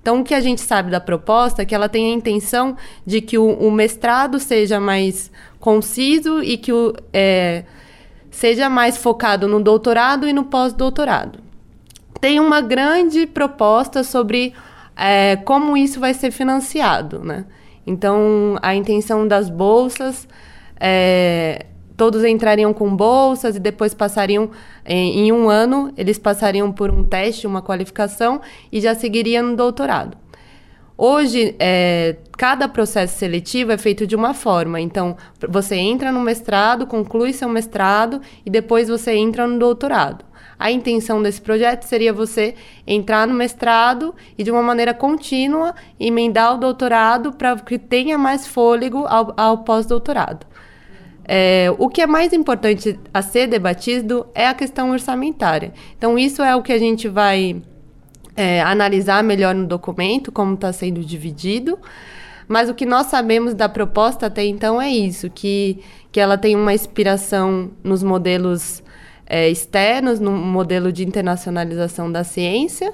Então, 0.00 0.20
o 0.20 0.24
que 0.24 0.34
a 0.34 0.40
gente 0.40 0.60
sabe 0.60 0.90
da 0.90 1.00
proposta 1.00 1.62
é 1.62 1.64
que 1.64 1.74
ela 1.74 1.88
tem 1.88 2.12
a 2.12 2.14
intenção 2.14 2.76
de 3.06 3.22
que 3.22 3.38
o, 3.38 3.48
o 3.54 3.72
mestrado 3.72 4.38
seja 4.38 4.78
mais 4.78 5.30
conciso 5.58 6.42
e 6.42 6.58
que 6.58 6.70
o, 6.70 6.94
é, 7.10 7.64
seja 8.30 8.68
mais 8.68 8.98
focado 8.98 9.48
no 9.48 9.62
doutorado 9.62 10.28
e 10.28 10.32
no 10.32 10.44
pós-doutorado. 10.44 11.38
Tem 12.20 12.38
uma 12.38 12.60
grande 12.60 13.26
proposta 13.26 14.04
sobre 14.04 14.52
é, 14.96 15.36
como 15.36 15.76
isso 15.76 16.00
vai 16.00 16.14
ser 16.14 16.30
financiado, 16.30 17.20
né? 17.20 17.44
Então, 17.86 18.56
a 18.62 18.74
intenção 18.74 19.26
das 19.28 19.50
bolsas 19.50 20.26
é, 20.80 21.66
todos 21.96 22.24
entrariam 22.24 22.72
com 22.72 22.94
bolsas 22.94 23.56
e 23.56 23.60
depois 23.60 23.94
passariam 23.94 24.50
em, 24.84 25.26
em, 25.26 25.32
um 25.32 25.48
ano 25.48 25.92
eles 25.96 26.18
passariam 26.18 26.72
por 26.72 26.90
um 26.90 27.04
teste, 27.04 27.46
uma 27.46 27.62
qualificação 27.62 28.40
e 28.72 28.80
já 28.80 28.94
seguiriam 28.94 29.44
no 29.44 29.56
doutorado. 29.56 30.16
Hoje, 30.96 31.56
é, 31.58 32.16
cada 32.38 32.68
processo 32.68 33.18
seletivo 33.18 33.72
é 33.72 33.76
feito 33.76 34.06
de 34.06 34.14
uma 34.14 34.32
forma. 34.32 34.80
Então, 34.80 35.16
você 35.48 35.74
entra 35.74 36.12
no 36.12 36.20
mestrado, 36.20 36.86
conclui 36.86 37.32
seu 37.32 37.48
mestrado 37.48 38.20
e 38.46 38.50
depois 38.50 38.88
você 38.88 39.12
entra 39.12 39.44
no 39.44 39.58
doutorado. 39.58 40.24
A 40.64 40.70
intenção 40.70 41.22
desse 41.22 41.42
projeto 41.42 41.82
seria 41.82 42.10
você 42.10 42.54
entrar 42.86 43.26
no 43.26 43.34
mestrado 43.34 44.14
e, 44.38 44.42
de 44.42 44.50
uma 44.50 44.62
maneira 44.62 44.94
contínua, 44.94 45.74
emendar 46.00 46.54
o 46.54 46.56
doutorado 46.56 47.34
para 47.34 47.54
que 47.56 47.78
tenha 47.78 48.16
mais 48.16 48.46
fôlego 48.46 49.04
ao, 49.06 49.34
ao 49.36 49.58
pós-doutorado. 49.58 50.46
É, 51.22 51.66
o 51.76 51.90
que 51.90 52.00
é 52.00 52.06
mais 52.06 52.32
importante 52.32 52.98
a 53.12 53.20
ser 53.20 53.46
debatido 53.46 54.26
é 54.34 54.46
a 54.46 54.54
questão 54.54 54.90
orçamentária. 54.90 55.74
Então, 55.98 56.18
isso 56.18 56.42
é 56.42 56.56
o 56.56 56.62
que 56.62 56.72
a 56.72 56.78
gente 56.78 57.08
vai 57.08 57.60
é, 58.34 58.62
analisar 58.62 59.22
melhor 59.22 59.54
no 59.54 59.66
documento, 59.66 60.32
como 60.32 60.54
está 60.54 60.72
sendo 60.72 61.04
dividido. 61.04 61.78
Mas 62.48 62.70
o 62.70 62.74
que 62.74 62.86
nós 62.86 63.08
sabemos 63.08 63.52
da 63.52 63.68
proposta 63.68 64.28
até 64.28 64.46
então 64.46 64.80
é 64.80 64.88
isso, 64.88 65.28
que, 65.28 65.80
que 66.10 66.18
ela 66.18 66.38
tem 66.38 66.56
uma 66.56 66.72
inspiração 66.72 67.70
nos 67.84 68.02
modelos 68.02 68.82
é, 69.26 69.48
externos, 69.48 70.20
no 70.20 70.30
modelo 70.30 70.92
de 70.92 71.04
internacionalização 71.04 72.10
da 72.10 72.24
ciência, 72.24 72.92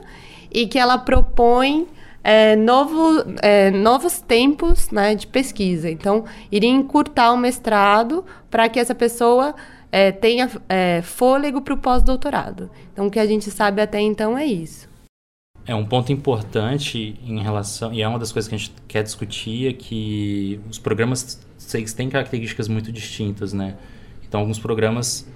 e 0.51 0.67
que 0.67 0.79
ela 0.79 0.99
propõe 0.99 1.87
é, 2.23 2.55
novo, 2.57 3.25
é, 3.43 3.71
novos 3.71 4.21
tempos 4.21 4.91
né, 4.91 5.15
de 5.15 5.27
pesquisa. 5.27 5.91
Então, 5.91 6.25
iria 6.51 6.71
encurtar 6.71 7.33
o 7.33 7.37
mestrado 7.37 8.25
para 8.51 8.69
que 8.69 8.79
essa 8.79 8.95
pessoa 8.95 9.55
é, 9.91 10.13
tenha 10.13 10.51
é, 10.69 11.03
fôlego 11.03 11.61
para 11.61 11.75
o 11.75 11.79
pós-doutorado. 11.79 12.71
Então, 12.93 13.07
o 13.07 13.11
que 13.11 13.19
a 13.19 13.27
gente 13.27 13.51
sabe 13.51 13.81
até 13.83 14.01
então 14.01 14.37
é 14.37 14.45
isso. 14.45 14.89
É 15.67 15.75
um 15.75 15.85
ponto 15.85 16.11
importante 16.11 17.17
em 17.23 17.41
relação, 17.41 17.93
e 17.93 18.03
é 18.03 18.09
uma 18.09 18.19
das 18.19 18.33
coisas 18.33 18.49
que 18.49 18.55
a 18.55 18.59
gente 18.59 18.73
quer 18.89 19.03
discutir, 19.03 19.69
é 19.69 19.73
que 19.73 20.61
os 20.69 20.79
programas 20.79 21.41
têm 21.97 22.09
características 22.09 22.67
muito 22.67 22.91
distintas, 22.91 23.53
né? 23.53 23.77
Então, 24.27 24.41
alguns 24.41 24.59
programas, 24.59 25.29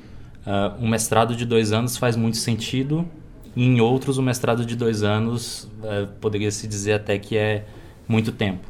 uh, 0.47 0.82
um 0.82 0.88
mestrado 0.88 1.34
de 1.34 1.45
dois 1.45 1.72
anos 1.72 1.97
faz 1.97 2.16
muito 2.16 2.36
sentido, 2.36 3.09
em 3.57 3.80
outros, 3.80 4.18
o 4.18 4.22
mestrado 4.22 4.64
de 4.66 4.74
dois 4.74 5.03
anos 5.03 5.70
é, 5.82 6.07
poderia 6.20 6.51
se 6.51 6.66
dizer 6.66 6.95
até 6.95 7.18
que 7.18 7.36
é 7.36 7.64
muito 8.09 8.32
tempo. 8.32 8.68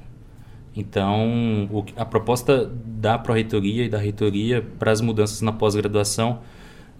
Então, 0.76 1.68
o, 1.72 1.84
a 1.96 2.04
proposta 2.04 2.70
da 2.84 3.18
Pró-Reitoria 3.18 3.84
e 3.84 3.88
da 3.88 3.96
Reitoria 3.96 4.60
para 4.78 4.90
as 4.92 5.00
mudanças 5.00 5.40
na 5.40 5.52
pós-graduação 5.52 6.40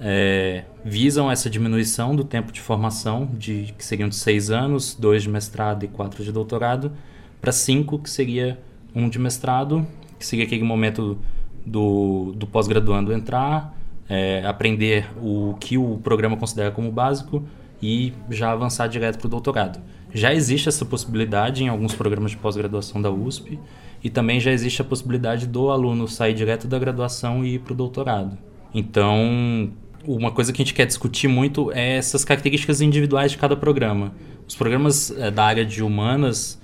é, 0.01 0.64
visam 0.85 1.31
essa 1.31 1.51
diminuição 1.51 2.16
do 2.16 2.25
tempo 2.25 2.53
de 2.53 2.61
formação, 2.61 3.29
de, 3.35 3.75
que 3.77 3.85
seriam 3.85 4.09
de 4.09 4.16
seis 4.16 4.51
anos, 4.51 4.95
dois 4.99 5.22
de 5.22 5.29
mestrado 5.29 5.85
e 5.85 5.89
quatro 5.89 6.25
de 6.25 6.33
doutorado, 6.33 6.93
para 7.41 7.53
cinco, 7.53 7.99
que 7.99 8.09
seria 8.09 8.59
um 8.95 9.09
de 9.11 9.18
mestrado, 9.18 9.87
que 10.18 10.25
seria 10.25 10.47
aquele 10.47 10.64
momento 10.64 11.18
do, 11.66 12.33
do 12.35 12.47
pós-graduando 12.47 13.12
entrar, 13.12 13.77
é, 14.09 14.45
aprender 14.47 15.09
o 15.21 15.55
que 15.61 15.79
o 15.79 15.99
programa 15.99 16.37
considera 16.37 16.71
como 16.71 16.91
básico, 16.91 17.45
e 17.85 18.15
já 18.31 18.51
avançar 18.51 18.87
direto 18.87 19.19
para 19.19 19.27
o 19.27 19.31
doutorado. 19.31 19.79
Já 20.13 20.33
existe 20.33 20.71
essa 20.71 20.87
possibilidade 20.87 21.63
em 21.63 21.69
alguns 21.69 21.95
programas 21.95 22.31
de 22.31 22.37
pós-graduação 22.39 23.03
da 23.03 23.11
USP 23.11 23.59
e 24.03 24.09
também 24.09 24.41
já 24.41 24.51
existe 24.51 24.81
a 24.81 24.85
possibilidade 24.85 25.47
do 25.47 25.71
aluno 25.71 26.09
sair 26.09 26.33
direto 26.33 26.67
da 26.67 26.79
graduação 26.79 27.45
e 27.45 27.57
ir 27.57 27.59
para 27.59 27.75
o 27.75 27.77
doutorado. 27.77 28.39
Então, 28.73 29.71
uma 30.07 30.31
coisa 30.31 30.51
que 30.51 30.63
a 30.63 30.65
gente 30.65 30.75
quer 30.75 30.87
discutir 30.87 31.29
muito 31.29 31.71
é 31.73 31.97
essas 31.97 32.25
características 32.25 32.81
individuais 32.81 33.33
de 33.33 33.39
cada 33.39 33.57
programa. 33.57 34.15
Os 34.49 34.55
programas 34.55 35.11
é, 35.11 35.31
da 35.31 35.45
área 35.45 35.65
de 35.65 35.83
humanas 35.83 36.61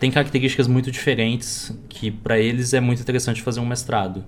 têm 0.00 0.10
características 0.10 0.66
muito 0.66 0.90
diferentes 0.90 1.76
que 1.88 2.10
para 2.10 2.38
eles 2.38 2.74
é 2.74 2.80
muito 2.80 3.00
interessante 3.00 3.42
fazer 3.42 3.60
um 3.60 3.66
mestrado. 3.66 4.24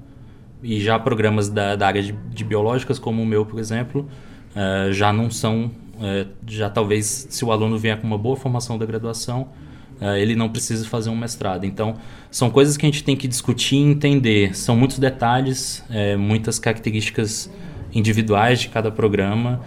E 0.62 0.80
já 0.80 0.98
programas 0.98 1.48
da, 1.48 1.76
da 1.76 1.86
área 1.86 2.02
de, 2.02 2.12
de 2.12 2.44
biológicas, 2.44 2.98
como 2.98 3.22
o 3.22 3.26
meu, 3.26 3.44
por 3.44 3.58
exemplo, 3.58 4.08
uh, 4.54 4.92
já 4.92 5.12
não 5.12 5.30
são 5.30 5.70
é, 6.00 6.26
já 6.46 6.68
talvez, 6.68 7.26
se 7.30 7.44
o 7.44 7.50
aluno 7.50 7.78
vier 7.78 7.98
com 7.98 8.06
uma 8.06 8.18
boa 8.18 8.36
formação 8.36 8.76
da 8.76 8.84
graduação, 8.84 9.48
é, 10.00 10.20
ele 10.20 10.36
não 10.36 10.48
precisa 10.48 10.86
fazer 10.86 11.08
um 11.08 11.16
mestrado. 11.16 11.64
Então, 11.64 11.96
são 12.30 12.50
coisas 12.50 12.76
que 12.76 12.84
a 12.84 12.88
gente 12.88 13.02
tem 13.02 13.16
que 13.16 13.26
discutir 13.26 13.76
e 13.76 13.82
entender. 13.82 14.56
São 14.56 14.76
muitos 14.76 14.98
detalhes, 14.98 15.82
muitas 16.18 16.58
características 16.58 17.50
individuais 17.94 18.60
de 18.60 18.68
cada 18.68 18.90
programa 18.90 19.62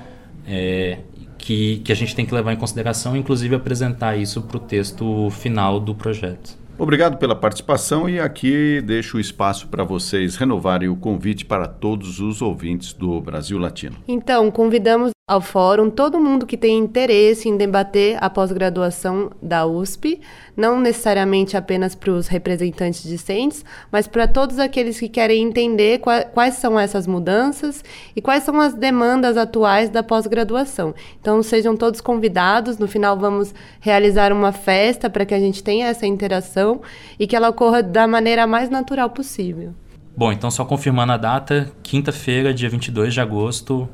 que, 1.39 1.77
que 1.77 1.91
a 1.91 1.95
gente 1.95 2.15
tem 2.15 2.27
que 2.27 2.33
levar 2.33 2.53
em 2.53 2.57
consideração, 2.57 3.17
inclusive 3.17 3.55
apresentar 3.55 4.17
isso 4.17 4.41
para 4.43 4.57
o 4.57 4.59
texto 4.59 5.31
final 5.31 5.79
do 5.79 5.95
projeto. 5.95 6.55
Obrigado 6.79 7.17
pela 7.17 7.35
participação 7.35 8.09
e 8.09 8.21
aqui 8.21 8.81
deixo 8.81 9.17
o 9.17 9.19
espaço 9.19 9.67
para 9.67 9.83
vocês 9.83 10.37
renovarem 10.37 10.87
o 10.87 10.95
convite 10.95 11.45
para 11.45 11.67
todos 11.67 12.21
os 12.21 12.41
ouvintes 12.41 12.93
do 12.93 13.19
Brasil 13.19 13.59
Latino. 13.59 13.97
Então, 14.07 14.49
convidamos 14.49 15.11
ao 15.29 15.41
fórum 15.41 15.91
todo 15.91 16.19
mundo 16.19 16.47
que 16.47 16.57
tem 16.57 16.75
interesse 16.75 17.47
em 17.47 17.55
debater 17.55 18.17
a 18.19 18.31
pós-graduação 18.31 19.29
da 19.39 19.63
USP, 19.63 20.19
não 20.57 20.79
necessariamente 20.79 21.55
apenas 21.55 21.93
para 21.93 22.09
os 22.09 22.27
representantes 22.27 23.03
discentes, 23.03 23.63
mas 23.91 24.07
para 24.07 24.27
todos 24.27 24.57
aqueles 24.57 24.99
que 24.99 25.07
querem 25.07 25.43
entender 25.43 26.01
quais 26.33 26.55
são 26.55 26.79
essas 26.79 27.05
mudanças 27.05 27.83
e 28.15 28.21
quais 28.23 28.41
são 28.41 28.59
as 28.59 28.73
demandas 28.73 29.37
atuais 29.37 29.91
da 29.91 30.01
pós-graduação. 30.01 30.95
Então, 31.21 31.43
sejam 31.43 31.77
todos 31.77 32.01
convidados. 32.01 32.79
No 32.79 32.87
final, 32.87 33.15
vamos 33.15 33.53
realizar 33.79 34.33
uma 34.33 34.51
festa 34.51 35.11
para 35.11 35.27
que 35.27 35.35
a 35.35 35.39
gente 35.39 35.63
tenha 35.63 35.89
essa 35.89 36.07
interação 36.07 36.81
e 37.19 37.27
que 37.27 37.35
ela 37.35 37.49
ocorra 37.49 37.83
da 37.83 38.07
maneira 38.07 38.47
mais 38.47 38.67
natural 38.67 39.11
possível. 39.11 39.75
Bom, 40.17 40.31
então 40.31 40.49
só 40.49 40.65
confirmando 40.65 41.11
a 41.11 41.17
data, 41.17 41.71
quinta-feira, 41.81 42.53
dia 42.53 42.67
22 42.67 43.13
de 43.13 43.21
agosto, 43.21 43.87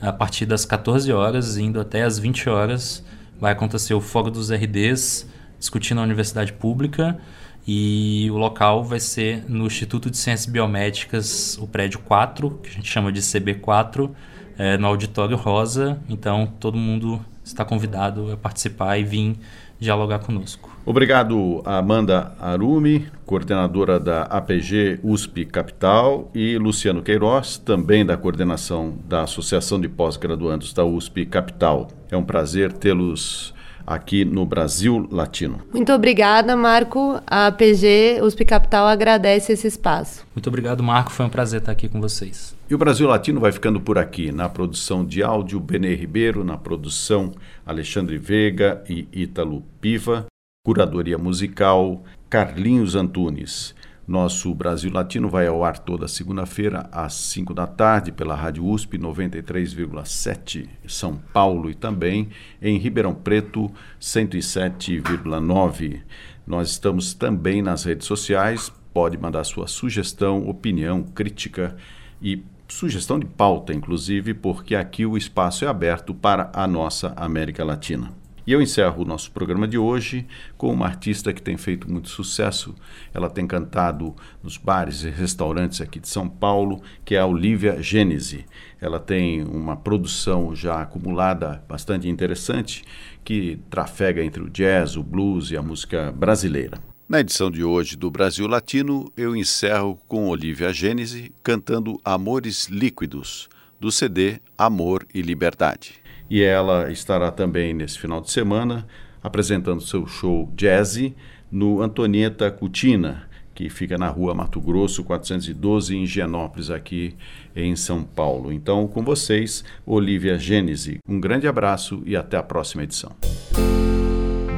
a 0.00 0.12
partir 0.12 0.46
das 0.46 0.64
14 0.64 1.12
horas, 1.12 1.56
indo 1.56 1.80
até 1.80 2.02
as 2.02 2.18
20 2.18 2.48
horas, 2.48 3.04
vai 3.38 3.52
acontecer 3.52 3.94
o 3.94 4.00
Fórum 4.00 4.30
dos 4.30 4.50
RDs, 4.50 5.28
discutindo 5.58 6.00
a 6.00 6.04
universidade 6.04 6.52
pública, 6.52 7.18
e 7.66 8.28
o 8.30 8.36
local 8.36 8.82
vai 8.82 8.98
ser 8.98 9.44
no 9.48 9.66
Instituto 9.66 10.10
de 10.10 10.16
Ciências 10.16 10.50
Biomédicas, 10.50 11.58
o 11.58 11.66
prédio 11.66 12.00
4, 12.00 12.50
que 12.62 12.70
a 12.70 12.72
gente 12.72 12.88
chama 12.88 13.12
de 13.12 13.20
CB4, 13.20 14.10
é, 14.58 14.78
no 14.78 14.86
Auditório 14.86 15.36
Rosa. 15.36 16.00
Então, 16.08 16.46
todo 16.58 16.76
mundo 16.76 17.24
está 17.44 17.64
convidado 17.64 18.32
a 18.32 18.36
participar 18.36 18.98
e 18.98 19.04
vir 19.04 19.38
dialogar 19.78 20.20
conosco. 20.20 20.69
Obrigado, 20.84 21.62
Amanda 21.64 22.32
Arumi, 22.40 23.06
coordenadora 23.26 24.00
da 24.00 24.22
APG 24.22 25.00
USP 25.02 25.44
Capital, 25.44 26.30
e 26.34 26.56
Luciano 26.58 27.02
Queiroz, 27.02 27.58
também 27.58 28.04
da 28.04 28.16
coordenação 28.16 28.94
da 29.06 29.22
Associação 29.22 29.80
de 29.80 29.88
Pós-Graduandos 29.88 30.72
da 30.72 30.84
USP 30.84 31.26
Capital. 31.26 31.88
É 32.10 32.16
um 32.16 32.24
prazer 32.24 32.72
tê-los 32.72 33.54
aqui 33.86 34.24
no 34.24 34.46
Brasil 34.46 35.08
Latino. 35.10 35.60
Muito 35.72 35.92
obrigada, 35.92 36.56
Marco. 36.56 37.20
A 37.26 37.48
APG 37.48 38.20
USP 38.22 38.44
Capital 38.44 38.86
agradece 38.86 39.52
esse 39.52 39.66
espaço. 39.66 40.24
Muito 40.34 40.46
obrigado, 40.46 40.82
Marco. 40.82 41.10
Foi 41.10 41.26
um 41.26 41.30
prazer 41.30 41.60
estar 41.60 41.72
aqui 41.72 41.88
com 41.88 42.00
vocês. 42.00 42.54
E 42.68 42.74
o 42.74 42.78
Brasil 42.78 43.08
Latino 43.08 43.40
vai 43.40 43.50
ficando 43.50 43.80
por 43.80 43.98
aqui, 43.98 44.30
na 44.30 44.48
produção 44.48 45.04
de 45.04 45.22
áudio, 45.22 45.58
Benê 45.58 45.94
Ribeiro, 45.94 46.44
na 46.44 46.56
produção, 46.56 47.32
Alexandre 47.66 48.16
Veiga 48.16 48.82
e 48.88 49.08
Ítalo 49.12 49.64
Piva, 49.80 50.26
curadoria 50.62 51.16
musical, 51.16 52.04
Carlinhos 52.28 52.94
Antunes. 52.94 53.74
Nosso 54.06 54.54
Brasil 54.54 54.92
Latino 54.92 55.30
vai 55.30 55.46
ao 55.46 55.64
ar 55.64 55.78
toda 55.78 56.06
segunda-feira, 56.06 56.86
às 56.92 57.14
5 57.14 57.54
da 57.54 57.66
tarde, 57.66 58.12
pela 58.12 58.34
Rádio 58.34 58.66
USP 58.66 58.98
93,7 58.98 60.68
São 60.86 61.16
Paulo 61.32 61.70
e 61.70 61.74
também 61.74 62.28
em 62.60 62.76
Ribeirão 62.76 63.14
Preto 63.14 63.72
107,9. 63.98 66.02
Nós 66.46 66.72
estamos 66.72 67.14
também 67.14 67.62
nas 67.62 67.84
redes 67.84 68.06
sociais. 68.06 68.70
Pode 68.92 69.16
mandar 69.16 69.44
sua 69.44 69.66
sugestão, 69.66 70.46
opinião, 70.46 71.02
crítica 71.02 71.74
e 72.20 72.44
sugestão 72.68 73.18
de 73.18 73.24
pauta, 73.24 73.72
inclusive, 73.72 74.34
porque 74.34 74.74
aqui 74.74 75.06
o 75.06 75.16
espaço 75.16 75.64
é 75.64 75.68
aberto 75.68 76.12
para 76.12 76.50
a 76.52 76.66
nossa 76.66 77.14
América 77.16 77.64
Latina. 77.64 78.19
E 78.50 78.52
eu 78.52 78.60
encerro 78.60 79.04
o 79.04 79.06
nosso 79.06 79.30
programa 79.30 79.68
de 79.68 79.78
hoje 79.78 80.26
com 80.58 80.72
uma 80.72 80.84
artista 80.84 81.32
que 81.32 81.40
tem 81.40 81.56
feito 81.56 81.88
muito 81.88 82.08
sucesso. 82.08 82.74
Ela 83.14 83.30
tem 83.30 83.46
cantado 83.46 84.12
nos 84.42 84.56
bares 84.56 85.04
e 85.04 85.08
restaurantes 85.08 85.80
aqui 85.80 86.00
de 86.00 86.08
São 86.08 86.28
Paulo, 86.28 86.82
que 87.04 87.14
é 87.14 87.20
a 87.20 87.26
Olivia 87.26 87.80
Gênese. 87.80 88.44
Ela 88.80 88.98
tem 88.98 89.40
uma 89.44 89.76
produção 89.76 90.52
já 90.52 90.82
acumulada 90.82 91.62
bastante 91.68 92.08
interessante 92.08 92.82
que 93.22 93.60
trafega 93.70 94.20
entre 94.20 94.42
o 94.42 94.50
jazz, 94.50 94.96
o 94.96 95.02
blues 95.04 95.52
e 95.52 95.56
a 95.56 95.62
música 95.62 96.10
brasileira. 96.10 96.76
Na 97.08 97.20
edição 97.20 97.52
de 97.52 97.62
hoje 97.62 97.96
do 97.96 98.10
Brasil 98.10 98.48
Latino, 98.48 99.12
eu 99.16 99.36
encerro 99.36 99.96
com 100.08 100.26
Olivia 100.26 100.72
Gênese 100.72 101.32
cantando 101.40 102.00
Amores 102.04 102.66
Líquidos, 102.66 103.48
do 103.78 103.92
CD 103.92 104.40
Amor 104.58 105.06
e 105.14 105.22
Liberdade 105.22 105.99
e 106.30 106.42
ela 106.42 106.90
estará 106.92 107.30
também 107.30 107.74
nesse 107.74 107.98
final 107.98 108.20
de 108.20 108.30
semana 108.30 108.86
apresentando 109.22 109.82
seu 109.82 110.06
show 110.06 110.50
Jazzy 110.56 111.14
no 111.50 111.82
Antonieta 111.82 112.50
Cutina, 112.50 113.28
que 113.54 113.68
fica 113.68 113.98
na 113.98 114.08
rua 114.08 114.34
Mato 114.34 114.60
Grosso 114.60 115.04
412, 115.04 115.94
em 115.94 116.04
Higienópolis, 116.04 116.70
aqui 116.70 117.14
em 117.54 117.74
São 117.76 118.02
Paulo. 118.02 118.52
Então, 118.52 118.86
com 118.86 119.02
vocês, 119.02 119.64
Olivia 119.84 120.38
Gênese. 120.38 121.00
Um 121.06 121.20
grande 121.20 121.46
abraço 121.46 122.02
e 122.06 122.16
até 122.16 122.36
a 122.36 122.42
próxima 122.42 122.84
edição. 122.84 123.12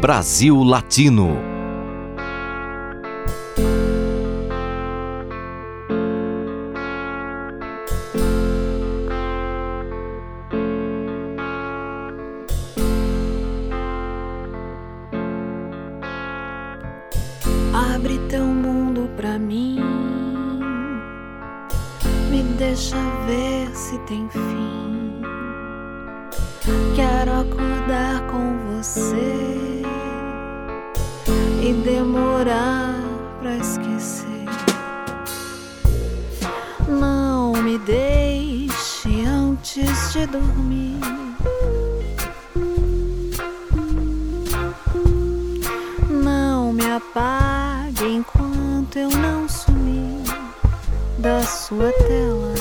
Brasil 0.01 0.62
Latino 0.62 1.52
sua 51.83 51.93
tela. 51.93 52.55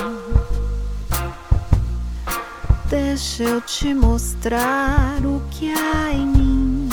Deixa 2.90 3.44
eu 3.44 3.62
te 3.62 3.94
mostrar 3.94 5.20
o 5.24 5.40
que 5.52 5.72
há 5.72 6.12
em 6.12 6.26
mim, 6.26 6.90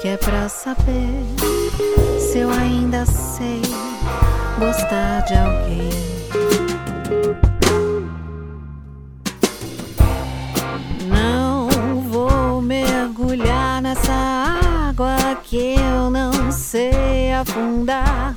que 0.00 0.08
é 0.08 0.16
pra 0.16 0.48
saber 0.48 1.22
se 2.18 2.38
eu 2.38 2.50
ainda 2.50 3.06
sei 3.06 3.62
gostar 4.58 5.20
de 5.26 5.34
alguém. 5.34 5.88
Nessa 13.80 14.12
água 14.90 15.36
que 15.44 15.76
eu 15.76 16.10
não 16.10 16.50
sei 16.50 17.32
afundar. 17.32 18.36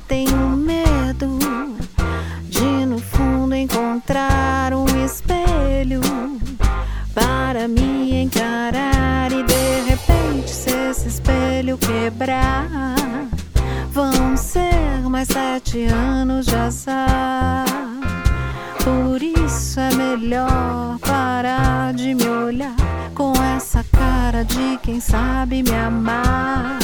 Vão 13.90 14.36
ser 14.36 15.08
mais 15.10 15.26
sete 15.26 15.86
anos 15.86 16.46
de 16.46 16.54
azar. 16.54 17.64
Por 18.84 19.20
isso 19.20 19.80
é 19.80 19.92
melhor 19.94 20.98
parar 21.00 21.92
de 21.92 22.14
me 22.14 22.26
olhar 22.28 22.76
com 23.12 23.32
essa 23.56 23.84
cara 23.92 24.44
de 24.44 24.78
quem 24.82 25.00
sabe 25.00 25.64
me 25.64 25.74
amar. 25.74 26.78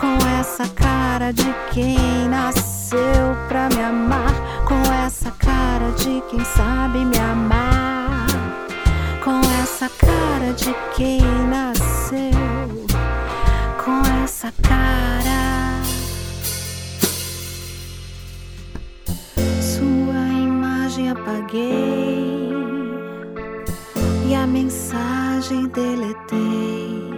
Com 0.00 0.16
essa 0.38 0.68
cara 0.68 1.32
de 1.32 1.52
quem 1.72 2.28
nasceu 2.28 3.36
pra 3.48 3.68
me 3.68 3.82
amar. 3.82 4.32
Com 4.64 4.80
essa 5.04 5.32
cara 5.32 5.90
de 5.98 6.22
quem 6.30 6.44
sabe 6.44 7.04
me 7.04 7.18
amar. 7.18 8.26
Com 9.24 9.40
essa 9.60 9.88
cara 9.88 10.52
de 10.52 10.72
quem 10.94 11.20
nasceu 11.48 13.15
com 13.86 14.02
essa 14.24 14.52
cara. 14.62 15.80
Sua 19.62 20.28
imagem 20.42 21.10
apaguei 21.10 22.50
e 24.28 24.34
a 24.34 24.44
mensagem 24.44 25.68
deletei. 25.68 27.14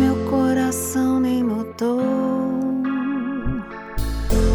Meu 0.00 0.16
coração 0.28 1.20
nem 1.20 1.44
mudou 1.44 2.02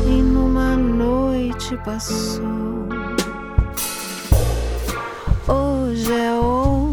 e 0.05 0.21
numa 0.21 0.75
noite 0.75 1.77
passou. 1.85 2.89
Hoje 5.47 6.11
é 6.11 6.33
hoje. 6.33 6.92